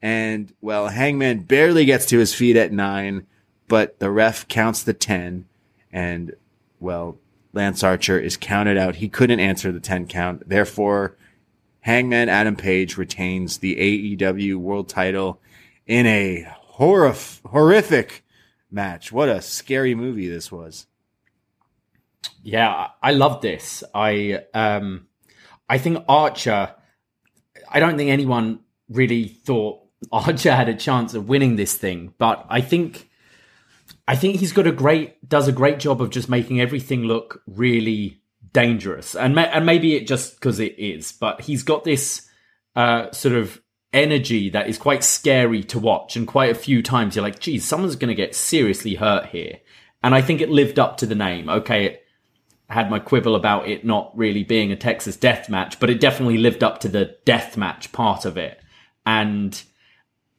[0.01, 3.27] And well, Hangman barely gets to his feet at nine,
[3.67, 5.45] but the ref counts the 10
[5.91, 6.35] and
[6.79, 7.17] well,
[7.51, 8.95] Lance Archer is counted out.
[8.95, 10.47] He couldn't answer the 10 count.
[10.47, 11.17] Therefore,
[11.81, 15.41] Hangman Adam Page retains the AEW world title
[15.87, 16.47] in a
[16.77, 18.23] horrif- horrific
[18.69, 19.11] match.
[19.11, 20.85] What a scary movie this was.
[22.43, 23.83] Yeah, I love this.
[23.93, 25.07] I um
[25.67, 26.73] I think Archer
[27.69, 28.59] I don't think anyone
[28.89, 29.81] really thought
[30.11, 33.09] Archer had a chance of winning this thing, but I think
[34.07, 37.41] I think he's got a great does a great job of just making everything look
[37.47, 38.21] really
[38.51, 39.15] dangerous.
[39.15, 42.27] And ma- and maybe it just cuz it is, but he's got this
[42.75, 43.61] uh sort of
[43.93, 47.65] energy that is quite scary to watch and quite a few times you're like, geez,
[47.65, 49.57] someone's going to get seriously hurt here.
[50.03, 51.49] And I think it lived up to the name.
[51.49, 52.03] Okay, it
[52.69, 56.37] had my quibble about it not really being a Texas death match, but it definitely
[56.37, 58.59] lived up to the death match part of it.
[59.05, 59.61] And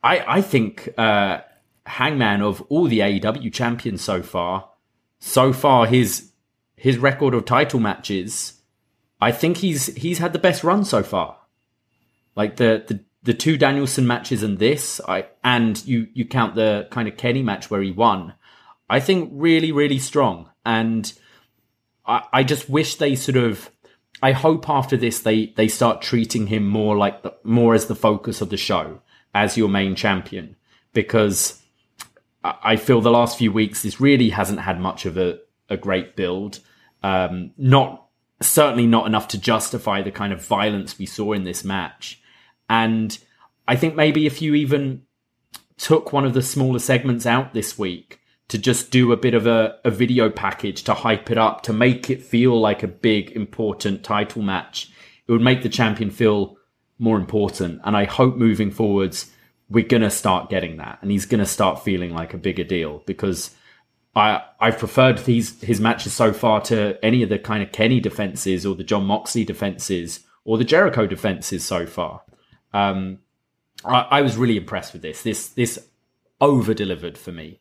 [0.02, 1.40] I, I think, uh,
[1.86, 4.70] Hangman of all the AEW champions so far,
[5.18, 6.30] so far his,
[6.76, 8.60] his record of title matches,
[9.20, 11.36] I think he's, he's had the best run so far.
[12.36, 16.86] Like the, the, the two Danielson matches and this, I, and you, you count the
[16.92, 18.34] kind of Kenny match where he won,
[18.88, 20.48] I think really, really strong.
[20.64, 21.12] And,
[22.10, 23.70] I, I just wish they sort of.
[24.22, 27.94] I hope after this they they start treating him more like the, more as the
[27.94, 29.00] focus of the show
[29.34, 30.56] as your main champion
[30.92, 31.62] because
[32.42, 35.38] I feel the last few weeks this really hasn't had much of a
[35.70, 36.60] a great build.
[37.02, 38.08] Um, not
[38.42, 42.20] certainly not enough to justify the kind of violence we saw in this match.
[42.68, 43.16] And
[43.68, 45.02] I think maybe if you even
[45.76, 48.19] took one of the smaller segments out this week
[48.50, 51.72] to just do a bit of a, a video package to hype it up, to
[51.72, 54.90] make it feel like a big, important title match.
[55.26, 56.56] It would make the champion feel
[56.98, 57.80] more important.
[57.84, 59.30] And I hope moving forwards,
[59.68, 60.98] we're going to start getting that.
[61.00, 63.54] And he's going to start feeling like a bigger deal because
[64.16, 68.00] I, I've preferred these, his matches so far to any of the kind of Kenny
[68.00, 72.22] defenses or the Jon Moxley defenses or the Jericho defenses so far.
[72.72, 73.20] Um,
[73.84, 75.22] I, I was really impressed with this.
[75.22, 75.78] This, this
[76.40, 77.60] over delivered for me.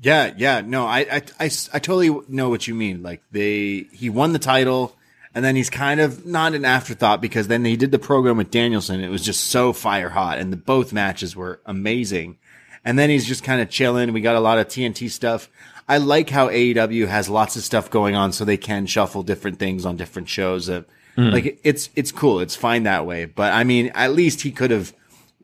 [0.00, 3.02] Yeah, yeah, no, I, I, I, I totally know what you mean.
[3.02, 4.96] Like they, he won the title,
[5.34, 8.50] and then he's kind of not an afterthought because then he did the program with
[8.50, 9.00] Danielson.
[9.00, 12.38] It was just so fire hot, and the both matches were amazing.
[12.84, 14.12] And then he's just kind of chilling.
[14.12, 15.50] We got a lot of TNT stuff.
[15.88, 19.58] I like how AEW has lots of stuff going on, so they can shuffle different
[19.58, 20.70] things on different shows.
[20.70, 20.82] Uh,
[21.16, 21.32] mm.
[21.32, 22.38] Like it's it's cool.
[22.38, 23.24] It's fine that way.
[23.24, 24.94] But I mean, at least he could have,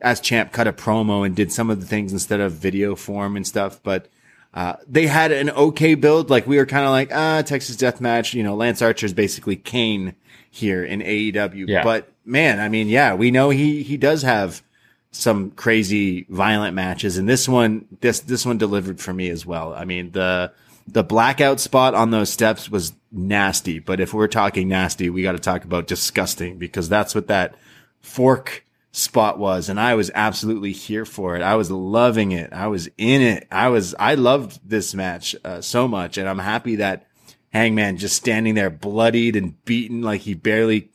[0.00, 3.36] as champ, cut a promo and did some of the things instead of video form
[3.36, 3.82] and stuff.
[3.82, 4.08] But
[4.54, 6.30] uh, they had an okay build.
[6.30, 8.34] Like we were kind of like, ah, Texas Death Match.
[8.34, 10.14] You know, Lance Archer is basically Kane
[10.48, 11.68] here in AEW.
[11.68, 11.82] Yeah.
[11.82, 14.62] But man, I mean, yeah, we know he he does have
[15.10, 19.74] some crazy violent matches, and this one this this one delivered for me as well.
[19.74, 20.52] I mean the
[20.86, 25.32] the blackout spot on those steps was nasty, but if we're talking nasty, we got
[25.32, 27.56] to talk about disgusting because that's what that
[28.02, 28.64] fork
[28.94, 31.42] spot was and I was absolutely here for it.
[31.42, 32.52] I was loving it.
[32.52, 33.48] I was in it.
[33.50, 37.08] I was, I loved this match uh, so much and I'm happy that
[37.52, 40.90] Hangman just standing there bloodied and beaten like he barely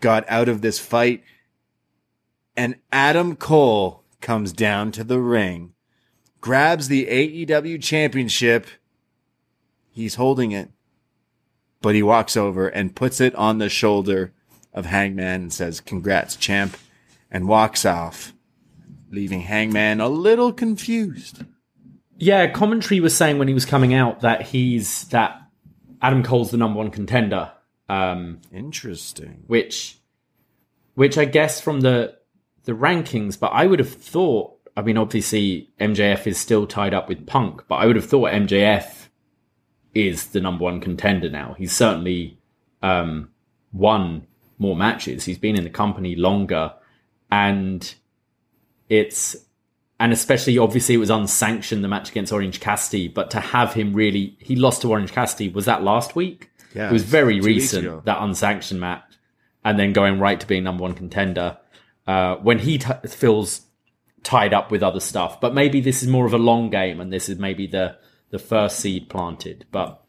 [0.00, 1.22] got out of this fight.
[2.56, 5.72] And Adam Cole comes down to the ring,
[6.40, 8.66] grabs the AEW championship.
[9.92, 10.70] He's holding it,
[11.80, 14.32] but he walks over and puts it on the shoulder
[14.74, 16.76] of Hangman and says, congrats, champ
[17.30, 18.32] and walks off,
[19.10, 21.44] leaving Hangman a little confused.
[22.18, 25.40] Yeah, commentary was saying when he was coming out that he's that
[26.00, 27.52] Adam Cole's the number one contender,
[27.88, 29.44] Um, Interesting.
[29.46, 29.98] which
[30.94, 32.14] which I guess from the
[32.64, 37.08] the rankings, but I would have thought I mean obviously MJF is still tied up
[37.08, 39.08] with Punk, but I would have thought MJF
[39.94, 41.54] is the number one contender now.
[41.58, 42.38] He's certainly
[42.82, 43.30] um,
[43.72, 44.26] won
[44.58, 45.24] more matches.
[45.24, 46.72] He's been in the company longer
[47.30, 47.94] and
[48.88, 49.36] it's
[49.98, 53.94] and especially obviously it was unsanctioned the match against Orange Cassidy, but to have him
[53.94, 56.50] really he lost to Orange Cassidy was that last week?
[56.74, 57.80] Yeah, it was very two weeks ago.
[57.80, 59.04] recent that unsanctioned match,
[59.64, 61.58] and then going right to being number one contender
[62.06, 63.62] uh, when he t- feels
[64.22, 65.40] tied up with other stuff.
[65.40, 67.96] But maybe this is more of a long game, and this is maybe the
[68.30, 69.66] the first seed planted.
[69.70, 70.02] But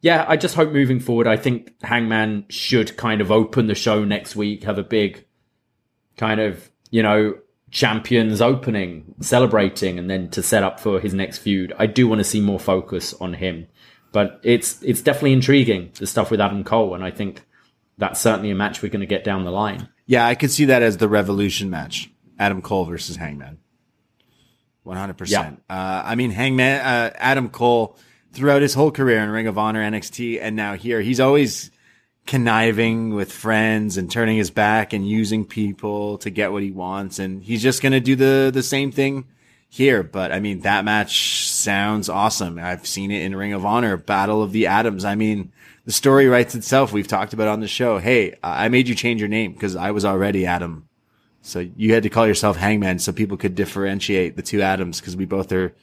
[0.00, 4.04] yeah, I just hope moving forward, I think Hangman should kind of open the show
[4.04, 5.24] next week, have a big
[6.20, 7.34] kind of you know
[7.70, 11.72] champions opening, celebrating, and then to set up for his next feud.
[11.78, 13.66] I do want to see more focus on him,
[14.12, 17.44] but it's it's definitely intriguing the stuff with Adam Cole, and I think
[17.96, 19.88] that's certainly a match we're going to get down the line.
[20.06, 23.58] Yeah, I could see that as the Revolution match: Adam Cole versus Hangman.
[24.82, 25.62] One hundred percent.
[25.70, 27.96] Uh, I mean, Hangman, uh, Adam Cole,
[28.32, 31.70] throughout his whole career in Ring of Honor, NXT, and now here, he's always
[32.26, 37.18] conniving with friends and turning his back and using people to get what he wants,
[37.18, 39.26] and he's just going to do the the same thing
[39.68, 40.02] here.
[40.02, 42.58] But I mean, that match sounds awesome.
[42.58, 45.04] I've seen it in Ring of Honor, Battle of the Atoms.
[45.04, 45.52] I mean,
[45.86, 46.92] the story writes itself.
[46.92, 47.98] We've talked about on the show.
[47.98, 50.88] Hey, I made you change your name because I was already Adam.
[51.42, 55.16] So you had to call yourself Hangman so people could differentiate the two Adams because
[55.16, 55.74] we both are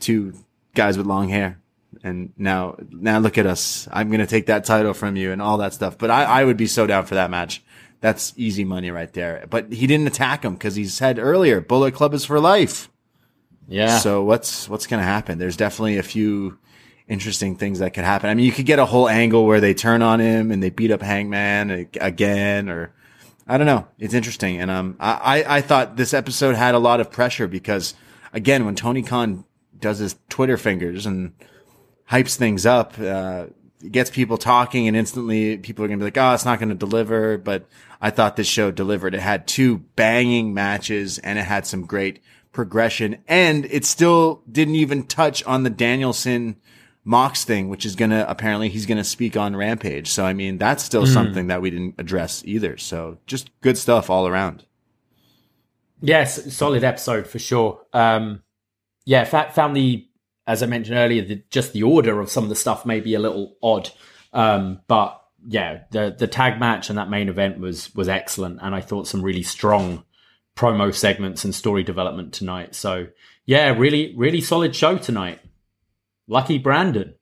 [0.00, 0.34] two
[0.74, 1.61] guys with long hair.
[2.02, 3.88] And now, now look at us.
[3.92, 5.98] I'm going to take that title from you and all that stuff.
[5.98, 7.62] But I, I would be so down for that match.
[8.00, 9.46] That's easy money right there.
[9.48, 12.88] But he didn't attack him because he said earlier, Bullet Club is for life.
[13.68, 13.98] Yeah.
[13.98, 15.38] So what's what's going to happen?
[15.38, 16.58] There's definitely a few
[17.08, 18.30] interesting things that could happen.
[18.30, 20.70] I mean, you could get a whole angle where they turn on him and they
[20.70, 22.92] beat up Hangman again, or
[23.46, 23.86] I don't know.
[23.98, 27.46] It's interesting, and um, I I I thought this episode had a lot of pressure
[27.46, 27.94] because
[28.32, 29.44] again, when Tony Khan
[29.78, 31.32] does his Twitter fingers and
[32.12, 33.46] hypes things up, uh,
[33.90, 37.38] gets people talking, and instantly people are gonna be like, "Oh, it's not gonna deliver."
[37.38, 37.66] But
[38.00, 39.14] I thought this show delivered.
[39.14, 42.20] It had two banging matches, and it had some great
[42.52, 46.56] progression, and it still didn't even touch on the Danielson
[47.04, 50.08] Mox thing, which is gonna apparently he's gonna speak on Rampage.
[50.08, 52.76] So I mean, that's still something that we didn't address either.
[52.76, 54.66] So just good stuff all around.
[56.00, 57.80] Yes, solid episode for sure.
[57.92, 58.42] Um,
[59.04, 60.06] yeah, found the
[60.52, 63.14] as I mentioned earlier, the, just the order of some of the stuff may be
[63.14, 63.90] a little odd,
[64.32, 65.18] um, but
[65.48, 69.08] yeah, the the tag match and that main event was was excellent, and I thought
[69.08, 70.04] some really strong
[70.54, 72.74] promo segments and story development tonight.
[72.74, 73.08] So
[73.46, 75.40] yeah, really really solid show tonight.
[76.28, 77.14] Lucky Brandon.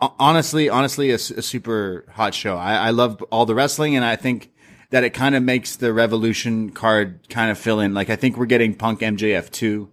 [0.00, 2.56] Ho- Honestly, honestly, a super hot show.
[2.56, 4.50] I, I love all the wrestling, and I think
[4.90, 7.92] that it kind of makes the Revolution card kind of fill in.
[7.94, 9.92] Like I think we're getting Punk MJF two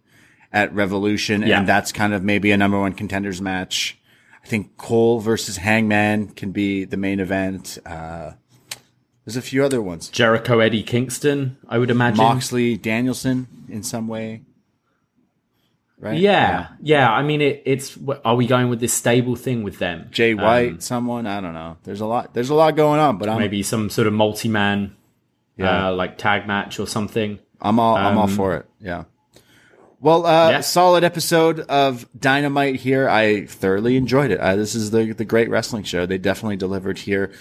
[0.56, 1.60] at Revolution, Yeah.
[1.60, 3.98] and that's kind of maybe a number one contenders match.
[4.44, 7.77] I think Cole versus Hangman can be the main event.
[7.86, 8.32] Uh,
[9.26, 10.07] there's a few other ones.
[10.10, 12.18] Jericho Eddie Kingston, I would imagine.
[12.23, 14.41] Moxley, Danielson in some way.
[15.98, 16.19] Right?
[16.19, 17.10] Yeah, yeah.
[17.11, 17.98] I mean, it, it's.
[18.26, 20.07] Are we going with this stable thing with them?
[20.11, 21.77] Jay White, Um, someone, I don't know.
[21.84, 24.94] There's a lot there's a lot going on, but I'm maybe some sort of multi-man,
[25.57, 25.88] Yeah.
[25.88, 27.40] uh, like tag match or something.
[27.61, 28.65] I'm all I'm all Um, for it.
[28.82, 29.06] Yeah.
[30.00, 30.60] Well, uh, Yeah.
[30.62, 33.10] solid episode of Dynamite here.
[33.10, 34.40] I thoroughly enjoyed it.
[34.40, 36.06] Uh, this is the the great wrestling show.
[36.06, 37.32] They definitely delivered here.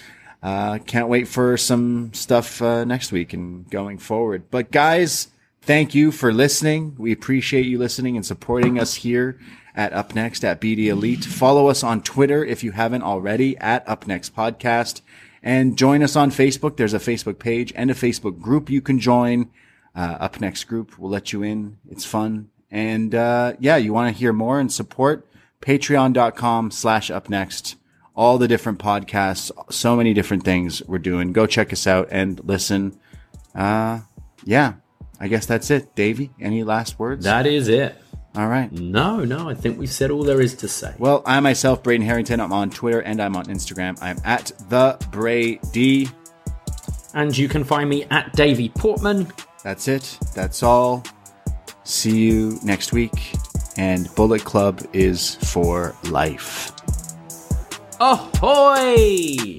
[0.42, 4.44] Uh, can't wait for some stuff uh, next week and going forward.
[4.50, 5.28] But guys,
[5.62, 6.94] thank you for listening.
[6.98, 9.38] We appreciate you listening and supporting us here
[9.74, 11.24] at Up Next at BD Elite.
[11.24, 15.00] Follow us on Twitter if you haven't already at Up Next Podcast.
[15.42, 16.76] And join us on Facebook.
[16.76, 19.48] There's a Facebook page and a Facebook group you can join.
[19.94, 21.78] Uh, Up Next group will let you in.
[21.88, 22.50] It's fun.
[22.70, 25.28] And, uh, yeah, you want to hear more and support
[25.60, 27.76] patreon.com slash up next.
[28.16, 31.32] All the different podcasts, so many different things we're doing.
[31.32, 32.98] Go check us out and listen.
[33.54, 34.00] Uh,
[34.44, 34.74] yeah,
[35.18, 35.94] I guess that's it.
[35.96, 37.24] Davie, any last words?
[37.24, 37.96] That is it.
[38.36, 38.70] All right.
[38.72, 39.48] No, no.
[39.48, 40.94] I think we've said all there is to say.
[40.98, 43.96] Well, I myself, Braden Herrington, I'm on Twitter and I'm on Instagram.
[44.02, 46.08] I'm at the Brady.
[47.14, 49.32] And you can find me at Davie Portman.
[49.64, 50.18] That's it.
[50.34, 51.02] That's all.
[51.82, 53.34] See you next week.
[53.76, 56.70] And Bullet Club is for life.
[57.98, 59.58] Ahoy!